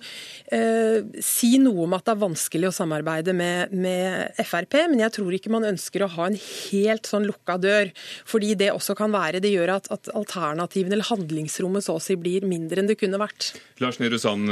eh, 0.53 1.01
si 1.23 1.55
noe 1.61 1.85
om 1.87 1.95
at 1.97 2.05
det 2.07 2.15
er 2.15 2.23
vanskelig 2.23 2.69
å 2.69 2.75
samarbeide 2.75 3.35
med, 3.37 3.73
med, 3.73 4.26
Frp, 4.37 4.79
men 4.91 5.03
jeg 5.03 5.15
tror 5.17 5.35
ikke 5.37 5.53
man 5.53 5.67
ønsker 5.69 6.03
å 6.03 6.11
ha 6.17 6.27
en 6.29 6.39
helt 6.39 7.09
sånn 7.09 7.27
lukka 7.27 7.57
dør. 7.61 7.93
Fordi 8.27 8.53
det 8.59 8.71
også 8.73 8.95
kan 8.97 9.13
være 9.13 9.41
Det 9.43 9.51
gjør 9.53 9.75
at, 9.77 9.91
at 9.93 10.11
alternativene 10.15 10.97
eller 10.97 11.09
handlingsrommet 11.11 11.85
så 11.85 11.97
å 11.97 12.03
si 12.03 12.17
blir 12.19 12.47
mindre 12.47 12.81
enn 12.81 12.89
det 12.89 12.99
kunne 12.99 13.19
vært. 13.21 13.53
Lars 13.83 13.99
Nehru 14.01 14.19
Sand, 14.21 14.51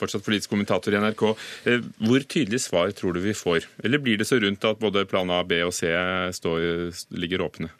fortsatt 0.00 0.24
politisk 0.26 0.54
kommentator 0.54 0.94
i 0.94 1.00
NRK. 1.02 1.24
Eh, 1.70 1.84
hvor 2.08 2.24
tydelig 2.24 2.62
svar 2.66 2.92
tror 2.96 3.16
du 3.16 3.22
vi 3.24 3.36
får? 3.36 3.68
Eller 3.84 4.02
blir 4.02 4.20
det 4.20 4.28
så 4.28 4.40
rundt 4.40 4.64
at 4.66 4.80
både 4.80 5.06
plan 5.10 5.30
A, 5.30 5.42
B 5.44 5.60
og 5.66 5.74
C 5.76 5.90
står, 6.36 6.90
ligger 7.20 7.44
åpne? 7.46 7.70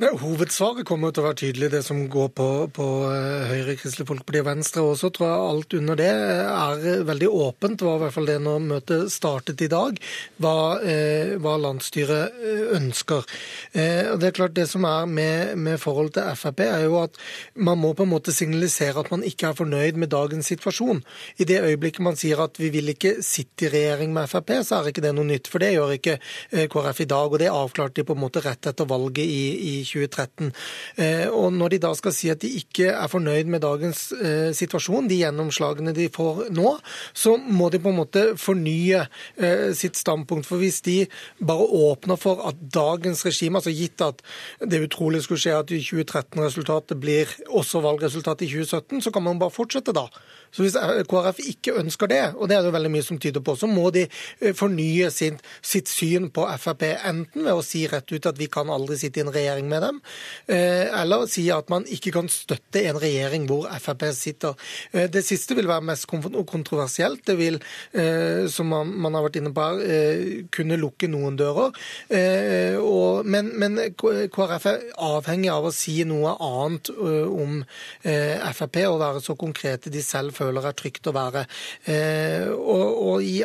Nei, 0.00 0.12
hovedsvaret 0.20 0.86
kommer 0.88 1.12
til 1.14 1.24
å 1.24 1.28
være 1.28 1.40
tydelig, 1.42 1.70
det 1.72 1.82
som 1.86 2.02
går 2.12 2.30
på, 2.36 2.48
på 2.76 2.88
eh, 3.10 3.46
Høyre, 3.50 3.76
Kristelig 3.80 4.08
Folkeparti 4.10 4.42
og 4.42 4.48
Venstre. 4.50 4.84
Og 4.86 4.98
så 5.00 5.10
tror 5.14 5.28
jeg 5.28 5.46
alt 5.50 5.78
under 5.80 6.00
det 6.00 6.10
er 6.10 7.06
veldig 7.08 7.30
åpent, 7.46 7.84
var 7.86 8.00
i 8.00 8.04
hvert 8.04 8.16
fall 8.16 8.30
det 8.30 8.38
når 8.44 8.66
møtet 8.66 9.12
startet 9.12 9.64
i 9.64 9.70
dag, 9.72 10.00
hva, 10.42 10.56
eh, 10.82 11.36
hva 11.42 11.56
landsstyret 11.62 12.36
ønsker. 12.76 13.26
Eh, 13.72 14.12
og 14.12 14.20
det 14.20 14.30
er 14.30 14.36
klart 14.36 14.56
det 14.56 14.68
som 14.70 14.84
er 14.88 15.08
med, 15.10 15.56
med 15.58 15.80
forhold 15.82 16.12
til 16.16 16.28
Frp, 16.36 16.62
er 16.66 16.86
jo 16.86 17.00
at 17.02 17.16
man 17.54 17.80
må 17.80 17.92
på 17.96 18.06
en 18.06 18.12
måte 18.12 18.34
signalisere 18.34 19.02
at 19.02 19.12
man 19.12 19.24
ikke 19.26 19.50
er 19.50 19.58
fornøyd 19.58 20.00
med 20.00 20.12
dagens 20.14 20.50
situasjon. 20.52 21.02
I 21.40 21.48
det 21.48 21.62
øyeblikket 21.70 22.04
man 22.04 22.16
sier 22.18 22.40
at 22.44 22.58
vi 22.60 22.70
vil 22.74 22.92
ikke 22.92 23.16
sitte 23.24 23.66
i 23.66 23.70
regjering 23.72 24.12
med 24.14 24.28
Frp, 24.30 24.52
så 24.66 24.78
er 24.78 24.90
ikke 24.90 25.04
det 25.04 25.12
noe 25.16 25.26
nytt. 25.28 25.50
For 25.50 25.62
det 25.62 25.72
gjør 25.74 25.94
ikke 25.96 26.16
eh, 26.16 26.66
KrF 26.72 27.02
i 27.04 27.08
dag, 27.10 27.32
og 27.32 27.42
det 27.42 27.50
avklarte 27.52 28.00
de 28.00 28.06
på 28.08 28.16
en 28.16 28.22
måte 28.22 28.42
rett 28.44 28.68
etter 28.70 28.88
valget 28.88 29.24
i, 29.24 29.42
i 29.56 29.74
2013. 29.86 30.52
Eh, 31.02 31.26
og 31.30 31.52
når 31.56 31.74
de 31.74 31.80
da 31.86 31.92
skal 31.98 32.14
si 32.16 32.30
at 32.32 32.42
de 32.44 32.52
ikke 32.60 32.90
er 32.92 33.12
fornøyd 33.12 33.52
med 33.52 33.64
dagens 33.64 34.06
eh, 34.16 34.50
situasjon, 34.56 35.10
de 35.10 35.20
gjennomslagene 35.22 35.94
de 35.96 36.08
får 36.12 36.46
nå, 36.56 36.76
så 37.16 37.36
må 37.36 37.70
de 37.72 37.82
på 37.82 37.92
en 37.92 38.00
måte 38.00 38.24
fornye 38.40 39.04
sitt 39.76 39.98
standpunkt. 39.98 40.46
For 40.48 40.60
hvis 40.60 40.80
de 40.86 40.96
bare 41.44 41.64
åpner 41.64 42.18
for 42.20 42.42
at 42.48 42.58
dagens 42.72 43.24
regime, 43.26 43.58
altså 43.60 43.74
gitt 43.74 44.02
at 44.04 44.22
det 44.60 44.82
utrolig 44.86 45.22
skulle 45.24 45.42
skje 45.42 45.56
at 45.58 45.72
2013-resultatet 45.72 47.00
blir 47.00 47.30
også 47.48 47.82
valgresultatet 47.84 48.46
i 48.46 48.50
2017, 48.52 49.04
så 49.04 49.12
kan 49.14 49.24
man 49.26 49.40
bare 49.40 49.54
fortsette 49.54 49.94
da. 49.96 50.06
Så 50.50 50.62
Hvis 50.62 50.76
KrF 51.10 51.40
ikke 51.52 51.76
ønsker 51.80 52.10
det, 52.10 52.22
og 52.36 52.48
det 52.48 52.56
er 52.56 52.66
det 52.66 52.72
veldig 52.74 52.92
mye 52.92 53.04
som 53.04 53.18
tyder 53.20 53.42
på, 53.44 53.56
så 53.58 53.68
må 53.70 53.90
de 53.94 54.06
eh, 54.06 54.54
fornye 54.56 55.10
sin, 55.14 55.38
sitt 55.64 55.90
syn 55.90 56.30
på 56.34 56.46
Frp, 56.60 56.86
enten 56.96 57.44
ved 57.44 57.52
å 57.52 57.64
si 57.64 57.84
rett 57.90 58.10
ut 58.12 58.28
at 58.30 58.38
vi 58.40 58.48
kan 58.52 58.70
aldri 58.72 58.98
sitte 59.00 59.20
i 59.20 59.24
en 59.26 59.32
regjering 59.34 59.68
med 59.70 59.84
dem, 59.84 60.00
eh, 60.48 60.86
eller 61.00 61.26
si 61.30 61.46
at 61.52 61.70
man 61.72 61.86
ikke 61.92 62.14
kan 62.16 62.30
støtte 62.32 62.84
en 62.86 63.00
regjering 63.02 63.46
hvor 63.50 63.68
Frp 63.82 64.06
sitter. 64.16 64.56
Eh, 64.92 65.08
det 65.12 65.24
siste 65.26 65.56
vil 65.58 65.68
være 65.68 65.86
mest 65.92 66.06
kontroversielt. 66.06 67.24
Det 67.26 67.36
vil, 67.38 67.58
som 68.52 68.68
man 68.70 69.14
har 69.16 69.24
vært 69.24 69.38
inne 69.40 69.50
på 69.54 69.64
kunne 70.54 70.78
lukke 70.78 71.08
noen 71.10 71.36
dører. 71.38 71.72
Men, 73.26 73.48
men 73.58 73.78
KrF 73.96 74.66
er 74.70 74.84
avhengig 75.06 75.50
av 75.52 75.68
å 75.68 75.72
si 75.74 75.96
noe 76.08 76.34
annet 76.42 76.90
om 76.92 77.58
Frp 78.04 78.78
og 78.86 79.00
være 79.02 79.22
så 79.24 79.36
konkrete 79.38 79.92
de 79.92 80.02
selv 80.04 80.35
føler 80.36 80.68
er 80.68 80.76
trygt 80.76 81.08
å 81.10 81.14
være. 81.16 81.46
Eh, 81.88 82.46
og, 82.52 82.86
og 83.08 83.24
I 83.24 83.40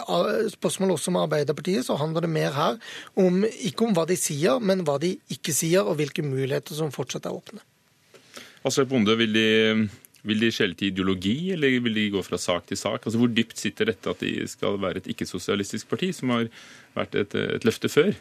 spørsmål 0.54 0.96
også 0.98 1.14
med 1.16 1.26
Arbeiderpartiet 1.26 1.88
så 1.88 1.98
handler 2.00 2.28
det 2.28 2.34
mer 2.36 2.56
her 2.56 2.80
om 3.20 3.44
ikke 3.48 3.88
om 3.88 3.98
hva 3.98 4.06
de 4.10 4.20
sier, 4.20 4.62
men 4.62 4.86
hva 4.88 5.00
de 5.02 5.16
ikke 5.34 5.56
sier, 5.56 5.84
og 5.86 5.98
hvilke 6.00 6.26
muligheter 6.26 6.78
som 6.78 6.94
fortsatt 6.94 7.28
er 7.30 7.38
åpne. 7.38 7.64
Altså, 8.62 8.86
Bonde, 8.86 9.16
vil 9.18 9.34
de, 9.34 9.48
vil 10.28 10.44
de 10.44 10.52
skjelle 10.54 10.78
til 10.78 10.92
ideologi, 10.92 11.38
eller 11.56 11.80
vil 11.82 11.98
de 11.98 12.10
gå 12.14 12.22
fra 12.26 12.38
sak 12.42 12.68
til 12.70 12.78
sak? 12.78 13.06
Altså 13.06 13.22
Hvor 13.22 13.32
dypt 13.32 13.58
sitter 13.60 13.90
dette 13.90 14.12
at 14.12 14.22
de 14.22 14.36
skal 14.50 14.78
være 14.82 15.02
et 15.02 15.10
ikke-sosialistisk 15.16 15.90
parti, 15.90 16.12
som 16.14 16.36
har 16.36 16.52
vært 16.98 17.18
et, 17.24 17.38
et 17.58 17.66
løfte 17.68 17.90
før? 17.90 18.14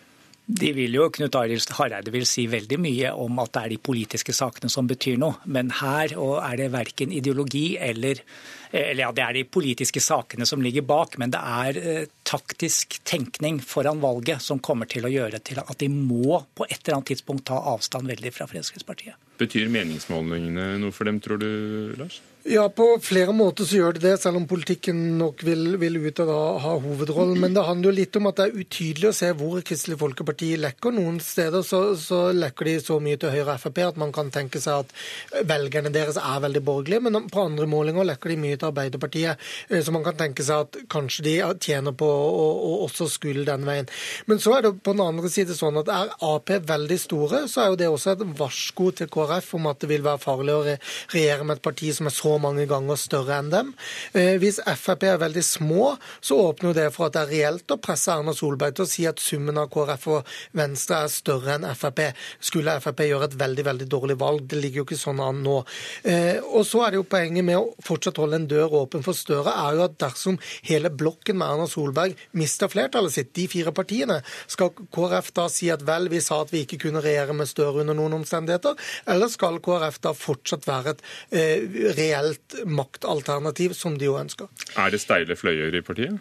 De 0.50 0.72
vil 0.74 0.94
jo, 0.96 1.04
Knut 1.14 1.36
Arild 1.38 1.70
Hareide 1.76 2.10
vil 2.10 2.24
si 2.26 2.46
veldig 2.50 2.78
mye 2.82 3.10
om 3.14 3.38
at 3.42 3.52
det 3.54 3.60
er 3.60 3.72
de 3.74 3.76
politiske 3.90 4.34
sakene 4.34 4.70
som 4.72 4.88
betyr 4.90 5.20
noe. 5.20 5.38
Men 5.46 5.70
her 5.78 6.16
er 6.16 6.56
det 6.58 6.70
verken 6.74 7.14
ideologi 7.14 7.76
eller 7.78 8.24
Eller 8.70 9.02
ja, 9.02 9.10
det 9.10 9.22
er 9.24 9.34
de 9.34 9.40
politiske 9.50 9.98
sakene 9.98 10.46
som 10.46 10.62
ligger 10.62 10.84
bak, 10.86 11.16
men 11.18 11.32
det 11.34 11.40
er 11.42 11.78
eh, 11.80 12.04
taktisk 12.22 13.00
tenkning 13.02 13.58
foran 13.58 13.98
valget 13.98 14.38
som 14.44 14.60
kommer 14.62 14.86
til 14.86 15.08
å 15.08 15.10
gjøre 15.10 15.40
til 15.42 15.58
at 15.58 15.74
de 15.80 15.88
må 15.90 16.38
på 16.54 16.68
et 16.68 16.78
eller 16.78 17.00
annet 17.00 17.10
tidspunkt 17.10 17.48
ta 17.50 17.58
avstand 17.72 18.06
veldig 18.06 18.30
fra 18.30 18.46
Fremskrittspartiet. 18.46 19.18
Betyr 19.42 19.66
meningsmålingene 19.74 20.76
noe 20.78 20.94
for 20.94 21.10
dem, 21.10 21.18
tror 21.18 21.42
du, 21.42 21.50
Lars? 21.98 22.20
Ja, 22.48 22.62
på 22.72 22.84
flere 23.04 23.34
måter 23.36 23.66
så 23.68 23.76
gjør 23.76 23.98
det 23.98 24.00
det, 24.00 24.14
selv 24.22 24.38
om 24.38 24.46
politikken 24.48 24.96
nok 25.18 25.42
vil, 25.44 25.74
vil 25.76 25.98
ut 26.00 26.22
og 26.22 26.28
da 26.30 26.36
ha 26.62 26.70
hovedrollen. 26.80 27.36
Men 27.42 27.52
det 27.52 27.66
handler 27.66 27.90
jo 27.90 27.96
litt 27.98 28.16
om 28.16 28.30
at 28.30 28.38
det 28.38 28.46
er 28.46 28.62
utydelig 28.62 29.10
å 29.10 29.16
se 29.18 29.28
hvor 29.36 29.60
Kristelig 29.66 29.98
Folkeparti 30.00 30.48
lekker. 30.56 30.94
Noen 30.96 31.18
steder 31.20 31.60
så, 31.66 31.82
så 32.00 32.30
lekker 32.32 32.70
de 32.70 32.74
så 32.80 32.96
mye 33.04 33.18
til 33.20 33.34
Høyre 33.34 33.58
og 33.58 33.60
Frp 33.60 33.80
at 33.84 34.00
man 34.00 34.14
kan 34.16 34.32
tenke 34.32 34.62
seg 34.62 34.86
at 34.86 35.42
velgerne 35.50 35.92
deres 35.92 36.16
er 36.16 36.38
veldig 36.46 36.62
borgerlige. 36.64 37.02
Men 37.04 37.26
på 37.28 37.44
andre 37.44 37.66
målinger 37.68 38.08
lekker 38.08 38.32
de 38.32 38.38
mye 38.46 38.56
til 38.56 38.70
Arbeiderpartiet, 38.70 39.44
eh, 39.68 39.84
så 39.84 39.92
man 39.92 40.08
kan 40.08 40.16
tenke 40.22 40.46
seg 40.46 40.64
at 40.64 40.80
kanskje 40.96 41.26
de 41.28 41.36
tjener 41.60 41.92
på 41.92 42.08
å, 42.08 42.48
å 42.56 42.72
også 42.86 43.10
skule 43.18 43.44
den 43.44 43.68
veien. 43.68 43.92
Men 44.32 44.40
så 44.40 44.56
er 44.56 44.64
det 44.64 44.72
på 44.80 44.96
den 44.96 45.04
andre 45.04 45.28
side 45.28 45.58
sånn 45.58 45.82
at 45.82 45.92
er 45.92 46.16
Ap 46.24 46.48
veldig 46.72 47.00
store, 47.04 47.44
så 47.52 47.66
er 47.66 47.70
jo 47.74 47.78
det 47.84 47.92
også 47.92 48.16
et 48.16 48.26
varsko 48.40 48.90
til 48.96 49.12
KrF 49.12 49.52
om 49.60 49.68
at 49.74 49.84
det 49.84 49.92
vil 49.92 50.08
være 50.08 50.24
farlig 50.24 50.56
å 50.56 50.64
regjere 50.64 51.44
med 51.44 51.58
et 51.58 51.66
parti 51.68 51.92
som 51.92 52.08
er 52.08 52.16
så 52.16 52.29
mange 52.38 52.66
ganger 52.70 52.98
større 53.00 53.38
enn 53.40 53.50
dem. 53.52 53.72
Eh, 54.14 54.36
hvis 54.40 54.60
Frp 54.62 55.06
er 55.08 55.20
veldig 55.20 55.44
små, 55.44 55.96
så 56.20 56.38
åpner 56.50 56.76
det 56.76 56.88
for 56.94 57.08
at 57.08 57.16
det 57.16 57.22
er 57.24 57.32
reelt 57.34 57.74
å 57.74 57.80
presse 57.82 58.12
Erna 58.12 58.34
Solberg 58.36 58.76
til 58.76 58.86
å 58.86 58.90
si 58.90 59.06
at 59.08 59.22
summen 59.22 59.58
av 59.60 59.70
KrF 59.72 60.06
og 60.14 60.34
Venstre 60.56 61.02
er 61.04 61.12
større 61.12 61.56
enn 61.56 61.66
Frp. 61.74 62.02
Skulle 62.38 62.78
Frp 62.82 63.04
gjøre 63.08 63.30
et 63.30 63.38
veldig 63.40 63.66
veldig 63.66 63.88
dårlig 63.90 64.18
valg? 64.20 64.46
Det 64.50 64.60
ligger 64.60 64.82
jo 64.82 64.86
ikke 64.88 65.00
sånn 65.00 65.22
an 65.24 65.42
nå. 65.44 65.58
Eh, 66.04 66.38
og 66.44 66.64
så 66.68 66.84
er 66.86 66.94
det 66.94 67.00
jo 67.00 67.08
Poenget 67.10 67.42
med 67.42 67.58
å 67.58 67.72
fortsatt 67.82 68.20
holde 68.22 68.38
en 68.38 68.46
dør 68.46 68.76
åpen 68.84 69.02
for 69.02 69.18
Støre 69.18 69.50
er 69.50 69.74
jo 69.74 69.86
at 69.88 69.96
dersom 69.98 70.36
hele 70.68 70.92
blokken 70.94 71.40
med 71.40 71.50
Erna 71.50 71.66
Solberg 71.70 72.14
mister 72.38 72.70
flertallet 72.70 73.14
sitt, 73.16 73.32
de 73.34 73.48
fire 73.50 73.72
partiene, 73.74 74.20
skal 74.50 74.70
KrF 74.94 75.32
da 75.34 75.48
si 75.50 75.70
at 75.74 75.82
vel, 75.86 76.06
vi 76.12 76.20
sa 76.22 76.42
at 76.44 76.52
vi 76.54 76.62
ikke 76.64 76.78
kunne 76.86 77.02
regjere 77.04 77.34
med 77.36 77.50
Støre 77.50 77.82
under 77.82 77.96
noen 77.98 78.20
omstendigheter, 78.20 78.78
eller 79.10 79.32
skal 79.32 79.58
KrF 79.64 80.00
da 80.06 80.14
fortsatt 80.16 80.68
være 80.68 80.94
et 80.94 81.04
eh, 81.34 81.66
reelt 81.98 82.19
reelt 82.20 82.56
maktalternativ, 82.68 83.74
som 83.76 83.96
de 83.98 84.08
jo 84.08 84.16
ønsker. 84.20 84.48
Er 84.78 84.92
det 84.92 85.00
steile 85.02 85.36
fløyer 85.38 85.74
i 85.76 85.82
partiet? 85.84 86.18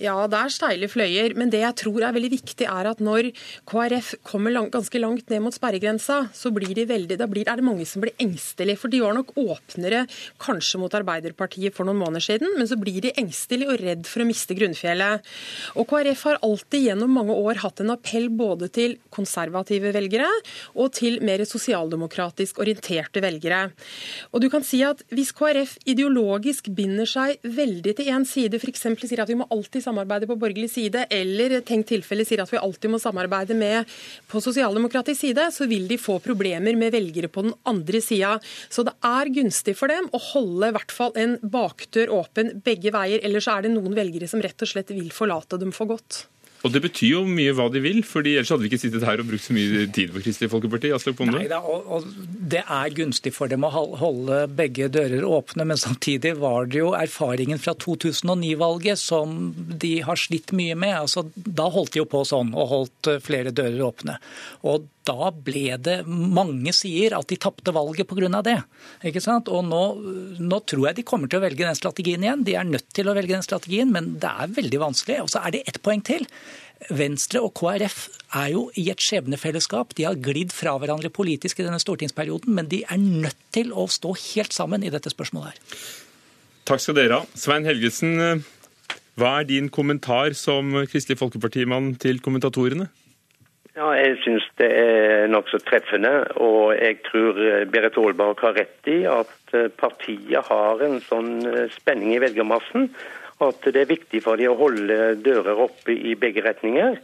Ja, 0.00 0.14
det 0.30 0.38
er 0.38 0.52
steile 0.52 0.88
fløyer. 0.90 1.34
Men 1.38 1.50
det 1.52 1.62
jeg 1.62 1.78
tror 1.82 2.04
er 2.04 2.14
veldig 2.16 2.32
viktig, 2.34 2.66
er 2.68 2.90
at 2.90 3.02
når 3.04 3.30
KrF 3.68 4.14
kommer 4.26 4.54
lang, 4.54 4.70
ganske 4.74 5.00
langt 5.00 5.30
ned 5.30 5.44
mot 5.44 5.54
sperregrensa, 5.54 6.26
så 6.34 6.52
blir 6.54 6.74
de 6.76 6.86
veldig, 6.88 7.18
da 7.20 7.28
blir, 7.30 7.46
er 7.48 7.60
det 7.60 7.66
mange 7.66 7.86
som 7.88 8.04
blir 8.04 8.16
engstelige. 8.22 8.80
For 8.80 8.92
de 8.92 9.02
var 9.04 9.16
nok 9.16 9.34
åpnere 9.40 10.04
kanskje 10.42 10.80
mot 10.82 10.94
Arbeiderpartiet 10.96 11.76
for 11.76 11.88
noen 11.88 12.00
måneder 12.02 12.24
siden, 12.24 12.56
men 12.58 12.68
så 12.68 12.78
blir 12.80 13.00
de 13.04 13.14
engstelige 13.20 13.72
og 13.72 13.82
redd 13.82 14.06
for 14.08 14.24
å 14.24 14.28
miste 14.28 14.56
grunnfjellet. 14.58 15.26
Og 15.76 15.88
KrF 15.90 16.26
har 16.30 16.42
alltid 16.46 16.88
gjennom 16.88 17.16
mange 17.16 17.36
år 17.36 17.62
hatt 17.64 17.82
en 17.84 17.94
appell 17.94 18.28
både 18.34 18.70
til 18.74 18.96
konservative 19.14 19.92
velgere 19.94 20.28
og 20.74 20.92
til 20.96 21.20
mer 21.24 21.42
sosialdemokratisk 21.46 22.60
orienterte 22.62 23.22
velgere. 23.24 23.66
Og 24.32 24.42
du 24.42 24.48
kan 24.52 24.64
si 24.66 24.82
at 24.86 25.02
hvis 25.14 25.32
KrF 25.36 25.74
ideologisk 25.84 26.70
binder 26.72 27.08
seg 27.08 27.42
veldig 27.44 27.92
til 27.98 28.08
én 28.08 28.24
side, 28.24 28.56
f.eks. 28.56 28.86
sier 29.02 29.20
at 29.20 29.28
vi 29.28 29.36
må 29.36 29.44
alltid 29.52 29.84
samarbeide 29.84 30.28
på 30.30 30.38
borgerlig 30.40 30.70
side, 30.72 31.02
eller 31.12 31.58
tenkt 31.66 31.90
tilfelle 31.90 32.24
sier 32.24 32.40
at 32.40 32.52
vi 32.52 32.60
alltid 32.60 32.94
må 32.94 33.00
samarbeide 33.02 33.56
med 33.58 33.84
på 34.30 34.40
sosialdemokratisk 34.40 35.26
side, 35.26 35.48
så 35.52 35.68
vil 35.68 35.84
de 35.90 36.00
få 36.00 36.16
problemer 36.24 36.78
med 36.80 36.94
velgere 36.96 37.28
på 37.28 37.44
den 37.44 37.56
andre 37.68 38.00
sida. 38.00 38.38
Så 38.72 38.86
det 38.88 38.96
er 39.04 39.32
gunstig 39.36 39.76
for 39.76 39.92
dem 39.92 40.08
å 40.16 40.22
holde 40.32 40.70
i 40.70 40.76
hvert 40.78 40.94
fall 40.94 41.12
en 41.20 41.36
bakdør 41.42 42.14
åpen 42.16 42.54
begge 42.64 42.94
veier, 42.96 43.20
ellers 43.20 43.50
er 43.52 43.66
det 43.66 43.74
noen 43.76 43.98
velgere 43.98 44.30
som 44.30 44.40
rett 44.40 44.64
og 44.64 44.72
slett 44.72 44.94
vil 44.96 45.12
forlate 45.12 45.60
dem 45.60 45.74
for 45.76 45.92
godt. 45.92 46.24
Og 46.64 46.72
det 46.72 46.82
betyr 46.86 47.10
jo 47.12 47.22
mye 47.28 47.52
hva 47.56 47.68
de 47.72 47.82
vil, 47.84 48.00
fordi 48.06 48.34
ellers 48.36 48.50
hadde 48.52 48.64
vi 48.64 48.70
ikke 48.70 48.80
sittet 48.80 49.04
her 49.06 49.20
og 49.22 49.28
brukt 49.28 49.44
så 49.44 49.54
mye 49.56 49.84
tid 49.94 50.12
på 50.14 50.22
Kristelig 50.24 50.50
Folkeparti. 50.52 50.90
Nei, 51.30 51.44
da, 51.50 51.60
og, 51.60 51.86
og, 51.98 52.08
Det 52.26 52.62
er 52.62 52.96
gunstig 52.96 53.34
for 53.36 53.52
dem 53.52 53.66
å 53.66 53.70
holde 53.72 54.42
begge 54.56 54.88
dører 54.92 55.26
åpne, 55.26 55.68
men 55.68 55.80
samtidig 55.80 56.36
var 56.40 56.70
det 56.72 56.80
jo 56.80 56.92
erfaringen 56.96 57.60
fra 57.62 57.76
2009-valget 57.82 59.00
som 59.00 59.52
de 59.54 59.94
har 60.06 60.20
slitt 60.20 60.54
mye 60.56 60.74
med. 60.78 60.96
Altså, 61.04 61.26
da 61.34 61.68
holdt 61.72 61.94
de 61.94 62.02
jo 62.02 62.10
på 62.10 62.24
sånn 62.26 62.54
og 62.56 62.70
holdt 62.72 63.12
eh, 63.12 63.22
flere 63.22 63.54
dører 63.54 63.84
åpne. 63.86 64.18
Og 64.66 64.88
da 65.06 65.30
ble 65.30 65.76
det 65.82 65.96
Mange 66.06 66.72
sier 66.76 67.14
at 67.16 67.28
de 67.30 67.38
tapte 67.40 67.72
valget 67.74 68.08
pga. 68.08 68.42
det. 68.42 68.56
Ikke 69.06 69.22
sant? 69.22 69.48
Og 69.48 69.64
nå, 69.64 69.82
nå, 70.40 70.60
tror 70.66 70.88
jeg 70.88 70.98
de 70.98 71.06
kommer 71.06 71.30
til 71.30 71.40
å 71.40 71.44
velge 71.46 71.64
den 71.64 71.78
strategien 71.78 72.22
igjen. 72.24 72.44
De 72.44 72.56
er 72.58 72.64
nødt 72.68 72.88
til 72.94 73.08
å 73.08 73.14
velge 73.16 73.34
den 73.34 73.46
strategien, 73.46 73.92
men 73.92 74.16
det 74.20 74.30
er 74.30 74.54
veldig 74.56 74.80
vanskelig. 74.82 75.20
Og 75.22 75.30
så 75.32 75.42
er 75.44 75.56
det 75.56 75.64
ett 75.66 75.82
poeng 75.82 76.02
til. 76.04 76.26
Venstre 76.92 77.40
og 77.40 77.54
KrF 77.56 78.08
er 78.36 78.50
jo 78.52 78.66
i 78.76 78.88
et 78.92 79.00
skjebnefellesskap. 79.00 79.94
De 79.96 80.04
har 80.08 80.18
glidd 80.20 80.52
fra 80.52 80.76
hverandre 80.80 81.10
politisk 81.14 81.60
i 81.60 81.66
denne 81.66 81.80
stortingsperioden, 81.80 82.52
men 82.56 82.68
de 82.68 82.82
er 82.84 83.00
nødt 83.00 83.38
til 83.54 83.72
å 83.72 83.86
stå 83.88 84.12
helt 84.34 84.56
sammen 84.56 84.84
i 84.84 84.92
dette 84.92 85.12
spørsmålet 85.12 85.54
her. 85.54 85.80
Takk 86.66 86.82
skal 86.82 86.98
dere 86.98 87.22
ha. 87.22 87.32
Svein 87.38 87.66
Helgesen, 87.68 88.42
hva 89.16 89.38
er 89.40 89.48
din 89.48 89.70
kommentar 89.72 90.34
som 90.36 90.74
Kristelig 90.90 91.20
Folkepartimann 91.22 91.94
til 92.02 92.18
kommentatorene? 92.20 92.90
Ja, 93.76 93.90
Jeg 93.92 94.14
syns 94.24 94.44
det 94.56 94.70
er 94.72 95.26
nokså 95.28 95.58
treffende. 95.60 96.24
Og 96.40 96.72
jeg 96.78 96.96
tror 97.04 97.36
eh, 97.44 97.66
Berit 97.68 97.98
Aalborg 98.00 98.40
har 98.40 98.54
rett 98.56 98.88
i 98.88 99.02
at 99.04 99.52
eh, 99.52 99.66
partiet 99.68 100.48
har 100.48 100.80
en 100.80 100.96
sånn 101.04 101.44
eh, 101.44 101.66
spenning 101.74 102.14
i 102.14 102.20
velgermassen 102.22 102.88
at 103.44 103.68
det 103.68 103.82
er 103.82 103.90
viktig 103.90 104.22
for 104.24 104.40
dem 104.40 104.54
å 104.54 104.56
holde 104.56 105.18
dører 105.20 105.60
oppe 105.66 105.92
i 105.92 106.14
begge 106.16 106.40
retninger. 106.46 106.96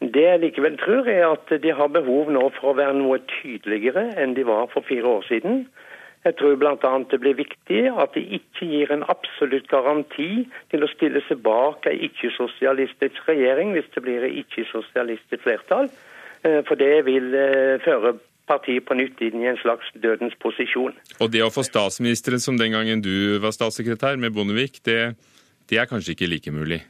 Det 0.00 0.22
jeg 0.24 0.40
likevel 0.40 0.78
tror, 0.80 1.10
er 1.12 1.26
at 1.28 1.52
de 1.60 1.74
har 1.76 1.92
behov 1.92 2.32
nå 2.32 2.46
for 2.56 2.70
å 2.72 2.78
være 2.78 2.96
noe 2.96 3.20
tydeligere 3.42 4.06
enn 4.16 4.32
de 4.38 4.46
var 4.48 4.72
for 4.72 4.86
fire 4.88 5.18
år 5.18 5.28
siden. 5.28 5.66
Jeg 6.24 6.38
tror 6.40 6.56
bl.a. 6.56 6.94
det 7.10 7.20
blir 7.20 7.36
viktig 7.36 7.82
at 7.92 8.16
de 8.16 8.24
ikke 8.38 8.70
gir 8.70 8.96
en 8.96 9.04
absolutt 9.12 9.68
garanti 9.68 10.46
til 10.72 10.88
å 10.88 10.90
stille 10.94 11.20
seg 11.28 11.44
bak 11.44 11.84
en 11.84 12.00
ikke-sosialistisk 12.08 13.28
regjering 13.28 13.76
hvis 13.76 13.92
det 13.92 14.06
blir 14.08 14.24
et 14.24 14.40
ikke-sosialistisk 14.46 15.44
flertall. 15.44 15.92
Eh, 16.44 16.60
for 16.68 16.80
det 16.80 17.04
vil 17.08 17.34
eh, 17.36 17.80
føre 17.84 18.16
partiet 18.48 18.84
på 18.84 18.96
nytt 18.98 19.20
inn 19.24 19.40
i 19.40 19.48
en 19.48 19.60
slags 19.62 19.88
dødens 19.96 20.34
posisjon. 20.42 20.92
Og 21.20 21.30
det 21.32 21.44
å 21.44 21.52
få 21.52 21.64
statsministeren 21.64 22.42
som 22.42 22.58
den 22.60 22.76
gangen 22.76 23.04
du 23.04 23.40
var 23.40 23.54
statssekretær 23.56 24.20
med 24.20 24.34
Bondevik, 24.36 24.82
det, 24.84 25.14
det 25.72 25.80
er 25.80 25.88
kanskje 25.88 26.12
ikke 26.12 26.28
like 26.28 26.52
mulig? 26.52 26.82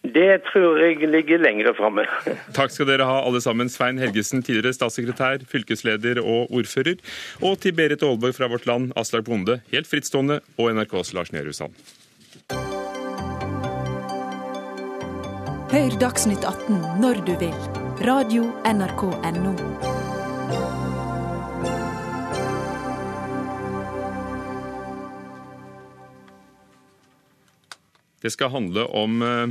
Det 0.00 0.40
tror 0.48 0.78
jeg 0.80 1.10
ligger 1.12 1.42
lengre 1.44 1.74
framme. 1.76 2.06
Takk 2.56 2.72
skal 2.72 2.88
dere 2.88 3.06
ha 3.06 3.18
alle 3.20 3.42
sammen. 3.44 3.68
Svein 3.70 4.00
Helgesen, 4.00 4.42
tidligere 4.42 4.72
statssekretær, 4.74 5.44
fylkesleder 5.46 6.22
og 6.24 6.50
ordfører. 6.56 6.96
Og 7.44 7.60
til 7.60 7.76
Berit 7.76 8.02
Aalborg 8.02 8.34
fra 8.38 8.48
Vårt 8.50 8.66
Land, 8.66 8.94
Aslak 8.98 9.28
Bonde, 9.28 9.60
helt 9.74 9.90
frittstående, 9.90 10.40
og 10.56 10.72
NRKs 10.72 11.12
Lars 11.14 11.34
Nehru 11.36 11.52
Sand. 11.52 11.76
Hør 15.70 16.00
Dagsnytt 16.00 16.42
18 16.42 16.80
når 17.04 17.22
du 17.28 17.36
vil 17.44 17.79
Radio 18.00 18.42
NRK 18.64 19.02
Radio.nrk.no. 19.02 19.52
Det 28.22 28.32
skal 28.32 28.48
handle 28.48 28.86
om 28.86 29.22
uh, 29.22 29.48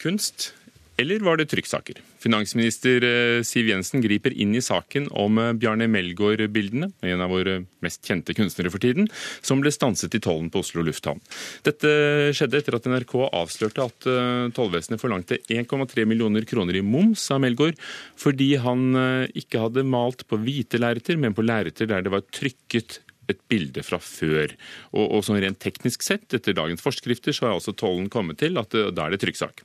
kunst 0.00 0.54
eller 1.00 1.22
var 1.24 1.38
det 1.40 1.48
trykksaker? 1.48 2.00
Finansminister 2.20 3.04
eh, 3.06 3.42
Siv 3.46 3.68
Jensen 3.70 4.02
griper 4.04 4.34
inn 4.36 4.52
i 4.54 4.62
saken 4.62 5.08
om 5.16 5.38
eh, 5.40 5.52
Bjarne 5.56 5.88
Melgaard-bildene, 5.88 6.90
en 7.08 7.24
av 7.24 7.32
våre 7.32 7.62
mest 7.84 8.04
kjente 8.06 8.36
kunstnere 8.36 8.70
for 8.70 8.82
tiden, 8.82 9.08
som 9.40 9.62
ble 9.64 9.72
stanset 9.72 10.14
i 10.14 10.20
tollen 10.22 10.50
på 10.52 10.60
Oslo 10.62 10.84
lufthavn. 10.84 11.22
Dette 11.64 11.92
skjedde 12.36 12.60
etter 12.60 12.76
at 12.76 12.88
NRK 12.92 13.16
avslørte 13.30 13.86
at 13.88 14.10
eh, 14.10 14.50
tollvesenet 14.54 15.00
forlangte 15.02 15.40
1,3 15.48 16.04
millioner 16.08 16.46
kroner 16.48 16.76
i 16.76 16.84
moms 16.84 17.24
av 17.32 17.40
Melgaard 17.42 17.80
fordi 18.20 18.52
han 18.60 18.92
ikke 19.38 19.60
hadde 19.62 19.86
malt 19.88 20.26
på 20.28 20.36
hvite 20.44 20.78
lerreter, 20.80 21.16
men 21.18 21.34
på 21.34 21.44
lerreter 21.44 21.88
der 21.90 22.04
det 22.04 22.12
var 22.12 22.24
trykket 22.28 23.00
et 23.30 23.40
bilde 23.50 23.82
fra 23.86 23.98
før. 24.02 24.52
Og, 24.92 25.04
og 25.06 25.26
sånn 25.26 25.40
rent 25.42 25.60
teknisk 25.62 26.04
sett, 26.04 26.28
etter 26.34 26.56
dagens 26.56 26.82
forskrifter, 26.84 27.34
så 27.34 27.48
har 27.48 27.56
altså 27.56 27.74
tollen 27.74 28.10
kommet 28.12 28.42
til 28.42 28.60
at 28.60 28.74
da 28.74 29.06
er 29.06 29.14
det 29.14 29.22
trykksak. 29.24 29.64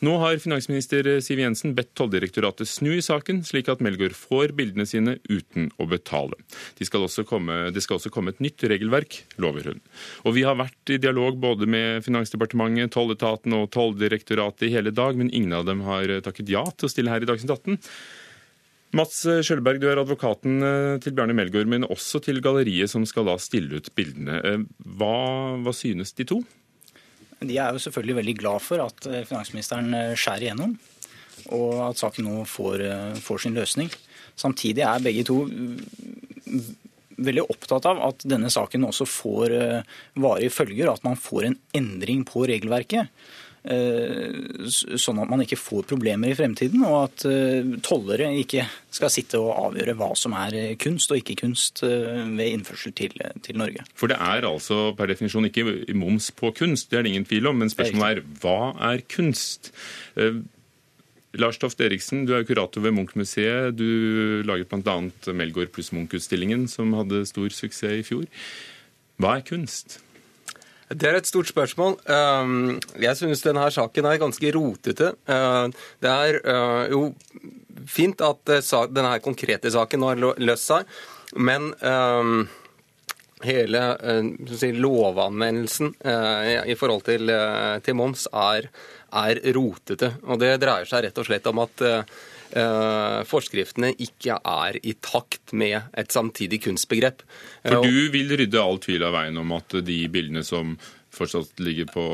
Nå 0.00 0.14
har 0.22 0.38
finansminister 0.40 1.04
Siv 1.20 1.42
Jensen 1.42 1.74
bedt 1.76 1.90
Tolldirektoratet 1.98 2.68
snu 2.68 2.94
i 2.94 3.02
saken, 3.04 3.42
slik 3.44 3.68
at 3.68 3.82
Melgaard 3.84 4.14
får 4.16 4.54
bildene 4.56 4.86
sine 4.88 5.18
uten 5.28 5.68
å 5.76 5.84
betale. 5.90 6.38
De 6.78 6.88
skal 6.88 7.04
komme, 7.28 7.58
det 7.74 7.82
skal 7.84 7.98
også 7.98 8.12
komme 8.14 8.32
et 8.32 8.40
nytt 8.40 8.64
regelverk, 8.64 9.18
lover 9.36 9.68
hun. 9.72 9.82
Og 10.24 10.38
Vi 10.38 10.46
har 10.48 10.56
vært 10.56 10.94
i 10.94 11.00
dialog 11.02 11.36
både 11.42 11.68
med 11.68 12.06
Finansdepartementet, 12.06 12.94
tolletaten 12.94 13.52
og 13.58 13.68
Tolldirektoratet 13.76 14.70
i 14.70 14.72
hele 14.72 14.94
dag, 14.94 15.20
men 15.20 15.32
ingen 15.36 15.52
av 15.58 15.68
dem 15.68 15.84
har 15.84 16.08
takket 16.24 16.48
ja 16.48 16.64
til 16.72 16.88
å 16.88 16.92
stille 16.92 17.12
her 17.12 17.20
i 17.20 17.28
Dagsnytt 17.28 17.52
18. 17.52 17.76
Mats 18.96 19.20
Skjølberg, 19.22 19.78
du 19.78 19.86
er 19.86 20.00
advokaten 20.00 20.64
eh, 20.66 20.96
til 21.02 21.14
Bjarne 21.14 21.36
Melgaard, 21.36 21.68
men 21.70 21.86
også 21.86 22.18
til 22.24 22.40
galleriet 22.42 22.90
som 22.90 23.04
skal 23.06 23.28
da 23.28 23.36
stille 23.38 23.78
ut 23.78 23.92
bildene. 23.94 24.40
Eh, 24.42 24.64
hva, 24.98 25.12
hva 25.62 25.74
synes 25.76 26.16
de 26.18 26.26
to? 26.26 26.40
De 27.40 27.56
er 27.56 27.72
jo 27.72 27.80
selvfølgelig 27.80 28.18
veldig 28.18 28.36
glad 28.42 28.60
for 28.60 28.82
at 28.84 29.06
eh, 29.08 29.24
finansministeren 29.28 29.94
eh, 29.96 30.12
skjærer 30.18 30.46
igjennom, 30.48 30.74
og 31.56 31.70
at 31.86 32.00
saken 32.02 32.26
nå 32.28 32.44
får, 32.48 32.84
eh, 32.84 33.20
får 33.24 33.44
sin 33.46 33.56
løsning. 33.56 33.88
Samtidig 34.36 34.84
er 34.84 35.04
begge 35.04 35.24
to 35.28 35.38
veldig 37.20 37.46
opptatt 37.52 37.88
av 37.88 38.00
at 38.04 38.24
denne 38.28 38.48
saken 38.52 38.86
også 38.88 39.04
får 39.08 39.52
varige 40.16 40.52
følger, 40.54 40.88
at 40.88 41.04
man 41.04 41.18
får 41.20 41.50
en 41.50 41.56
endring 41.76 42.22
på 42.28 42.46
regelverket. 42.48 43.10
Eh, 43.60 44.68
sånn 44.72 45.18
at 45.20 45.28
man 45.28 45.42
ikke 45.44 45.58
får 45.60 45.84
problemer 45.90 46.32
i 46.32 46.36
fremtiden, 46.36 46.80
og 46.88 46.94
at 47.02 47.24
eh, 47.28 47.74
tollere 47.84 48.30
ikke 48.40 48.64
skal 48.88 49.12
sitte 49.12 49.40
og 49.40 49.52
avgjøre 49.52 49.94
hva 49.98 50.08
som 50.16 50.32
er 50.40 50.56
eh, 50.56 50.70
kunst 50.80 51.12
og 51.12 51.20
ikke 51.20 51.36
kunst 51.42 51.84
ved 51.84 52.46
innførsel 52.46 52.94
til, 52.96 53.18
til 53.44 53.60
Norge. 53.60 53.84
For 53.92 54.08
det 54.08 54.16
er 54.16 54.48
altså 54.48 54.94
per 54.96 55.12
definisjon 55.12 55.50
ikke 55.50 55.66
moms 55.92 56.30
på 56.32 56.54
kunst, 56.56 56.88
det 56.88 57.00
er 57.00 57.04
det 57.04 57.12
ingen 57.12 57.28
tvil 57.28 57.52
om. 57.52 57.60
Men 57.60 57.72
spørsmålet 57.72 58.22
er 58.22 58.40
hva 58.40 58.72
er 58.94 59.04
kunst? 59.12 59.74
Lars 61.36 61.60
Toft 61.60 61.80
Eriksen, 61.84 62.24
du 62.26 62.32
er 62.34 62.46
kurator 62.48 62.82
ved 62.82 62.96
Munch-museet. 62.96 63.76
Du 63.76 64.40
laget 64.48 64.72
bl.a. 64.72 64.96
Melgaard 65.36 65.70
pluss 65.76 65.92
Munch-utstillingen, 65.94 66.64
som 66.68 66.96
hadde 66.96 67.26
stor 67.28 67.52
suksess 67.52 68.00
i 68.00 68.06
fjor. 68.08 68.24
Hva 69.20 69.36
er 69.36 69.44
kunst? 69.46 70.00
Det 70.90 71.06
er 71.06 71.20
et 71.20 71.28
stort 71.28 71.46
spørsmål. 71.46 71.92
Um, 72.10 72.80
jeg 72.98 73.14
synes 73.18 73.44
denne 73.44 73.68
saken 73.70 74.08
er 74.10 74.18
ganske 74.18 74.50
rotete. 74.56 75.12
Uh, 75.28 75.70
det 76.02 76.10
er 76.10 76.38
uh, 76.42 76.84
jo 76.90 77.02
fint 77.86 78.18
at 78.26 78.50
uh, 78.50 78.80
denne 78.90 79.12
konkrete 79.22 79.70
saken 79.70 80.06
har 80.08 80.18
løst 80.18 80.72
seg, 80.72 80.90
men 81.38 81.70
um, 81.86 82.48
hele 83.46 83.84
si, 84.50 84.72
lovanvendelsen 84.74 85.94
i 86.68 86.74
forhold 86.76 87.06
til, 87.06 87.30
til 87.86 87.96
moms 87.96 88.26
er, 88.36 88.66
er, 89.16 89.40
rotete. 89.56 90.10
Og 90.26 90.42
det 90.42 90.58
dreier 90.60 90.90
seg 90.90 91.06
rett 91.06 91.22
og 91.22 91.28
slett 91.30 91.48
om 91.48 91.62
at 91.62 91.86
forskriftene 93.30 93.92
ikke 94.02 94.38
er 94.38 94.78
i 94.82 94.94
takt 95.04 95.54
med 95.56 95.76
et 95.98 96.10
samtidig 96.10 96.62
kunstbegrep. 96.64 97.22
For 97.62 97.86
du 97.86 98.10
vil 98.14 98.32
rydde 98.40 98.62
all 98.62 98.80
tvil 98.82 99.04
av 99.06 99.14
veien 99.14 99.38
om 99.38 99.54
at 99.56 99.78
de 99.86 100.00
bildene 100.12 100.42
som 100.46 100.74
fortsatt 101.14 101.62
ligger 101.62 101.90
på 101.90 102.04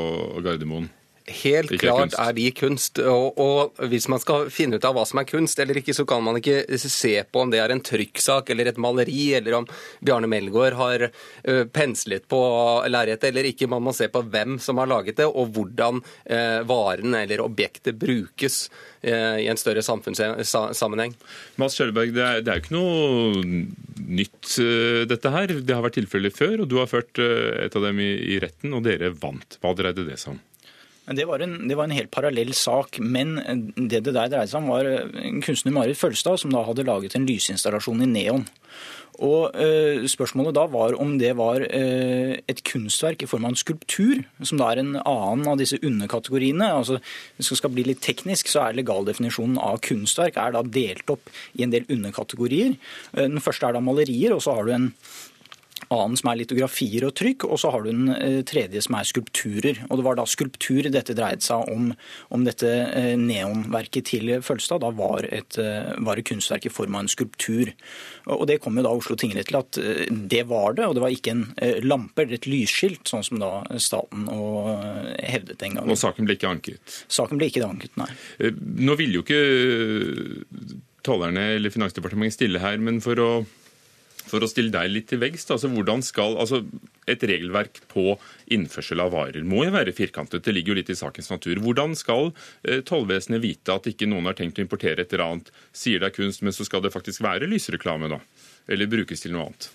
Gardermoen? 0.45 0.89
Helt 1.27 1.73
klart 1.81 2.13
er 2.15 2.35
de 2.37 2.45
kunst. 2.55 3.01
Og, 3.03 3.35
og, 3.35 3.79
hvis 3.91 4.05
man 4.07 4.21
skal 4.23 4.47
finne 4.53 4.79
ut 4.79 4.85
av 4.87 4.95
hva 4.95 5.03
som 5.07 5.19
er 5.19 5.27
kunst 5.27 5.59
eller 5.59 5.81
ikke, 5.81 5.95
så 5.95 6.05
kan 6.07 6.23
man 6.23 6.39
ikke 6.39 6.61
se 6.79 7.11
på 7.27 7.43
om 7.43 7.51
det 7.51 7.59
er 7.59 7.73
en 7.73 7.83
trykksak 7.83 8.53
eller 8.53 8.71
et 8.71 8.79
maleri, 8.79 9.33
eller 9.35 9.57
om 9.59 9.67
Bjarne 9.99 10.29
Melgaard 10.31 10.77
har 10.79 11.03
uh, 11.09 11.65
penslet 11.75 12.23
på 12.31 12.39
lerretet 12.87 13.27
eller 13.33 13.49
ikke. 13.51 13.67
Man 13.67 13.83
må 13.83 13.95
se 13.97 14.07
på 14.13 14.23
hvem 14.23 14.55
som 14.63 14.79
har 14.79 14.87
laget 14.87 15.19
det, 15.19 15.27
og 15.27 15.51
hvordan 15.57 15.99
uh, 15.99 16.63
varen 16.69 17.19
eller 17.19 17.43
objektet 17.43 17.99
brukes 17.99 18.63
uh, 19.03 19.35
i 19.35 19.51
en 19.51 19.59
større 19.59 19.83
samfunnssammenheng. 19.83 21.17
Mads 21.59 21.75
Kjølberg, 21.75 22.15
det 22.15 22.23
er, 22.23 22.43
det 22.45 22.53
er 22.53 22.61
jo 22.61 22.67
ikke 22.69 22.77
noe 22.79 23.65
nytt 24.07 24.55
dette 25.11 25.35
her. 25.35 25.57
Det 25.59 25.75
har 25.75 25.83
vært 25.83 25.99
tilfeller 25.99 26.31
før, 26.31 26.61
og 26.63 26.71
du 26.71 26.79
har 26.79 26.87
ført 26.87 27.19
et 27.19 27.75
av 27.75 27.83
dem 27.83 27.99
i, 27.99 28.13
i 28.37 28.39
retten, 28.39 28.71
og 28.77 28.87
dere 28.87 29.11
vant. 29.11 29.59
Hva 29.59 29.75
dreide 29.75 30.07
det 30.07 30.21
seg 30.23 30.37
om? 30.37 30.45
Det 31.15 31.23
var, 31.23 31.39
en, 31.39 31.69
det 31.69 31.75
var 31.79 31.87
en 31.87 31.95
helt 31.95 32.11
parallell 32.11 32.51
sak, 32.51 32.97
men 32.99 33.37
det 33.77 34.01
det 34.03 34.11
der 34.11 34.27
dreide 34.27 34.47
seg 34.51 34.59
om, 34.59 34.71
var 34.73 35.07
kunstner 35.45 35.71
Marit 35.71 35.99
Følstad 35.99 36.41
som 36.41 36.51
da 36.51 36.65
hadde 36.67 36.83
laget 36.83 37.15
en 37.15 37.27
lysinstallasjon 37.29 38.03
i 38.03 38.09
neon. 38.11 38.43
Og 39.23 39.55
eh, 39.57 40.03
Spørsmålet 40.09 40.55
da 40.57 40.65
var 40.69 40.97
om 41.01 41.15
det 41.17 41.31
var 41.39 41.63
eh, 41.65 42.37
et 42.49 42.61
kunstverk 42.67 43.23
i 43.23 43.29
form 43.29 43.47
av 43.47 43.55
en 43.55 43.59
skulptur, 43.59 44.21
som 44.45 44.59
da 44.59 44.69
er 44.71 44.81
en 44.83 44.93
annen 44.99 45.47
av 45.49 45.57
disse 45.61 45.79
underkategoriene. 45.81 46.67
Altså, 46.69 46.99
Hvis 47.37 47.53
det 47.53 47.59
skal 47.61 47.73
bli 47.73 47.87
litt 47.87 48.03
teknisk, 48.05 48.51
så 48.51 48.67
er 48.67 48.77
legaldefinisjonen 48.77 49.57
av 49.63 49.81
kunstverk 49.85 50.37
er 50.37 50.53
da 50.53 50.61
delt 50.61 51.09
opp 51.13 51.31
i 51.57 51.65
en 51.65 51.73
del 51.73 51.87
underkategorier. 51.89 52.77
Uh, 53.15 53.25
den 53.25 53.41
første 53.41 53.69
er 53.69 53.77
da 53.77 53.81
malerier, 53.81 54.35
og 54.35 54.43
så 54.45 54.59
har 54.59 54.67
du 54.67 54.75
en 54.75 54.91
annen 55.93 56.17
som 56.19 56.31
er 56.31 56.39
litografier 56.41 57.05
og 57.07 57.13
trykk, 57.17 57.45
og 57.47 57.59
så 57.61 57.71
har 57.73 57.83
du 57.83 57.89
den 57.91 58.11
eh, 58.13 58.39
tredje 58.47 58.81
som 58.83 58.97
er 58.97 59.07
skulpturer. 59.07 59.81
Og 59.87 59.99
Det 59.99 60.05
var 60.07 60.19
da 60.19 60.25
skulptur 60.27 60.89
dette 60.91 61.15
dreide 61.17 61.45
seg 61.45 61.69
om, 61.73 61.91
om 62.35 62.45
dette 62.47 62.67
eh, 62.67 63.13
neonverket 63.19 64.09
til 64.11 64.33
Følstad. 64.43 64.83
Da 64.83 64.91
var 64.95 65.27
et, 65.29 65.59
eh, 65.61 65.93
var 66.03 66.19
et 66.19 66.27
kunstverk 66.27 66.67
i 66.67 66.73
form 66.73 66.97
av 66.97 67.05
en 67.05 67.11
skulptur. 67.11 67.71
Og 68.33 68.45
Det 68.49 68.59
kom 68.63 68.79
jo 68.79 68.85
da 68.85 68.93
Oslo 68.95 69.15
tingrett 69.19 69.51
til 69.51 69.59
at 69.59 69.79
det 70.31 70.43
var 70.49 70.75
det, 70.77 70.87
og 70.87 70.97
det 70.97 71.03
var 71.03 71.13
ikke 71.13 71.33
en 71.33 71.45
lampe 71.85 72.23
eller 72.23 72.37
et 72.37 72.47
lysskilt, 72.49 73.05
sånn 73.07 73.23
som 73.23 73.39
da 73.39 73.51
staten 73.81 74.27
hevdet 75.23 75.59
den 75.61 75.77
gangen. 75.77 75.91
Og 75.93 75.99
saken 75.99 76.27
ble 76.27 76.35
ikke 76.37 76.49
anket? 76.49 76.97
Saken 77.11 77.39
ble 77.39 77.49
ikke 77.51 77.63
anket, 77.67 77.93
nei. 77.99 78.09
Nå 78.57 78.97
ville 78.99 79.19
jo 79.19 79.23
ikke 79.25 79.41
tollerne 81.07 81.53
eller 81.55 81.73
Finansdepartementet 81.73 82.35
stille 82.35 82.61
her, 82.63 82.79
men 82.83 82.99
for 83.03 83.23
å 83.23 83.31
for 84.29 84.43
å 84.43 84.49
stille 84.49 84.73
deg 84.73 84.91
litt 84.91 85.07
til 85.11 85.21
veggs, 85.21 85.47
altså 85.53 85.71
hvordan 85.71 86.03
skal 86.05 86.37
altså 86.41 86.63
Et 87.07 87.21
regelverk 87.23 87.77
på 87.87 88.17
innførsel 88.51 88.99
av 88.99 89.13
varer 89.13 89.45
må 89.47 89.61
jo 89.63 89.71
være 89.71 89.93
firkantet, 89.95 90.43
det 90.43 90.51
ligger 90.51 90.73
jo 90.73 90.79
litt 90.81 90.89
i 90.91 90.97
sakens 90.99 91.29
natur. 91.31 91.61
Hvordan 91.63 91.95
skal 91.95 92.33
eh, 92.67 92.81
tollvesenet 92.83 93.39
vite 93.39 93.71
at 93.71 93.87
ikke 93.87 94.09
noen 94.11 94.27
har 94.27 94.35
tenkt 94.35 94.59
å 94.59 94.65
importere 94.65 95.05
et 95.05 95.15
eller 95.15 95.23
annet, 95.23 95.53
sier 95.71 96.03
det 96.03 96.09
er 96.09 96.17
kunst, 96.17 96.43
men 96.43 96.51
så 96.51 96.67
skal 96.67 96.83
det 96.83 96.91
faktisk 96.91 97.23
være 97.23 97.47
lysreklame, 97.47 98.11
da? 98.11 98.19
Eller 98.67 98.91
brukes 98.91 99.23
til 99.23 99.37
noe 99.37 99.47
annet? 99.47 99.69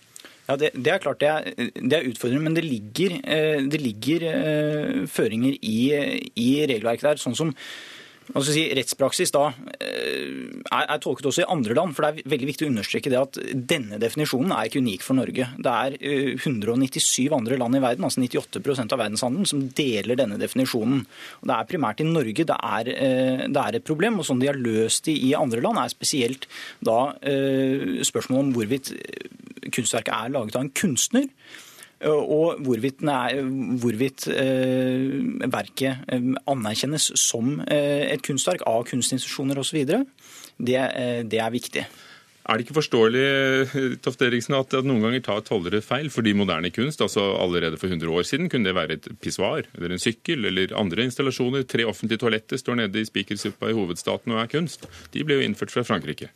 Ja, 0.48 0.58
det, 0.58 0.72
det, 0.74 0.90
er 0.92 1.00
klart 1.00 1.22
det 1.22 1.30
er, 1.30 1.48
det 1.78 1.96
er, 1.96 2.06
utfordrende, 2.10 2.44
men 2.50 2.56
det 2.58 2.66
ligger, 2.66 3.16
eh, 3.22 3.64
det 3.72 3.80
ligger 3.80 4.28
uh, 4.28 5.02
føringer 5.08 5.56
i, 5.56 5.80
i 6.36 6.50
regelverket 6.66 7.06
der. 7.06 7.22
sånn 7.22 7.38
som 7.38 7.56
Altså 8.32 8.54
si, 8.54 8.62
rettspraksis 8.72 9.32
da 9.34 9.42
eh, 9.76 10.28
er, 10.64 10.86
er, 10.86 11.00
tolket 11.02 11.26
også 11.28 11.44
i 11.44 11.48
andre 11.52 11.76
land. 11.76 11.92
for 11.92 12.06
Det 12.06 12.22
er 12.22 12.32
veldig 12.32 12.48
viktig 12.48 12.66
å 12.66 12.70
understreke 12.72 13.12
det 13.12 13.20
at 13.20 13.38
denne 13.72 13.98
definisjonen 14.00 14.54
er 14.56 14.68
ikke 14.68 14.82
unik 14.84 15.04
for 15.04 15.18
Norge. 15.18 15.48
Det 15.66 15.72
er 15.72 15.96
197 16.00 17.26
eh, 17.26 17.36
andre 17.36 17.58
land 17.60 17.76
i 17.76 17.82
verden, 17.84 18.06
altså 18.08 18.22
98% 18.24 18.96
av 18.96 19.02
verdenshandelen, 19.02 19.48
som 19.48 19.66
deler 19.76 20.18
denne 20.18 20.40
definisjonen. 20.40 21.04
Og 21.42 21.50
Det 21.50 21.58
er 21.58 21.68
primært 21.68 22.00
i 22.00 22.08
Norge 22.08 22.48
det 22.48 22.56
er, 22.56 22.92
eh, 22.94 23.44
det 23.52 23.66
er 23.66 23.78
et 23.78 23.88
problem. 23.88 24.20
og 24.20 24.28
Sånn 24.28 24.40
de 24.40 24.48
har 24.48 24.60
løst 24.60 25.04
det 25.10 25.18
i 25.18 25.34
andre 25.36 25.60
land, 25.64 25.80
er 25.82 25.92
spesielt 25.92 26.48
da 26.84 27.12
spørsmålet 27.22 28.42
om 28.42 28.50
hvorvidt 28.54 28.90
kunstverket 29.72 30.12
er 30.14 30.32
laget 30.32 30.56
av 30.56 30.64
en 30.64 30.72
kunstner 30.74 31.28
og 32.10 32.62
hvorvidt, 32.66 33.02
hvorvidt 33.82 34.28
eh, 34.32 35.18
verket 35.52 36.06
eh, 36.10 36.30
anerkjennes 36.50 37.12
som 37.20 37.60
eh, 37.66 38.08
et 38.10 38.22
kunstverk 38.26 38.64
av 38.66 38.86
kunstinstitusjoner 38.90 39.60
osv., 39.62 39.84
det, 40.62 40.80
det 41.26 41.38
er 41.40 41.52
viktig. 41.52 41.82
Er 42.42 42.58
det 42.58 42.64
ikke 42.66 42.76
forståelig 42.76 43.98
Tofte 44.02 44.26
Eriksen, 44.26 44.56
at, 44.58 44.74
noen 44.82 45.00
ganger 45.04 45.22
tar 45.24 45.40
tollere 45.46 45.80
feil? 45.82 46.10
Fordi 46.12 46.34
moderne 46.36 46.72
kunst, 46.74 47.02
altså 47.02 47.22
allerede 47.40 47.78
for 47.80 47.90
100 47.90 48.10
år 48.10 48.26
siden, 48.26 48.50
kunne 48.50 48.68
det 48.68 48.76
være 48.76 48.98
et 48.98 49.08
pissoar 49.22 49.66
eller 49.78 49.94
en 49.94 50.02
sykkel 50.02 50.50
eller 50.50 50.74
andre 50.78 51.06
installasjoner. 51.06 51.64
Tre 51.70 51.86
offentlige 51.88 52.22
toaletter 52.22 52.60
står 52.60 52.82
nede 52.82 53.00
i 53.00 53.08
Spikersuppa 53.08 53.70
i 53.70 53.76
hovedstaten 53.78 54.34
og 54.34 54.42
er 54.42 54.50
kunst. 54.52 54.86
De 55.14 55.24
ble 55.26 55.38
jo 55.38 55.46
innført 55.46 55.74
fra 55.74 55.86
Frankrike. 55.86 56.32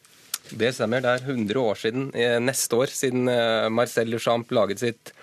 Det 0.46 0.72
stemmer. 0.74 1.02
Det 1.02 1.12
er 1.12 1.26
100 1.26 1.62
år 1.62 1.78
siden, 1.82 2.10
neste 2.46 2.82
år, 2.82 2.94
siden 2.94 3.26
Marcel 3.74 4.14
Duchamp 4.14 4.54
laget 4.54 4.82
sitt 4.86 5.14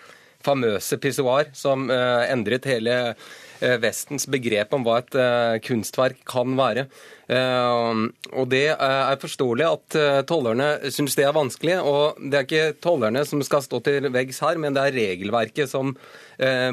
famøse 0.43 0.99
pissoar 1.01 1.51
som 1.57 1.89
eh, 1.91 2.27
endret 2.33 2.67
hele 2.69 2.97
eh, 3.11 3.77
Vestens 3.81 4.27
begrep 4.31 4.75
om 4.75 4.85
hva 4.85 4.99
et 5.01 5.17
eh, 5.19 5.57
kunstverk 5.65 6.23
kan 6.29 6.57
være. 6.59 6.87
Og 7.23 8.47
Det 8.51 8.65
er 8.73 9.21
forståelig 9.21 9.67
at 9.69 9.97
tollerne 10.27 10.91
syns 10.91 11.15
det 11.15 11.23
er 11.23 11.35
vanskelig. 11.35 11.77
og 11.79 12.19
Det 12.19 12.39
er 12.39 12.47
ikke 12.47 12.81
tollerne 12.83 13.23
som 13.25 13.43
skal 13.45 13.63
stå 13.63 13.79
til 13.85 14.09
veggs 14.11 14.41
her, 14.43 14.59
men 14.59 14.75
det 14.75 14.83
er 14.83 14.97
regelverket 14.97 15.71
som 15.71 15.95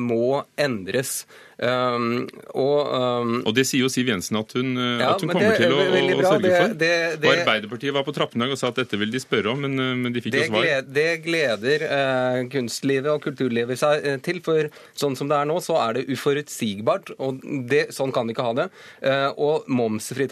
må 0.01 0.41
endres. 0.59 1.21
Um, 1.61 2.23
og, 2.57 2.79
um, 2.89 3.33
og, 3.43 3.51
det 3.53 3.67
sier 3.69 3.83
jo 3.83 3.91
Siv 3.93 4.09
Jensen 4.09 4.39
at 4.41 4.55
hun, 4.57 4.71
ja, 4.81 5.11
at 5.13 5.21
hun 5.21 5.29
kommer 5.29 5.59
til 5.61 5.75
å, 5.75 5.83
å, 5.83 6.23
sørge 6.25 6.47
det, 6.47 6.53
for. 6.55 6.73
Det, 6.81 6.93
det, 7.21 7.27
og 7.27 7.35
Arbeiderpartiet 7.35 7.97
var 7.99 8.07
på 8.07 8.15
trappene 8.17 8.49
og 8.49 8.57
sa 8.57 8.71
at 8.71 8.79
dette 8.81 8.97
ville 8.97 9.13
de 9.13 9.21
spørre 9.21 9.53
om, 9.53 9.61
men, 9.67 9.77
men 10.01 10.15
de 10.15 10.23
fikk 10.25 10.39
jo 10.39 10.47
svar. 10.47 10.65
Gled, 10.65 10.89
det 10.97 11.11
gleder 11.27 11.85
uh, 11.91 12.39
kunstlivet 12.55 13.11
og 13.13 13.21
kulturlivet 13.27 13.81
seg 13.83 14.07
uh, 14.09 14.17
til, 14.25 14.41
for 14.47 14.71
sånn 14.97 15.19
som 15.21 15.29
det 15.29 15.37
er 15.37 15.51
nå, 15.51 15.59
så 15.61 15.77
er 15.83 15.99
det 15.99 16.07
uforutsigbart. 16.15 17.13
og 17.21 17.45
Sånn 17.93 18.15
kan 18.17 18.25
vi 18.25 18.39
ikke 18.39 18.49
ha 18.49 18.57
det. 18.63 18.69
Uh, 19.05 19.29
og 19.37 19.69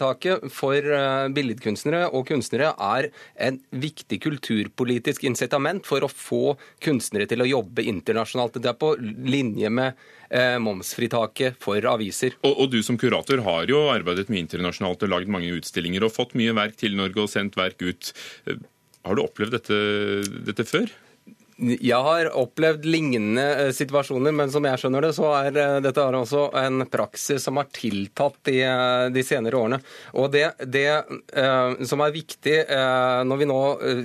momsfritaket 0.09 0.51
for 0.51 0.75
uh, 0.75 1.29
billedkunstnere 1.33 2.09
og 2.13 2.27
kunstnere 2.27 2.73
er 2.77 3.09
en 3.37 3.59
viktig 3.71 4.19
kulturpolitisk 4.21 5.23
incitament 5.23 5.85
for 5.85 6.01
å 6.03 6.09
få 6.09 6.57
kunstnere 6.81 7.27
til 7.27 7.41
å 7.41 7.49
jobbe 7.49 7.83
internasjonalt. 7.83 8.59
Det 8.61 8.69
er 8.69 8.79
på 8.79 8.95
linje 8.99 9.69
med 9.69 9.93
Eh, 10.29 10.59
momsfritaket 10.61 11.55
for 11.57 11.81
aviser. 11.89 12.35
Og, 12.45 12.51
og, 12.53 12.67
du 12.69 12.83
som 12.85 12.99
kurator 13.01 13.39
har 13.41 13.63
jo 13.65 13.87
arbeidet 13.89 14.27
mye 14.29 14.43
internasjonalt 14.43 15.01
og 15.01 15.09
lagd 15.09 15.31
mange 15.33 15.49
utstillinger 15.57 16.05
og 16.05 16.13
fått 16.13 16.35
mye 16.37 16.53
verk 16.53 16.77
til 16.77 16.93
Norge 16.93 17.23
og 17.23 17.31
sendt 17.31 17.57
verk 17.57 17.81
ut. 17.81 18.11
Eh, 18.45 18.59
har 19.09 19.17
du 19.17 19.23
opplevd 19.23 19.57
dette, 19.57 19.79
dette 20.45 20.67
før? 20.69 20.85
Jeg 21.59 21.99
har 22.05 22.29
opplevd 22.39 22.85
lignende 22.87 23.43
eh, 23.65 23.69
situasjoner, 23.75 24.31
men 24.35 24.51
som 24.51 24.63
jeg 24.63 24.79
skjønner 24.79 25.03
det, 25.03 25.11
så 25.17 25.27
er 25.41 25.57
eh, 25.59 25.79
dette 25.83 26.03
er 26.03 26.15
også 26.15 26.45
en 26.55 26.85
praksis 26.87 27.43
som 27.43 27.59
har 27.59 27.67
tiltatt 27.75 28.37
de, 28.47 28.61
eh, 28.63 29.07
de 29.11 29.23
senere 29.27 29.59
årene. 29.59 29.81
Og 30.15 30.29
det, 30.31 30.45
det 30.63 30.87
som 31.87 32.01
er 32.03 32.13
viktig 32.13 32.55
når 33.27 33.39
vi 33.39 33.47
nå, 33.47 33.57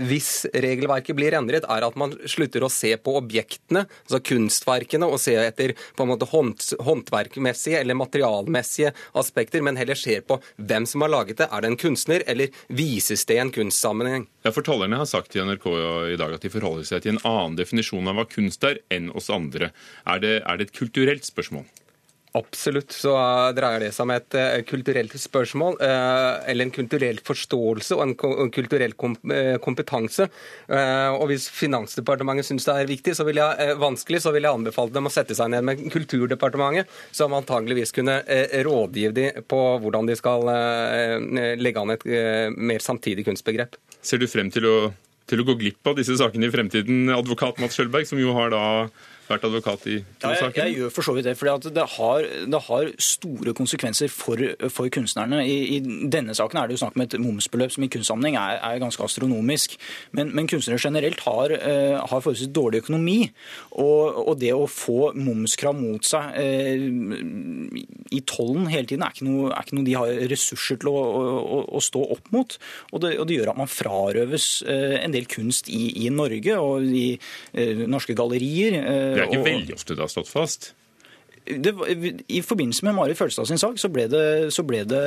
hvis 0.09 0.31
regelverket 0.53 1.17
blir 1.17 1.37
endret, 1.37 1.67
er 1.71 1.87
at 1.87 1.97
man 1.99 2.13
slutter 2.31 2.65
å 2.65 2.71
se 2.73 2.93
på 3.01 3.15
objektene, 3.21 3.85
altså 4.05 4.21
kunstverkene, 4.25 5.09
og 5.09 5.21
se 5.23 5.37
etter 5.41 5.75
på 5.97 6.05
en 6.05 6.11
måte 6.11 6.29
håndverkmessige 6.29 7.81
eller 7.81 7.99
materialmessige 7.99 8.93
aspekter, 9.21 9.65
men 9.65 9.79
heller 9.81 9.99
ser 9.99 10.25
på 10.27 10.41
hvem 10.57 10.89
som 10.91 11.05
har 11.07 11.15
laget 11.15 11.43
det. 11.43 11.49
Er 11.51 11.65
det 11.65 11.73
en 11.73 11.81
kunstner, 11.81 12.25
eller 12.31 12.53
vises 12.69 13.25
det 13.29 13.39
i 13.39 13.43
en 13.45 13.55
kunstsammenheng? 13.55 14.27
Ja, 14.45 14.53
for 14.53 14.67
Tollerne 14.67 15.01
har 15.01 15.09
sagt 15.09 15.33
til 15.33 15.47
NRK 15.47 15.71
i 16.15 16.21
dag 16.21 16.37
at 16.37 16.45
de 16.45 16.53
forholder 16.53 16.89
seg 16.89 17.05
til 17.05 17.15
en 17.15 17.23
annen 17.25 17.44
annen 17.45 17.61
definisjon 17.61 18.11
av 18.11 18.19
hva 18.19 18.29
kunst 18.31 18.65
er 18.67 18.83
enn 18.95 19.13
oss 19.15 19.31
andre. 19.33 19.71
Er 20.09 20.23
det, 20.25 20.37
er 20.43 20.61
det 20.61 20.71
et 20.71 20.79
kulturelt 20.79 21.27
spørsmål? 21.29 21.67
Absolutt 22.35 22.91
så 22.91 23.13
dreier 23.55 23.79
det 23.85 23.93
seg 23.95 24.09
om 24.09 24.11
et 24.11 24.35
uh, 24.35 24.57
kulturelt 24.67 25.13
spørsmål, 25.23 25.77
uh, 25.79 26.43
eller 26.51 26.67
en 26.67 26.73
kulturell 26.75 27.21
forståelse 27.23 27.95
og 27.95 28.03
en, 28.03 28.51
kulturell 28.51 28.97
kompetanse. 29.63 30.27
og 30.67 31.25
Hvis 31.31 31.47
Finansdepartementet 31.55 32.49
syns 32.49 32.67
det 32.67 32.75
er 32.75 32.91
viktig, 32.91 33.15
så 33.15 33.27
vil 33.29 33.39
jeg, 33.39 33.77
vanskelig, 33.79 34.21
så 34.25 34.33
vil 34.35 34.49
jeg 34.49 34.59
anbefale 34.59 34.95
dem 34.95 35.07
å 35.07 35.13
sette 35.15 35.37
seg 35.39 35.53
ned 35.53 35.67
med 35.67 35.85
Kulturdepartementet, 35.95 36.91
som 37.15 37.35
antageligvis 37.37 37.95
kunne 37.95 38.19
rådgive 38.67 39.15
dem 39.15 39.47
på 39.51 39.61
hvordan 39.85 40.11
de 40.11 40.19
skal 40.19 40.51
legge 41.61 41.83
an 41.83 41.95
et 41.95 42.07
mer 42.57 42.83
samtidig 42.83 43.27
kunstbegrep. 43.29 43.79
Ser 44.03 44.23
du 44.23 44.29
frem 44.31 44.51
til 44.55 44.69
å 44.69 44.77
til 45.31 45.41
å 45.41 45.47
gå 45.49 45.57
glipp 45.61 45.89
av 45.89 45.99
disse 45.99 46.17
sakene 46.21 46.49
i 46.49 46.53
fremtiden, 46.53 47.09
advokat 47.15 47.61
Mats 47.63 47.79
Skjølberg, 47.79 48.09
som 48.09 48.21
jo 48.21 48.35
har 48.37 48.53
da 48.53 48.65
vært 49.29 49.47
advokat 49.49 49.87
i 49.89 49.97
to 50.21 50.31
ja, 50.33 50.41
saker? 50.43 50.67
Jeg, 50.67 50.77
gjør 50.79 50.93
for 50.93 51.07
så 51.07 51.15
vidt 51.17 51.27
det. 51.29 51.35
for 51.39 51.71
det 51.75 51.87
har, 51.97 52.27
det 52.51 52.61
har 52.67 52.91
store 53.03 53.55
konsekvenser 53.57 54.13
for, 54.13 54.41
for 54.73 54.91
kunstnerne. 54.93 55.41
I, 55.49 55.77
I, 55.77 56.09
denne 56.13 56.35
saken 56.37 56.61
er 56.61 56.69
det 56.69 56.77
jo 56.77 56.83
snakk 56.85 56.99
om 56.99 57.05
et 57.05 57.17
momsbeløp 57.21 57.75
som 57.75 57.87
i 57.87 57.91
kunstsammenheng 57.93 58.39
er, 58.41 58.59
er, 58.61 58.83
ganske 58.83 59.05
astronomisk. 59.05 59.77
Men, 60.17 60.33
men 60.37 60.49
kunstnere 60.51 60.83
generelt 60.83 61.23
har, 61.25 61.55
uh, 61.55 62.03
har 62.03 62.25
forholdsvis 62.25 62.53
dårlig 62.55 62.85
økonomi. 62.85 63.19
Og, 63.73 64.21
og, 64.25 64.35
det 64.41 64.53
å 64.55 64.67
få 64.71 65.13
momskrav 65.17 65.77
mot 65.79 66.05
seg 66.05 66.35
uh, 66.37 67.81
i 68.15 68.23
tollen 68.29 68.69
hele 68.73 68.89
tiden 68.91 69.07
er 69.07 69.15
ikke, 69.15 69.29
noe, 69.29 69.51
er 69.55 69.65
ikke, 69.65 69.79
noe, 69.79 69.89
de 69.89 69.97
har 69.99 70.15
ressurser 70.33 70.81
til 70.83 70.93
å, 70.93 70.99
å, 70.99 71.63
å 71.79 71.83
stå 71.83 72.05
opp 72.17 72.31
mot. 72.35 72.59
Og 72.93 73.05
det, 73.05 73.15
og 73.19 73.29
det, 73.29 73.39
gjør 73.39 73.55
at 73.55 73.63
man 73.63 73.71
frarøves 73.71 74.49
uh, 74.69 74.99
en 75.01 75.15
del 75.15 75.29
kunst 75.31 75.71
i, 75.73 75.87
i 76.05 76.13
Norge 76.13 76.59
og 76.61 76.85
i 76.85 77.07
norske 77.89 78.15
gallerier. 78.17 78.77
Det 79.15 79.23
er 79.23 79.31
ikke 79.31 79.45
veldig 79.47 79.77
ofte 79.79 79.97
det 79.97 80.05
har 80.05 80.13
stått 80.13 80.31
fast? 80.31 80.73
Det, 81.45 81.75
I 82.29 82.41
forbindelse 82.43 82.87
med 82.87 82.95
Marit 82.97 83.19
Følstad 83.19 83.49
sin 83.49 83.61
sak 83.61 83.77
så 83.81 83.91
ble, 83.93 84.07
det, 84.09 84.51
så 84.55 84.63
ble, 84.65 84.81
det, 84.89 85.01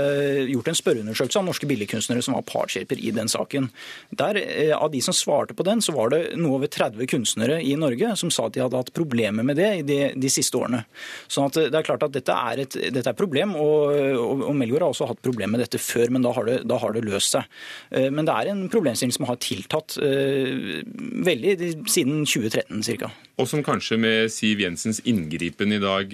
gjort 0.52 0.70
en 0.70 0.78
spørreundersøkelse 0.78 1.40
av 1.40 1.48
norske 1.48 1.70
billedkunstnere 1.70 2.22
som 2.22 2.36
var 2.38 2.46
partshjelper 2.46 3.00
i 3.02 3.14
den 3.16 3.32
saken. 3.32 3.72
Der, 4.20 4.38
eh, 4.38 4.74
Av 4.78 4.92
de 4.94 5.02
som 5.02 5.16
svarte 5.18 5.56
på 5.58 5.66
den, 5.66 5.82
så 5.82 5.96
var 5.96 6.12
det 6.14 6.22
noe 6.38 6.60
over 6.60 6.70
30 6.70 7.10
kunstnere 7.10 7.58
i 7.66 7.74
Norge 7.80 8.14
som 8.22 8.30
sa 8.34 8.46
at 8.46 8.54
de 8.54 8.62
hadde 8.62 8.78
hatt 8.78 8.94
problemer 8.94 9.46
med 9.48 9.58
det 9.58 9.72
de, 9.88 9.98
de 10.14 10.30
siste 10.30 10.60
årene. 10.60 10.84
Sånn 11.26 11.50
at 11.50 11.58
det 11.58 11.80
er 11.80 11.88
klart 11.88 12.06
at 12.06 12.14
dette 12.14 12.38
er 12.38 12.62
et 12.68 12.78
dette 12.94 13.10
er 13.10 13.18
problem, 13.18 13.56
og, 13.58 13.98
og, 14.22 14.46
og 14.52 14.56
Melgaard 14.58 14.86
har 14.86 14.94
også 14.94 15.10
hatt 15.10 15.24
problemer 15.26 15.56
med 15.56 15.66
dette 15.66 15.82
før, 15.82 16.14
men 16.14 16.26
da 16.26 16.36
har, 16.38 16.46
det, 16.46 16.60
da 16.70 16.78
har, 16.82 16.94
det, 16.94 17.06
løst 17.08 17.34
seg. 17.34 17.50
Eh, 17.90 18.12
men 18.14 18.30
det 18.30 18.36
er 18.38 18.52
en 18.54 18.66
problemstilling 18.70 19.16
som 19.16 19.26
har 19.30 19.42
tiltatt 19.42 19.98
veldig 19.98 21.54
siden 21.90 22.22
2013 22.28 22.86
ca. 23.02 23.10
Og 23.42 23.50
som 23.50 23.62
kanskje 23.66 23.98
med 24.02 24.32
Siv 24.34 24.62
Jensens 24.62 25.00
inngripen 25.08 25.74
i 25.74 25.82
dag 25.82 26.14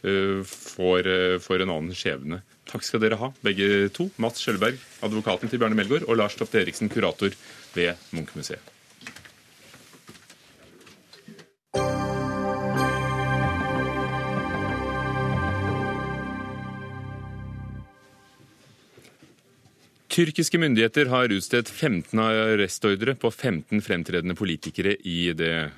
får, 0.00 1.06
uh, 1.06 1.36
får, 1.42 1.62
en 1.62 1.74
annen 1.76 1.96
skjebne. 1.96 2.40
Takk 2.70 2.86
skal 2.86 3.02
dere 3.02 3.18
ha, 3.20 3.32
begge 3.44 3.88
to. 3.96 4.08
Mats 4.22 4.42
Skjølberg, 4.42 4.80
advokaten 5.04 5.50
til 5.50 5.60
Bjarne 5.60 5.78
Melgaard, 5.78 6.06
og 6.08 6.20
Lars 6.20 6.38
Tofte 6.38 6.62
Eriksen, 6.62 6.92
kurator 6.92 7.34
ved 7.74 8.12
Munch-museet. 8.14 8.76
Tyrkiske 20.10 20.58
myndigheter 20.58 21.06
har 21.06 21.30
utstedt 21.30 21.68
15 21.70 22.18
arrestordre 22.18 23.14
på 23.14 23.30
15 23.30 23.78
fremtredende 23.80 24.34
politikere 24.34 24.96
i 25.06 25.30
det 25.38 25.70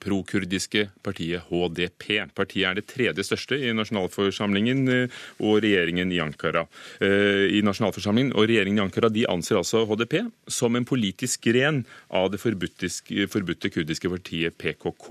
prokurdiske 0.00 0.86
partiet 1.04 1.46
HDP. 1.50 2.24
Partiet 2.36 2.68
er 2.68 2.78
det 2.78 2.86
tredje 2.90 3.24
største 3.26 3.58
i 3.58 3.72
nasjonalforsamlingen 3.76 4.82
eh, 4.94 5.22
og 5.44 5.60
regjeringen 5.64 6.12
i 6.12 6.20
Ankara. 6.24 6.66
Eh, 7.02 7.46
I 7.58 7.62
nasjonalforsamlingen 7.66 8.34
og 8.34 8.48
regjeringen 8.48 8.80
i 8.80 8.86
Ankara 8.86 9.12
de 9.12 9.26
anser 9.30 9.60
altså 9.60 9.84
HDP 9.88 10.22
som 10.50 10.76
en 10.76 10.88
politisk 10.88 11.50
gren 11.50 11.84
av 12.08 12.30
det 12.32 12.40
forbudte 12.42 13.72
kurdiske 13.74 14.12
partiet 14.12 14.56
PKK. 14.60 15.10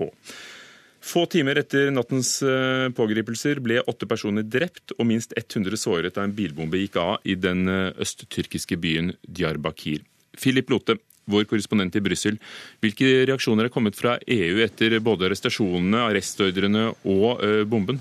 Få 1.00 1.24
timer 1.32 1.56
etter 1.62 1.88
nattens 1.94 2.34
eh, 2.44 2.90
pågripelser 2.92 3.62
ble 3.64 3.80
åtte 3.88 4.08
personer 4.10 4.44
drept 4.44 4.92
og 4.98 5.06
minst 5.08 5.32
100 5.38 5.80
såret 5.80 6.18
da 6.18 6.26
en 6.26 6.36
bilbombe 6.36 6.82
gikk 6.82 6.98
av 7.00 7.14
i 7.24 7.38
den 7.40 7.64
østtyrkiske 7.70 8.76
byen 8.80 9.14
Diyarbakir. 9.24 10.04
Philip 10.36 10.70
Lote, 10.70 10.98
vår 11.30 11.46
korrespondent 11.50 11.96
i 11.96 12.04
Brussel. 12.04 12.38
Hvilke 12.82 13.26
reaksjoner 13.28 13.68
er 13.68 13.74
kommet 13.74 13.98
fra 13.98 14.16
EU 14.26 14.62
etter 14.64 14.98
både 15.04 15.28
arrestasjonene, 15.28 16.06
arrestordrene 16.08 16.88
og 17.04 17.44
eh, 17.44 17.62
bomben? 17.68 18.00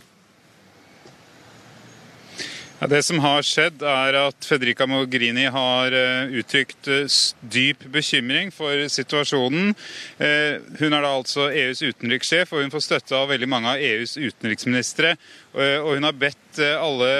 Det 2.80 3.02
som 3.04 3.20
har 3.20 3.44
skjedd, 3.44 3.82
er 3.84 4.16
at 4.16 4.46
Federica 4.48 4.86
Mogherini 4.88 5.50
har 5.52 5.92
uh, 5.92 6.32
uttrykt 6.40 6.88
uh, 6.88 7.18
dyp 7.52 7.84
bekymring 7.92 8.54
for 8.56 8.86
situasjonen. 8.88 9.74
Uh, 10.16 10.64
hun 10.80 10.96
er 10.96 11.04
da 11.04 11.12
altså 11.12 11.50
EUs 11.52 11.84
utenrikssjef, 11.84 12.54
og 12.56 12.64
hun 12.64 12.72
får 12.72 12.86
støtte 12.86 13.20
av 13.20 13.28
veldig 13.34 13.52
mange 13.52 13.74
av 13.74 13.84
EUs 13.84 14.16
utenriksministre. 14.16 15.18
Og 15.60 15.96
hun 15.98 16.06
har 16.06 16.16
bedt 16.16 16.60
alle 16.62 17.12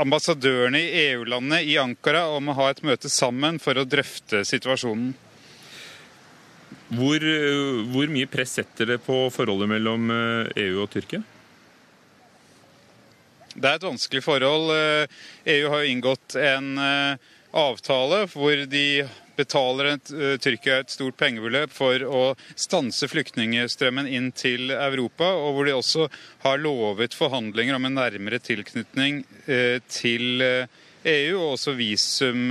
ambassadørene 0.00 0.80
i 0.80 1.02
EU-landene 1.10 1.60
i 1.68 1.76
Ankara 1.78 2.24
om 2.32 2.48
å 2.50 2.56
ha 2.56 2.70
et 2.72 2.80
møte 2.82 3.10
sammen 3.12 3.60
for 3.62 3.78
å 3.78 3.84
drøfte 3.84 4.42
situasjonen. 4.48 5.12
Hvor, 6.96 7.26
hvor 7.92 8.10
mye 8.10 8.30
press 8.32 8.56
setter 8.58 8.96
det 8.96 9.02
på 9.04 9.26
forholdet 9.34 9.70
mellom 9.70 10.08
EU 10.10 10.80
og 10.80 10.88
Tyrkia? 10.96 11.20
Det 13.60 13.68
er 13.68 13.76
et 13.76 13.84
vanskelig 13.84 14.22
forhold. 14.24 14.70
EU 14.72 15.02
eh, 15.04 15.58
e 15.58 15.68
har 15.68 15.82
jo 15.82 15.88
inngått 15.92 16.36
en 16.40 16.78
eh, 16.80 17.32
avtale 17.52 18.22
hvor 18.32 18.62
de 18.72 18.84
betaler 19.36 19.90
et, 19.90 20.12
eh, 20.16 20.38
Tyrkia 20.40 20.78
et 20.80 20.94
stort 20.94 21.18
pengebeløp 21.20 21.74
for 21.76 22.00
å 22.08 22.22
stanse 22.56 23.08
flyktningstrømmen 23.12 24.08
inn 24.08 24.30
til 24.32 24.72
Europa, 24.72 25.28
og 25.36 25.58
hvor 25.58 25.68
de 25.68 25.76
også 25.76 26.08
har 26.46 26.62
lovet 26.64 27.16
forhandlinger 27.16 27.76
om 27.76 27.90
en 27.90 27.98
nærmere 28.00 28.40
tilknytning 28.40 29.26
til 29.92 30.40
EU, 30.40 31.36
og 31.36 31.58
også 31.58 31.76
visum 31.76 32.48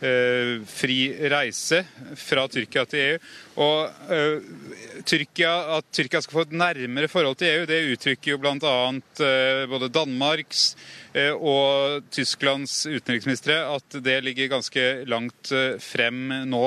fri 0.00 0.98
reise 1.28 1.82
fra 2.16 2.46
Tyrkia 2.48 2.86
til 2.88 3.02
EU. 3.04 3.18
Og 3.60 3.90
uh, 4.08 5.02
Tyrkia, 5.04 5.52
At 5.76 5.88
Tyrkia 5.92 6.22
skal 6.22 6.36
få 6.36 6.44
et 6.46 6.54
nærmere 6.56 7.10
forhold 7.10 7.36
til 7.40 7.50
EU, 7.50 7.66
det 7.68 7.80
uttrykker 7.92 8.32
jo 8.32 8.38
bl.a. 8.40 8.54
Uh, 8.60 9.00
eh, 9.26 9.66
både 9.68 9.90
Danmarks 9.92 10.74
og 11.10 12.04
Tysklands 12.14 12.84
utenriksministre 12.86 13.56
at 13.66 13.96
det 13.98 14.20
ligger 14.22 14.52
ganske 14.52 14.84
langt 15.10 15.50
frem 15.82 16.20
nå. 16.46 16.60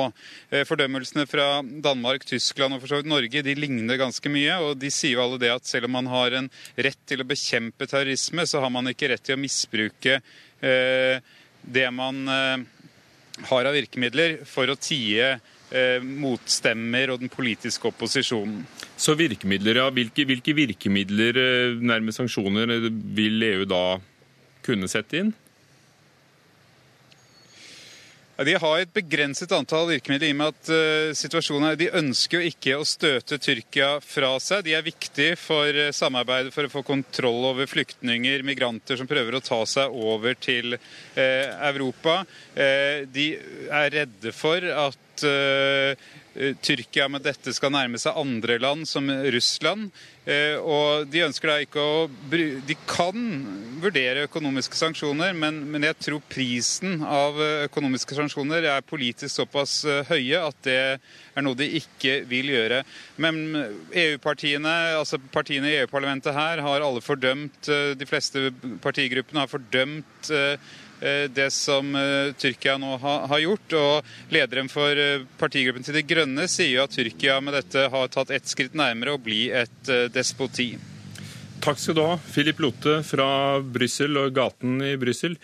Fordømmelsene 0.67 1.23
fra 1.31 1.61
Danmark, 1.63 2.25
Tyskland 2.27 2.75
og 2.75 2.81
for 2.83 2.91
så 2.91 2.99
vidt 2.99 3.07
Norge 3.07 3.43
de 3.45 3.55
ligner 3.55 4.01
ganske 4.01 4.27
mye. 4.27 4.57
og 4.59 4.81
De 4.81 4.91
sier 4.91 5.15
jo 5.15 5.23
alle 5.23 5.39
det 5.39 5.53
at 5.53 5.69
selv 5.69 5.87
om 5.87 5.95
man 5.95 6.11
har 6.11 6.35
en 6.35 6.51
rett 6.75 6.99
til 7.07 7.23
å 7.23 7.29
bekjempe 7.29 7.87
terrorisme, 7.87 8.43
så 8.43 8.59
har 8.59 8.73
man 8.75 8.91
ikke 8.91 9.13
rett 9.13 9.23
til 9.23 9.39
å 9.39 9.43
misbruke 9.45 10.19
det 10.59 11.87
man 11.95 12.67
har 13.49 13.65
av 13.65 13.75
virkemidler 13.75 14.39
for 14.45 14.69
å 14.69 14.77
tie 14.77 15.33
eh, 15.33 15.99
motstemmer 16.03 17.13
og 17.13 17.23
den 17.23 17.31
politiske 17.33 17.89
opposisjonen. 17.89 18.61
Så 18.97 19.15
virkemidler, 19.19 19.81
ja. 19.81 19.87
Hvilke, 19.93 20.27
hvilke 20.29 20.55
virkemidler, 20.57 21.39
eh, 21.41 21.77
nærmest 21.81 22.21
sanksjoner, 22.21 22.75
vil 23.17 23.49
EU 23.49 23.65
da 23.69 23.83
kunne 24.63 24.89
sette 24.91 25.23
inn? 25.23 25.33
De 28.43 28.55
har 28.59 28.81
et 28.81 28.93
begrenset 28.93 29.51
antall 29.55 29.87
virkemidler 29.91 30.29
i 30.29 30.33
og 30.33 30.39
med 30.39 30.51
at 30.51 30.71
uh, 30.73 31.13
situasjonen 31.17 31.69
er 31.69 31.77
De 31.79 31.89
ønsker 31.99 32.39
jo 32.39 32.51
ikke 32.51 32.77
å 32.79 32.87
støte 32.87 33.39
Tyrkia 33.41 33.97
fra 34.03 34.33
seg. 34.43 34.65
De 34.65 34.75
er 34.75 34.85
viktige 34.85 35.37
for 35.39 35.69
uh, 35.69 35.91
samarbeidet 35.95 36.53
for 36.55 36.67
å 36.67 36.71
få 36.71 36.83
kontroll 36.87 37.49
over 37.51 37.69
flyktninger, 37.69 38.43
migranter 38.47 38.99
som 38.99 39.09
prøver 39.09 39.37
å 39.37 39.43
ta 39.43 39.61
seg 39.69 39.93
over 39.93 40.35
til 40.39 40.75
uh, 40.75 41.47
Europa. 41.69 42.23
de 43.13 43.25
er 43.71 43.89
redde 43.93 44.31
for 44.35 44.63
at 44.63 45.23
Tyrkia 46.33 47.05
med 47.11 47.21
dette 47.25 47.53
skal 47.53 47.73
nærme 47.73 47.99
seg 48.01 48.17
andre 48.17 48.57
land, 48.61 48.87
som 48.89 49.09
Russland. 49.09 49.91
Eh, 50.25 50.55
og 50.55 51.09
de 51.11 51.19
ønsker 51.25 51.49
da 51.49 51.55
ikke 51.59 51.83
å 51.83 52.05
De 52.31 52.75
kan 52.87 53.17
vurdere 53.83 54.23
økonomiske 54.29 54.77
sanksjoner, 54.79 55.33
men, 55.35 55.59
men, 55.67 55.83
jeg 55.83 55.97
tror 55.99 56.23
prisen 56.31 57.03
av 57.03 57.35
økonomiske 57.67 58.15
sanksjoner 58.15 58.63
er 58.71 58.85
politisk 58.87 59.35
såpass 59.41 59.81
eh, 59.83 60.07
høye 60.07 60.39
at 60.39 60.61
det 60.63 60.77
er 61.35 61.45
noe 61.45 61.59
de 61.59 61.67
ikke 61.81 62.21
vil 62.29 62.53
gjøre. 62.53 62.81
Men 63.21 63.43
EU-partiene, 63.91 64.73
altså 65.01 65.19
partiene 65.33 65.69
i 65.69 65.77
EU-parlamentet 65.81 66.33
her, 66.37 66.63
har 66.63 66.87
alle 66.87 67.03
fordømt 67.03 67.69
eh, 67.69 67.91
De 67.99 68.07
fleste 68.09 68.49
partigruppene 68.81 69.43
har 69.43 69.51
fordømt 69.51 70.13
Eh, 70.31 70.57
det 71.33 71.49
som 71.53 71.95
eh, 71.95 72.31
Tyrkia 72.39 72.77
nå 72.81 72.95
har 73.03 73.39
gjort. 73.41 73.75
Og 73.79 74.33
lederen 74.33 74.71
for 74.71 74.99
eh, 74.99 75.25
partigruppen 75.39 75.85
til 75.85 75.99
De 75.99 76.05
Grønne 76.07 76.47
sier 76.51 76.77
jo 76.77 76.85
at 76.85 76.95
Tyrkia 76.95 77.39
med 77.43 77.57
dette 77.59 77.87
har 77.93 78.11
tatt 78.13 78.33
ett 78.33 78.49
skritt 78.49 78.77
nærmere 78.77 79.17
å 79.17 79.21
bli 79.21 79.45
et 79.51 79.93
despoti. 80.13 80.73
Takk 81.63 81.79
skal 81.79 81.95
du 81.95 82.01
ha, 82.03 82.17
Philip 82.33 82.59
Lote 82.59 82.97
fra 83.07 83.27
Brussel 83.63 84.17
og 84.19 84.33
gaten 84.35 84.81
i 84.83 84.97
Brussel. 84.99 85.37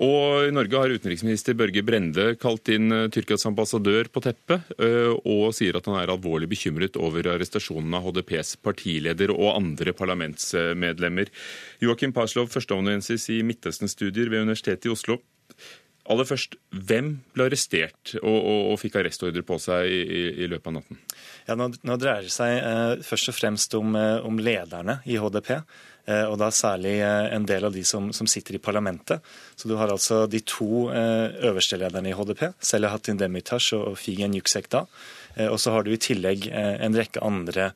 Og 0.00 0.46
i 0.48 0.52
Norge 0.54 0.78
har 0.80 0.92
utenriksminister 0.96 1.56
Børge 1.58 1.82
Brende 1.84 2.30
kalt 2.40 2.70
inn 2.72 2.88
eh, 2.94 3.08
Tyrkias 3.12 3.44
ambassadør 3.48 4.08
på 4.08 4.22
teppet, 4.24 4.70
eh, 4.80 5.12
og 5.28 5.52
sier 5.56 5.76
at 5.76 5.90
han 5.90 5.98
er 6.00 6.12
alvorlig 6.14 6.48
bekymret 6.48 6.96
over 6.96 7.28
arrestasjonen 7.34 7.98
av 7.98 8.06
HDPs 8.08 8.54
partileder 8.64 9.34
og 9.34 9.58
andre 9.58 9.92
parlamentsmedlemmer. 9.96 11.28
Joakim 11.84 12.16
Paslov, 12.16 12.48
førsteamanuensis 12.54 13.28
i 13.36 13.42
Midtøsten-studier 13.44 14.32
ved 14.32 14.46
Universitetet 14.48 14.88
i 14.88 14.94
Oslo. 14.94 15.20
Aller 16.10 16.26
først, 16.26 16.56
Hvem 16.70 17.12
ble 17.34 17.46
arrestert 17.50 18.14
og, 18.22 18.36
og, 18.38 18.60
og 18.72 18.80
fikk 18.80 18.96
arrestordre 19.00 19.42
på 19.46 19.58
seg 19.62 19.90
i, 19.90 20.00
i, 20.00 20.22
i, 20.44 20.48
løpet 20.50 20.70
av 20.70 20.76
natten? 20.78 21.00
Ja, 21.46 21.56
nå, 21.58 21.70
nå 21.86 21.96
dreier 22.00 22.26
det 22.26 22.34
seg 22.34 22.56
eh, 22.56 23.04
først 23.06 23.32
og 23.32 23.36
fremst 23.36 23.76
om, 23.78 23.94
eh, 23.98 24.18
om 24.26 24.40
lederne 24.40 25.00
i 25.06 25.18
HDP. 25.20 25.58
Eh, 26.10 26.26
og 26.26 26.38
da 26.40 26.50
særlig 26.54 26.96
eh, 27.04 27.28
en 27.34 27.46
del 27.46 27.66
av 27.66 27.74
de 27.74 27.84
som, 27.86 28.10
som, 28.16 28.28
sitter 28.30 28.56
i 28.56 28.62
parlamentet. 28.62 29.24
Så 29.56 29.68
du 29.68 29.76
har 29.78 29.92
altså 29.92 30.24
de 30.30 30.40
to 30.46 30.88
eh, 30.94 31.30
øverste 31.50 31.78
lederne 31.80 32.10
i 32.10 32.16
HDP, 32.16 32.48
Selahattin 32.64 33.20
Demirtas 33.20 33.72
og 33.76 33.98
Figen 34.00 34.36
Yüksekdağ. 34.38 34.86
Og 35.46 35.60
så 35.62 35.70
har 35.70 35.84
du 35.86 35.92
i 35.94 36.00
tillegg 36.02 36.48
en 36.50 36.96
rekke 36.98 37.20
andre 37.22 37.68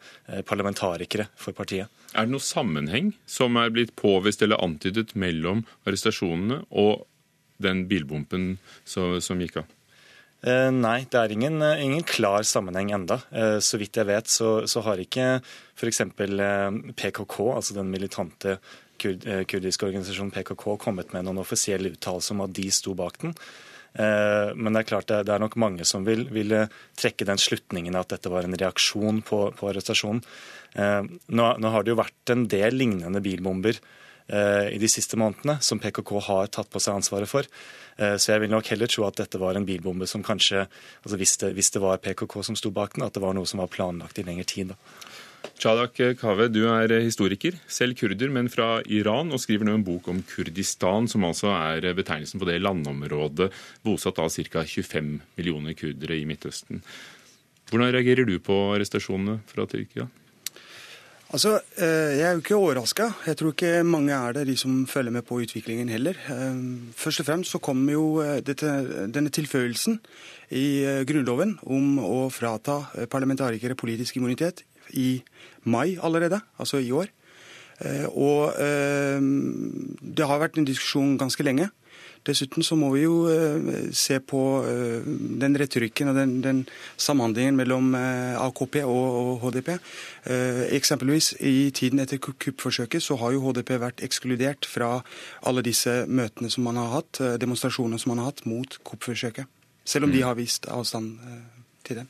parlamentarikere 0.43 1.29
for 1.39 1.55
partiet. 1.55 1.87
Er 2.11 2.27
det 2.27 2.33
noen 2.33 2.43
sammenheng 2.43 3.13
som 3.31 3.55
er 3.61 3.71
blitt 3.71 3.93
påvist 3.95 4.43
eller 4.43 4.59
antydet 4.59 5.13
mellom 5.15 5.63
arrestasjonene 5.87 6.65
og 6.75 7.05
den 7.63 7.87
bilbompen 7.91 8.55
som, 8.85 9.21
som 9.23 9.41
gikk 9.43 9.63
av? 9.63 9.73
Eh, 10.45 10.69
nei, 10.69 11.07
det 11.09 11.17
er 11.17 11.33
ingen, 11.33 11.63
eh, 11.63 11.81
ingen 11.81 12.03
klar 12.05 12.43
sammenheng 12.45 12.91
enda. 12.93 13.23
Eh, 13.33 13.59
så 13.65 13.79
vidt 13.81 13.97
jeg 13.97 14.09
vet, 14.11 14.29
så, 14.29 14.67
så 14.69 14.83
har 14.85 15.01
ikke 15.01 15.41
f.eks. 15.41 16.03
PKK, 17.01 17.37
altså 17.55 17.77
den 17.79 17.89
militante 17.93 18.59
kurd, 19.01 19.25
kurdiske 19.49 19.89
organisasjonen 19.89 20.35
PKK, 20.35 20.67
kommet 20.83 21.15
med 21.17 21.25
noen 21.25 21.41
offisiell 21.41 21.89
uttalelse 21.89 22.35
om 22.35 22.45
at 22.45 22.53
de 22.53 22.69
sto 22.71 22.93
bak 22.95 23.23
den. 23.23 23.33
Men 23.95 24.75
det 24.75 24.81
er 24.81 24.87
klart 24.89 25.07
det 25.07 25.31
er 25.31 25.39
nok 25.39 25.55
mange 25.63 25.85
som 25.87 26.03
vil, 26.03 26.25
vil 26.35 26.51
trekke 26.99 27.27
den 27.29 27.39
slutningen 27.39 27.95
at 27.95 28.11
dette 28.11 28.31
var 28.33 28.43
en 28.43 28.57
reaksjon 28.59 29.21
på, 29.23 29.39
på 29.55 29.69
arrestasjonen. 29.71 30.19
Nå, 30.75 31.45
nå, 31.63 31.71
har 31.71 31.87
det 31.87 31.93
jo 31.93 32.01
vært 32.01 32.33
en 32.35 32.43
del 32.51 32.75
lignende 32.75 33.23
bilbomber 33.23 33.79
i 34.25 34.79
de 34.81 34.89
siste 34.89 35.19
månedene 35.21 35.59
som 35.61 35.77
PKK 35.83 36.11
har 36.27 36.47
tatt 36.49 36.71
på 36.73 36.81
seg 36.81 36.97
ansvaret 36.97 37.29
for. 37.29 37.45
Eh, 37.97 38.17
så 38.19 38.35
jeg 38.35 38.45
vil 38.45 38.55
nok 38.55 38.71
heller 38.73 38.91
tro 38.91 39.07
at 39.07 39.19
dette 39.21 39.41
var 39.41 39.59
en 39.59 39.67
bilbombe 39.67 40.09
som 40.11 40.25
kanskje, 40.27 40.67
altså 41.05 41.19
hvis 41.21 41.37
det, 41.43 41.53
hvis 41.59 41.71
det 41.75 41.83
var 41.85 42.03
PKK 42.03 42.41
som 42.47 42.59
sto 42.59 42.73
bak 42.75 42.97
den, 42.97 43.07
at 43.07 43.15
det 43.15 43.23
var 43.23 43.37
noe 43.37 43.49
som 43.49 43.63
var 43.63 43.71
planlagt 43.71 44.19
i 44.19 44.27
lengre 44.27 44.47
tid. 44.49 44.73
da. 44.75 44.79
Chadak 45.61 46.01
Kaveh, 46.19 46.49
du 46.49 46.65
er 46.73 46.91
historiker, 47.05 47.59
selv 47.69 47.99
kurder, 48.01 48.31
men 48.33 48.49
fra 48.51 48.81
Iran, 48.89 49.31
og 49.31 49.43
skriver 49.43 49.69
nå 49.69 49.77
en 49.77 49.85
bok 49.87 50.09
om 50.11 50.23
Kurdistan, 50.27 51.07
som 51.07 51.27
altså 51.29 51.53
er 51.53 51.85
betegnelsen 51.95 52.41
på 52.41 52.49
det 52.49 52.63
landområdet 52.65 53.51
bosatt 53.85 54.19
av 54.25 54.33
ca. 54.33 54.65
25 54.65 55.21
millioner 55.37 55.77
kurdere 55.79 56.17
i 56.17 56.25
Midtøsten. 56.27 56.81
Hvordan 57.71 57.93
reagerer 57.93 58.27
du 58.27 58.39
på 58.43 58.57
arrestasjonene 58.75 59.43
fra 59.51 59.69
Tyrkia? 59.69 60.09
Altså, 61.35 61.59
eh, 61.83 62.19
Jeg 62.19 62.23
er 62.23 62.33
jo 62.33 62.39
ikke 62.39 62.55
overraska. 62.55 63.09
Jeg 63.27 63.37
tror 63.37 63.51
ikke 63.51 63.83
mange 63.83 64.13
er 64.15 64.33
det, 64.33 64.47
de 64.47 64.57
som 64.57 64.87
følger 64.87 65.11
med 65.11 65.23
på 65.23 65.41
utviklingen 65.43 65.89
heller. 65.89 66.15
Eh, 66.31 66.61
først 66.95 67.21
og 67.21 67.27
fremst 67.27 67.51
så 67.51 67.59
kommer 67.59 67.93
jo 67.93 68.21
eh, 68.23 68.39
dette, 68.41 68.71
denne 69.11 69.31
tilføyelsen 69.35 69.99
i 70.51 71.03
Grunnloven 71.03 71.59
om 71.67 71.99
å 71.99 72.31
frata 72.31 72.85
parlamentarikere 73.11 73.75
politisk 73.75 74.17
immunitet 74.17 74.63
i 74.93 75.25
mai 75.65 75.99
allerede, 75.99 76.39
altså 76.59 76.79
i 76.79 76.93
år. 76.93 77.11
Og 78.15 78.53
det 78.55 80.27
har 80.29 80.39
vært 80.39 80.59
en 80.59 80.69
diskusjon 80.69 81.17
ganske 81.19 81.43
lenge. 81.43 81.71
Dessuten 82.25 82.65
så 82.65 82.77
må 82.81 82.89
vi 82.95 83.03
jo 83.03 83.27
eh, 83.29 83.91
se 83.93 84.17
på 84.25 84.41
eh, 84.65 85.05
den 85.41 85.57
retorikken 85.61 86.09
og 86.09 86.17
den, 86.17 86.39
den 86.45 86.63
samhandlingen 86.97 87.59
mellom 87.59 87.91
eh, 87.99 88.39
AKP 88.41 88.81
og, 88.89 89.43
HDP. 89.45 89.75
Eksempelvis 90.73 91.35
i 91.45 91.69
tiden 91.75 92.01
etter 92.01 92.21
kuppforsøket 92.23 93.03
så 93.05 93.19
har 93.21 93.35
jo 93.35 93.43
HDP 93.45 93.75
vært 93.83 94.01
ekskludert 94.07 94.65
fra 94.69 95.03
alle 95.45 95.65
disse 95.67 96.05
møtene 96.09 96.49
som 96.53 96.65
man 96.65 96.81
har 96.81 96.95
hatt, 96.95 97.21
demonstrasjonene 97.43 98.01
som 98.01 98.15
man 98.15 98.23
har 98.23 98.33
hatt 98.33 98.45
mot 98.49 98.79
kuppforsøket. 98.89 99.51
Selv 99.85 100.09
om 100.09 100.15
de 100.15 100.23
mm. 100.23 100.27
har 100.31 100.39
vist 100.39 100.69
avstand 100.73 101.19
til 101.85 102.01
det. 102.01 102.07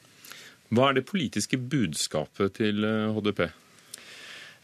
Hva 0.75 0.91
er 0.91 1.01
det 1.01 1.09
politiske 1.11 1.59
budskapet 1.59 2.55
til 2.61 2.87
HDP? 3.17 3.49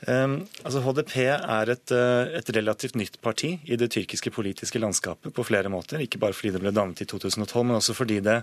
Um, 0.09 0.47
altså 0.65 0.81
HDP 0.81 1.15
er 1.29 1.71
et, 1.75 1.93
eh, 1.93 2.31
et, 2.39 2.51
relativt 2.57 2.95
nytt 2.97 3.19
parti 3.21 3.51
i 3.69 3.77
det 3.77 3.91
tyrkiske 3.93 4.33
politiske 4.33 4.81
landskapet 4.81 5.35
på 5.37 5.45
flere 5.45 5.69
måter. 5.69 6.01
Ikke 6.01 6.19
bare 6.23 6.33
fordi 6.33 6.55
det 6.55 6.63
ble 6.63 6.73
dannet 6.73 7.03
i 7.05 7.09
2012, 7.11 7.67
men 7.67 7.77
også 7.77 7.97
fordi 7.99 8.21
det, 8.25 8.39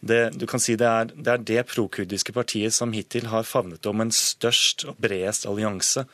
det 0.00 0.22
du 0.38 0.46
kan 0.48 0.62
si 0.64 0.78
det 0.80 0.88
er 0.88 1.10
det, 1.12 1.28
er 1.28 1.44
det 1.44 1.66
prokurdiske 1.68 2.32
partiet 2.32 2.72
som 2.72 2.96
hittil 2.96 3.28
har 3.28 3.44
favnet 3.44 3.84
om 3.86 4.00
en 4.00 4.14
størst 4.14 4.86
og 4.88 4.96
bredest 4.96 5.44
allianse 5.50 6.06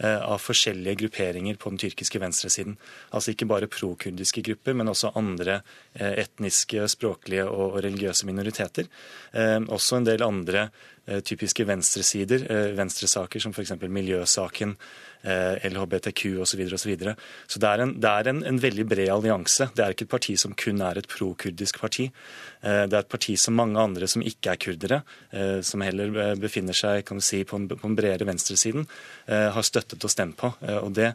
Eh, 0.00 0.20
av 0.22 0.38
forskjellige 0.38 0.94
grupperinger 0.94 1.56
på 1.58 1.72
den 1.72 1.78
tyrkiske 1.82 2.20
venstresiden. 2.22 2.76
Altså 3.10 3.32
ikke 3.32 3.48
bare 3.50 3.66
prokurdiske 3.66 4.44
grupper, 4.46 4.76
men 4.78 4.86
også 4.92 5.10
andre 5.18 5.56
eh, 5.92 6.12
etniske, 6.22 6.84
språklige 6.92 7.48
og 7.50 7.80
religiøse 7.82 8.28
minoriteter. 8.28 8.86
Eh, 9.34 9.58
også 9.58 9.98
en 9.98 10.06
del 10.06 10.22
andre 10.22 10.68
typiske 11.24 11.64
venstresider, 11.68 12.44
venstresaker 12.76 13.42
som 13.42 13.54
f.eks. 13.54 13.74
miljøsaken, 13.80 14.74
LHBTQ 15.68 16.20
osv. 16.44 16.60
Så, 16.78 16.86
videre, 16.86 17.14
og 17.16 17.18
så, 17.18 17.56
så 17.56 17.62
det 17.62 17.70
er, 17.70 17.82
en, 17.82 17.94
det 17.98 18.10
er 18.10 18.30
en, 18.30 18.42
en, 18.46 18.60
veldig 18.62 18.84
bred 18.86 19.10
allianse. 19.10 19.66
Det 19.74 19.84
er 19.84 19.94
ikke 19.94 20.06
et 20.06 20.12
parti 20.12 20.36
som 20.38 20.54
kun 20.58 20.82
er 20.84 21.00
et 21.00 21.08
prokurdisk 21.10 21.80
parti. 21.82 22.06
Det 22.62 22.94
er 22.94 23.00
et 23.00 23.10
parti 23.10 23.34
som 23.40 23.56
mange 23.58 23.80
andre 23.82 24.06
som 24.10 24.22
ikke 24.22 24.54
er 24.54 24.60
kurdere, 24.62 25.00
som 25.66 25.82
heller 25.82 26.36
befinner 26.38 26.76
seg 26.76 27.02
kan 27.08 27.22
si, 27.24 27.42
på, 27.42 27.58
den, 27.58 27.68
på 27.72 27.82
den 27.82 27.98
bredere 27.98 28.28
venstresiden, 28.28 28.86
har 29.26 29.66
støttet 29.66 30.06
og 30.06 30.12
stemt 30.14 30.38
på. 30.38 30.52
Og 30.78 30.92
det, 30.94 31.12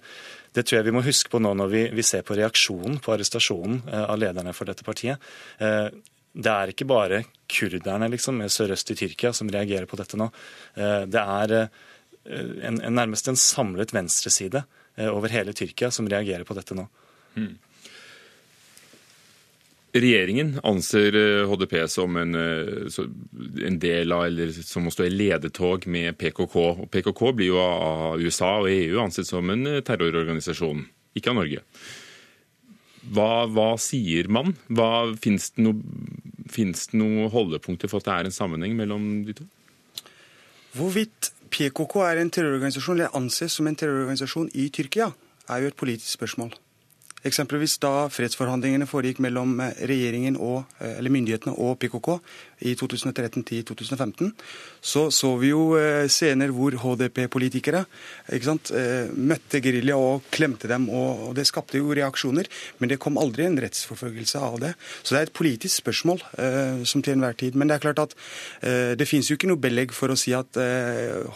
det 0.53 0.65
tror 0.67 0.81
jeg 0.81 0.89
vi 0.89 0.95
må 0.95 1.05
huske 1.05 1.31
på 1.31 1.41
nå 1.41 1.53
når 1.57 1.71
vi, 1.71 1.83
vi 1.95 2.05
ser 2.05 2.25
på 2.27 2.37
reaksjonen 2.37 2.99
på 3.03 3.15
arrestasjonen 3.15 3.85
av 4.03 4.17
lederne 4.19 4.53
for 4.57 4.69
dette 4.69 4.85
partiet 4.85 5.21
det 6.33 6.49
er 6.49 6.71
ikke 6.73 6.87
bare 6.89 7.23
kurderne 7.51 8.09
liksom, 8.09 8.41
sørøst 8.49 8.89
i 8.93 8.97
Tyrkia 8.97 9.33
som 9.37 9.51
reagerer 9.53 9.85
på 9.89 9.99
dette 9.99 10.17
nå. 10.17 10.29
Eh, 10.73 11.03
det 11.05 11.21
er 11.21 11.57
eh, 11.59 11.67
en, 12.65 12.79
en, 12.79 12.95
nærmest 12.97 13.29
en 13.29 13.37
samlet 13.37 13.93
venstreside 13.93 14.63
eh, 14.95 15.11
over 15.11 15.33
hele 15.33 15.53
Tyrkia 15.53 15.91
som 15.93 16.09
reagerer 16.09 16.47
på 16.47 16.57
dette 16.57 16.77
nå. 16.77 16.87
Hmm. 17.37 17.53
Regjeringen 19.93 20.55
anser 20.65 21.13
HDP 21.45 21.75
som 21.85 22.15
en, 22.17 22.33
en, 22.33 23.75
del 23.77 24.15
av, 24.15 24.23
eller 24.25 24.49
som 24.65 24.87
å 24.89 24.93
stå 24.93 25.05
i 25.05 25.11
ledetog 25.13 25.85
med 25.85 26.17
PKK. 26.17 26.55
Og 26.57 26.87
PKK 26.89 27.21
blir 27.37 27.51
jo 27.51 27.59
av 27.61 28.17
USA 28.17 28.55
og 28.63 28.71
EU 28.73 28.97
ansett 29.03 29.29
som 29.29 29.53
en 29.53 29.69
terrororganisasjon, 29.85 30.81
ikke 31.13 31.29
av 31.29 31.37
Norge. 31.43 31.61
Hva, 33.11 33.45
hva 33.51 33.73
sier 33.81 34.29
man? 34.31 34.53
Fins 35.19 35.51
det, 35.57 35.65
noen 35.65 36.73
noe 37.01 37.29
holdepunkter 37.33 37.91
for 37.91 37.99
at 37.99 38.07
det 38.07 38.15
er 38.15 38.29
en 38.29 38.35
sammenheng 38.35 38.77
mellom 38.77 39.25
de 39.27 39.35
to? 39.41 39.47
Hvorvidt 40.73 41.33
PKK 41.53 41.99
er 42.07 42.21
en 42.21 42.31
terrororganisasjon 42.33 42.97
eller 42.97 43.17
anses 43.17 43.59
som 43.59 43.67
en 43.69 43.77
terrororganisasjon 43.77 44.49
i 44.57 44.69
Tyrkia, 44.73 45.11
er 45.51 45.63
jo 45.63 45.69
et 45.69 45.77
politisk 45.77 46.15
spørsmål. 46.15 46.53
Eksempelvis 47.23 47.77
da 47.79 48.09
fredsforhandlingene 48.11 48.87
foregikk 48.87 49.21
mellom 49.23 49.55
eh, 49.63 49.77
regjeringen 49.87 50.35
og, 50.35 50.65
eh, 50.81 50.97
eller 50.97 51.13
myndighetene 51.13 51.53
og 51.55 51.77
PKK 51.79 52.17
i 52.67 52.73
2013-2015, 52.79 54.33
så 54.83 55.05
så 55.11 55.29
vi 55.39 55.53
jo 55.53 55.77
eh, 55.79 56.09
scener 56.11 56.51
hvor 56.51 56.75
HDP-politikere 56.81 57.85
møtte 59.13 59.61
gerilja 59.63 59.95
og 59.99 60.27
klemte 60.33 60.67
dem. 60.67 60.89
Og, 60.91 61.31
det 61.37 61.45
skapte 61.47 61.79
jo 61.79 61.93
reaksjoner, 61.95 62.49
men 62.79 62.91
det 62.91 62.99
kom 63.01 63.17
aldri 63.21 63.45
en 63.47 63.59
rettsforfølgelse 63.61 64.41
av 64.43 64.59
det. 64.61 64.73
Så 65.01 65.15
det 65.15 65.21
er 65.21 65.29
et 65.29 65.35
politisk 65.35 65.81
spørsmål 65.81 66.21
som 66.87 67.03
til 67.03 67.15
enhver 67.15 67.37
tid. 67.39 67.55
Men 67.57 67.69
det 67.69 67.77
er 67.77 67.85
klart 67.85 68.01
at 68.03 68.15
det 68.99 69.07
finnes 69.09 69.29
jo 69.29 69.37
ikke 69.37 69.49
noe 69.49 69.61
belegg 69.61 69.95
for 69.95 70.13
å 70.13 70.19
si 70.19 70.35
at 70.37 70.57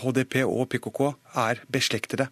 HDP 0.03 0.43
og 0.45 0.67
PKK 0.73 1.01
er 1.47 1.63
beslektede. 1.73 2.29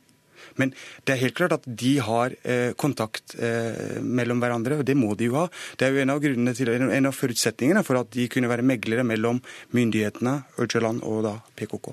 Men 0.62 0.72
det 1.06 1.16
er 1.16 1.22
helt 1.24 1.38
klart 1.38 1.56
at 1.58 1.68
de 1.68 1.94
har 2.04 2.36
eh, 2.44 2.72
kontakt 2.80 3.36
eh, 3.36 4.00
mellom 4.02 4.42
hverandre, 4.44 4.80
og 4.82 4.88
det 4.88 4.98
må 5.00 5.14
de 5.20 5.30
jo 5.30 5.38
ha. 5.40 5.46
Det 5.80 5.88
er 5.88 5.96
jo 5.96 6.04
en 6.04 6.16
av, 6.16 6.26
til, 6.58 6.72
en 6.72 7.10
av 7.12 7.16
forutsetningene 7.16 7.84
for 7.88 8.00
at 8.02 8.12
de 8.16 8.28
kunne 8.32 8.52
være 8.52 8.66
meglere 8.66 9.06
mellom 9.08 9.42
myndighetene, 9.76 10.38
Øcalan 10.62 11.02
og 11.06 11.24
da 11.28 11.38
PKK. 11.60 11.92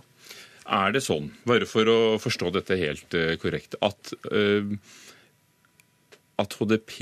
Er 0.72 0.92
det 0.94 1.02
sånn, 1.04 1.32
bare 1.48 1.66
for 1.68 1.88
å 1.90 1.98
forstå 2.22 2.52
dette 2.54 2.78
helt 2.78 3.16
uh, 3.18 3.34
korrekt, 3.42 3.74
at, 3.82 4.12
at 6.38 6.54
HDP 6.60 6.94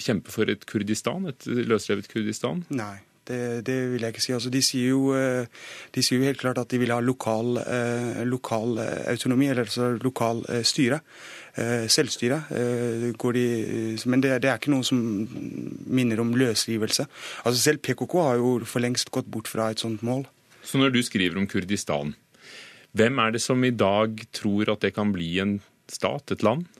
kjemper 0.00 0.34
for 0.34 0.50
et 0.50 0.66
Kurdistan, 0.68 1.28
et 1.30 1.46
løsrevet 1.46 2.10
Kurdistan? 2.10 2.64
Nei. 2.74 2.98
Det, 3.30 3.66
det, 3.66 3.76
vil 3.92 4.02
jeg 4.02 4.14
ikke 4.14 4.24
si. 4.24 4.32
Altså, 4.34 4.50
de, 4.50 4.62
sier 4.64 4.90
jo, 4.90 5.12
eh, 5.14 5.46
de, 5.94 6.02
sier 6.02 6.18
jo, 6.18 6.26
helt 6.26 6.40
klart 6.40 6.58
at 6.58 6.70
de 6.72 6.80
vil 6.82 6.90
ha 6.90 6.98
lokal, 7.04 7.60
eh, 7.62 8.22
lokal 8.26 8.80
eh, 8.82 9.04
autonomi, 9.12 9.50
eller 9.52 9.68
altså 9.68 9.92
lokal 10.02 10.42
styre. 10.66 11.02
Selvstyre. 11.90 12.36
De, 12.54 13.40
men 14.08 14.22
det, 14.22 14.30
det, 14.40 14.48
er 14.48 14.60
ikke 14.60 14.70
noe 14.70 14.86
som 14.86 15.00
minner 15.90 16.22
om 16.22 16.30
løsrivelse. 16.38 17.04
Altså, 17.42 17.58
selv 17.58 17.82
PKK 17.84 18.14
har 18.22 18.38
jo 18.38 18.52
for 18.64 18.80
lengst 18.80 19.10
gått 19.12 19.28
bort 19.28 19.50
fra 19.50 19.66
et 19.74 19.82
sånt 19.82 20.04
mål. 20.06 20.22
Så 20.62 20.78
når 20.80 20.94
du 20.94 21.00
skriver 21.04 21.36
om 21.40 21.48
Kurdistan, 21.50 22.14
hvem 22.96 23.18
er 23.22 23.34
det 23.34 23.42
som 23.42 23.66
i 23.66 23.74
dag 23.74 24.22
tror 24.32 24.70
at 24.72 24.86
det 24.86 24.94
kan 24.96 25.12
bli 25.12 25.32
en 25.42 25.58
stat, 25.90 26.32
et 26.32 26.46
land? 26.46 26.70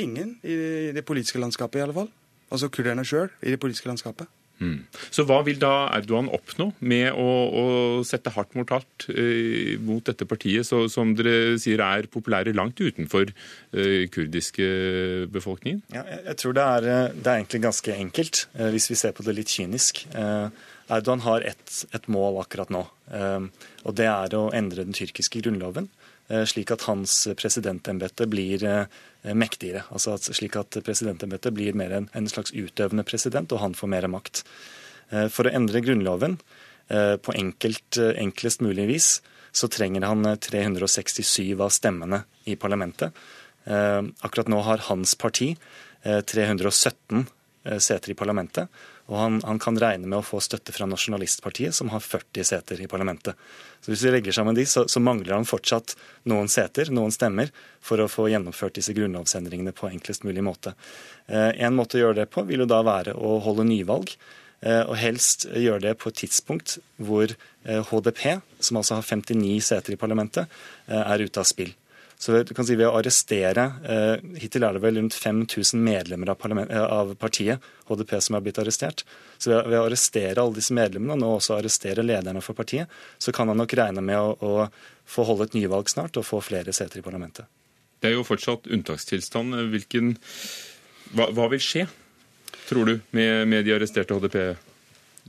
Ingen 0.00 0.38
i 0.42 0.56
det 0.96 1.04
politiske 1.06 1.40
landskapet, 1.40 1.78
i 1.78 1.86
alle 1.86 1.96
fall. 2.00 2.10
Altså 2.50 2.72
kurderne 2.72 3.04
sjøl 3.06 3.30
i 3.44 3.52
det 3.52 3.60
politiske 3.62 3.88
landskapet. 3.92 4.32
Mm. 4.56 4.86
Så 5.12 5.26
hva 5.28 5.42
vil 5.44 5.58
da 5.60 5.88
Erdogan 5.92 6.30
oppnå 6.32 6.70
med 6.80 7.10
å, 7.12 7.26
å 7.46 7.64
sette 8.08 8.32
hardt 8.32 8.54
mot 8.56 8.70
hardt 8.72 9.08
eh, 9.12 9.76
mot 9.82 10.04
dette 10.06 10.24
partiet, 10.28 10.64
så, 10.68 10.86
som 10.92 11.12
dere 11.16 11.58
sier 11.60 11.82
er 11.84 12.08
populære 12.12 12.54
langt 12.56 12.80
utenfor 12.80 13.32
eh, 13.32 14.06
kurdiske 14.12 15.28
befolkningen? 15.32 15.82
Ja, 15.92 16.06
jeg 16.30 16.38
tror 16.40 16.56
det 16.56 16.64
er, 16.64 16.88
eh, 16.94 17.12
det 17.12 17.26
er, 17.26 17.36
egentlig 17.36 17.62
ganske 17.66 17.98
enkelt, 17.98 18.46
eh, 18.56 18.72
hvis 18.74 18.88
vi 18.92 18.98
ser 19.02 19.16
på 19.16 19.26
det 19.26 19.36
litt 19.36 19.52
kynisk. 19.52 20.06
Eh, 20.16 20.48
Erdogan 20.86 21.24
har 21.26 21.44
ett 21.44 21.82
et 21.96 22.04
mål 22.12 22.40
akkurat 22.44 22.70
nå, 22.72 22.86
eh, 23.12 23.70
og 23.84 23.98
det 23.98 24.08
er 24.08 24.36
å 24.38 24.48
endre 24.56 24.86
den 24.86 24.96
tyrkiske 24.96 25.44
grunnloven. 25.44 25.90
Slik 26.26 26.72
at 26.74 26.82
hans 26.88 27.12
presidentembete 27.38 28.26
blir 28.26 28.64
Eh, 28.66 28.86
mektigere. 29.34 29.84
Altså 29.90 30.16
slik 30.20 30.58
at 30.60 30.78
presidentembetet 30.86 31.54
blir 31.56 31.76
mer 31.78 31.94
en, 31.96 32.10
en, 32.14 32.28
slags 32.30 32.54
utøvende 32.54 33.06
president, 33.06 33.52
og 33.52 33.62
han 33.62 33.74
får 33.74 33.90
mer 33.90 34.08
makt. 34.12 34.44
For 35.30 35.46
å 35.46 35.54
endre 35.54 35.82
Grunnloven 35.86 36.36
på 36.86 37.34
enkelt, 37.38 37.98
enklest 38.18 38.62
mulig 38.62 38.88
vis 38.90 39.08
så 39.56 39.68
trenger 39.70 40.02
han 40.06 40.26
367 40.42 41.54
av 41.62 41.70
stemmene 41.74 42.24
i 42.50 42.56
parlamentet. 42.58 43.14
Akkurat 43.66 44.50
nå 44.50 44.58
har 44.66 44.82
hans 44.90 45.14
parti 45.18 45.52
317 46.02 47.24
seter 47.78 48.12
i 48.12 48.18
parlamentet. 48.18 48.70
Og 49.06 49.18
han, 49.18 49.36
han, 49.46 49.60
kan 49.62 49.78
regne 49.78 50.08
med 50.08 50.18
å 50.18 50.26
få 50.26 50.40
støtte 50.42 50.74
fra 50.74 50.88
Nasjonalistpartiet, 50.90 51.74
som 51.74 51.92
har 51.92 52.02
40 52.02 52.48
seter 52.48 52.80
i 52.82 52.88
parlamentet. 52.90 53.38
Så 53.80 53.92
Hvis 53.92 54.02
vi 54.06 54.14
legger 54.14 54.34
sammen 54.34 54.56
de, 54.58 54.64
så, 54.66 54.86
så, 54.90 55.02
mangler 55.02 55.36
han 55.36 55.46
fortsatt 55.46 55.94
noen 56.26 56.50
seter, 56.50 56.90
noen 56.90 57.14
stemmer, 57.14 57.52
for 57.84 58.02
å 58.02 58.08
få 58.10 58.26
gjennomført 58.32 58.80
disse 58.80 58.96
grunnlovsendringene 58.96 59.74
på 59.76 59.92
enklest 59.92 60.26
mulig 60.26 60.42
måte. 60.42 60.74
Eh, 61.30 61.52
en 61.62 61.78
måte 61.78 62.00
å 62.00 62.02
gjøre 62.02 62.24
det 62.24 62.32
på 62.34 62.42
vil 62.48 62.64
jo 62.64 62.70
da 62.70 62.82
være 62.86 63.14
å 63.14 63.38
holde 63.46 63.68
nyvalg. 63.70 64.16
Eh, 64.64 64.82
og 64.88 64.96
helst 64.98 65.44
gjøre 65.52 65.84
det 65.84 65.96
på 66.00 66.10
et 66.10 66.22
tidspunkt 66.24 66.78
hvor 66.96 67.34
HDP, 67.62 68.22
eh, 68.32 68.44
som 68.58 68.80
altså 68.80 68.98
har 68.98 69.04
59 69.06 69.60
seter 69.62 69.94
i 69.94 70.00
parlamentet, 70.00 70.48
eh, 70.88 71.02
er 71.02 71.22
ute 71.22 71.42
av 71.42 71.46
spill. 71.46 71.74
Så 72.18 72.42
du 72.42 72.54
kan 72.54 72.64
si 72.66 72.76
Ved 72.76 72.88
å 72.88 72.94
arrestere 72.96 73.64
eh, 73.84 74.22
Hittil 74.40 74.64
er 74.64 74.76
det 74.76 74.80
vel 74.84 74.96
rundt 74.96 75.16
5000 75.16 75.82
medlemmer 75.84 76.32
av, 76.32 76.46
eh, 76.62 76.82
av, 76.82 77.12
partiet, 77.20 77.64
HDP, 77.90 78.16
som 78.24 78.38
er 78.38 78.44
blitt 78.46 78.60
arrestert. 78.62 79.04
Så 79.36 79.52
ved, 79.52 79.68
ved, 79.68 79.78
å 79.78 79.84
arrestere 79.90 80.40
alle 80.40 80.56
disse 80.56 80.74
medlemmene, 80.76 81.12
og 81.12 81.20
nå 81.20 81.34
også 81.36 81.58
arrestere 81.58 82.04
lederne 82.06 82.42
for 82.44 82.56
partiet, 82.56 82.92
så 83.18 83.34
kan 83.36 83.52
han 83.52 83.60
nok 83.60 83.76
regne 83.76 84.04
med 84.04 84.16
å, 84.16 84.32
å 84.40 85.06
få 85.06 85.26
holde 85.28 85.50
et 85.50 85.58
nyvalg 85.58 85.92
snart 85.92 86.16
og 86.16 86.26
få 86.26 86.40
flere 86.44 86.72
seter 86.76 87.02
i 87.02 87.04
parlamentet. 87.04 87.48
Det 88.00 88.10
er 88.10 88.16
jo 88.16 88.24
fortsatt 88.26 88.68
unntakstilstand. 88.72 89.56
Hvilken, 89.72 90.16
hva, 91.16 91.28
hva 91.36 91.50
vil 91.52 91.62
skje, 91.62 91.84
tror 92.66 92.88
du, 92.88 92.96
med, 93.16 93.44
med 93.52 93.68
de 93.68 93.76
arresterte 93.76 94.16
HDP-medlemmene? 94.16 94.65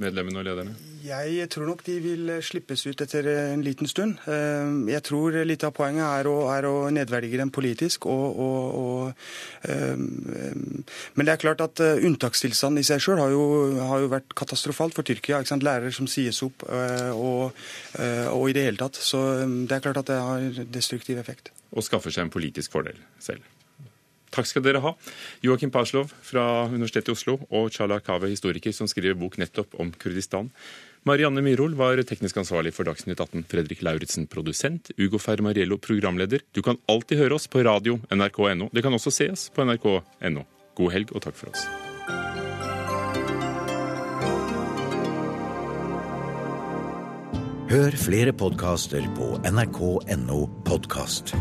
Medlemmene 0.02 0.42
og 0.42 0.46
lederne? 0.48 0.76
Jeg 1.08 1.48
tror 1.54 1.70
nok 1.70 1.84
de 1.86 1.96
vil 2.04 2.32
slippes 2.44 2.84
ut 2.88 3.02
etter 3.04 3.28
en 3.32 3.64
liten 3.64 3.88
stund. 3.88 4.18
Eh, 4.28 4.72
jeg 4.92 5.04
tror 5.08 5.38
litt 5.48 5.64
av 5.64 5.74
poenget 5.78 6.04
er 6.04 6.30
å, 6.30 6.36
er 6.52 6.68
å 6.68 6.76
nedverdige 6.94 7.40
dem 7.40 7.52
politisk. 7.54 8.08
Og, 8.12 8.40
og, 8.44 8.78
og, 8.82 9.28
eh, 9.70 9.96
men 9.98 11.28
det 11.28 11.36
er 11.36 11.42
klart 11.42 11.64
at 11.64 11.84
eh, 11.84 12.04
unntakstilstanden 12.10 12.84
i 12.84 12.88
seg 12.88 13.04
sjøl 13.04 13.22
har, 13.22 13.36
har, 13.92 14.04
jo 14.04 14.14
vært 14.14 14.36
katastrofalt 14.38 14.98
for 14.98 15.08
Tyrkia. 15.08 15.44
Lærere 15.58 15.94
som 15.96 16.08
sies 16.12 16.38
opp 16.46 16.64
og, 16.68 17.56
og, 17.98 18.44
i 18.50 18.56
det 18.56 18.68
hele 18.68 18.80
tatt. 18.80 19.00
Så 19.02 19.24
det 19.48 19.78
er 19.78 19.86
klart 19.88 20.02
at 20.04 20.12
det 20.12 20.20
har 20.22 20.64
destruktiv 20.74 21.22
effekt. 21.22 21.54
Og 21.74 21.86
skaffer 21.86 22.14
seg 22.14 22.28
en 22.28 22.34
politisk 22.34 22.76
fordel 22.76 23.00
selv. 23.24 23.46
Takk 24.34 24.50
skal 24.50 24.66
dere 24.66 24.82
ha. 24.84 24.94
Joakim 25.46 25.72
Paslov 25.72 26.12
fra 26.26 26.68
Universitetet 26.68 27.14
i 27.14 27.16
Oslo 27.16 27.38
og 27.48 27.72
Chala 27.76 28.00
Kave, 28.04 28.30
historiker, 28.32 28.76
som 28.76 28.90
skriver 28.90 29.18
bok 29.20 29.40
nettopp 29.42 29.78
om 29.80 29.94
Kurdistan. 29.96 30.52
Marianne 31.08 31.42
Myrhol 31.46 31.78
var 31.80 32.02
teknisk 32.04 32.42
ansvarlig 32.42 32.74
for 32.76 32.88
Dagsnytt 32.88 33.22
18. 33.24 33.46
Fredrik 33.48 33.84
Lauritzen 33.86 34.28
produsent. 34.28 34.92
Ugo 35.00 35.22
Fermariello 35.24 35.80
programleder. 35.80 36.44
Du 36.52 36.62
kan 36.66 36.80
alltid 36.92 37.22
høre 37.24 37.40
oss 37.40 37.48
på 37.48 37.64
radio 37.64 38.00
nrk.no. 38.12 38.68
Det 38.74 38.84
kan 38.84 38.98
også 38.98 39.14
ses 39.16 39.48
på 39.56 39.64
nrk.no. 39.64 40.44
God 40.78 40.94
helg 40.94 41.16
og 41.16 41.24
takk 41.24 41.40
for 41.40 41.54
oss. 41.54 41.64
Hør 47.68 47.96
flere 48.00 48.32
podkaster 48.32 49.04
på 49.18 49.34
nrk.no 49.44 50.46
podkast. 50.68 51.36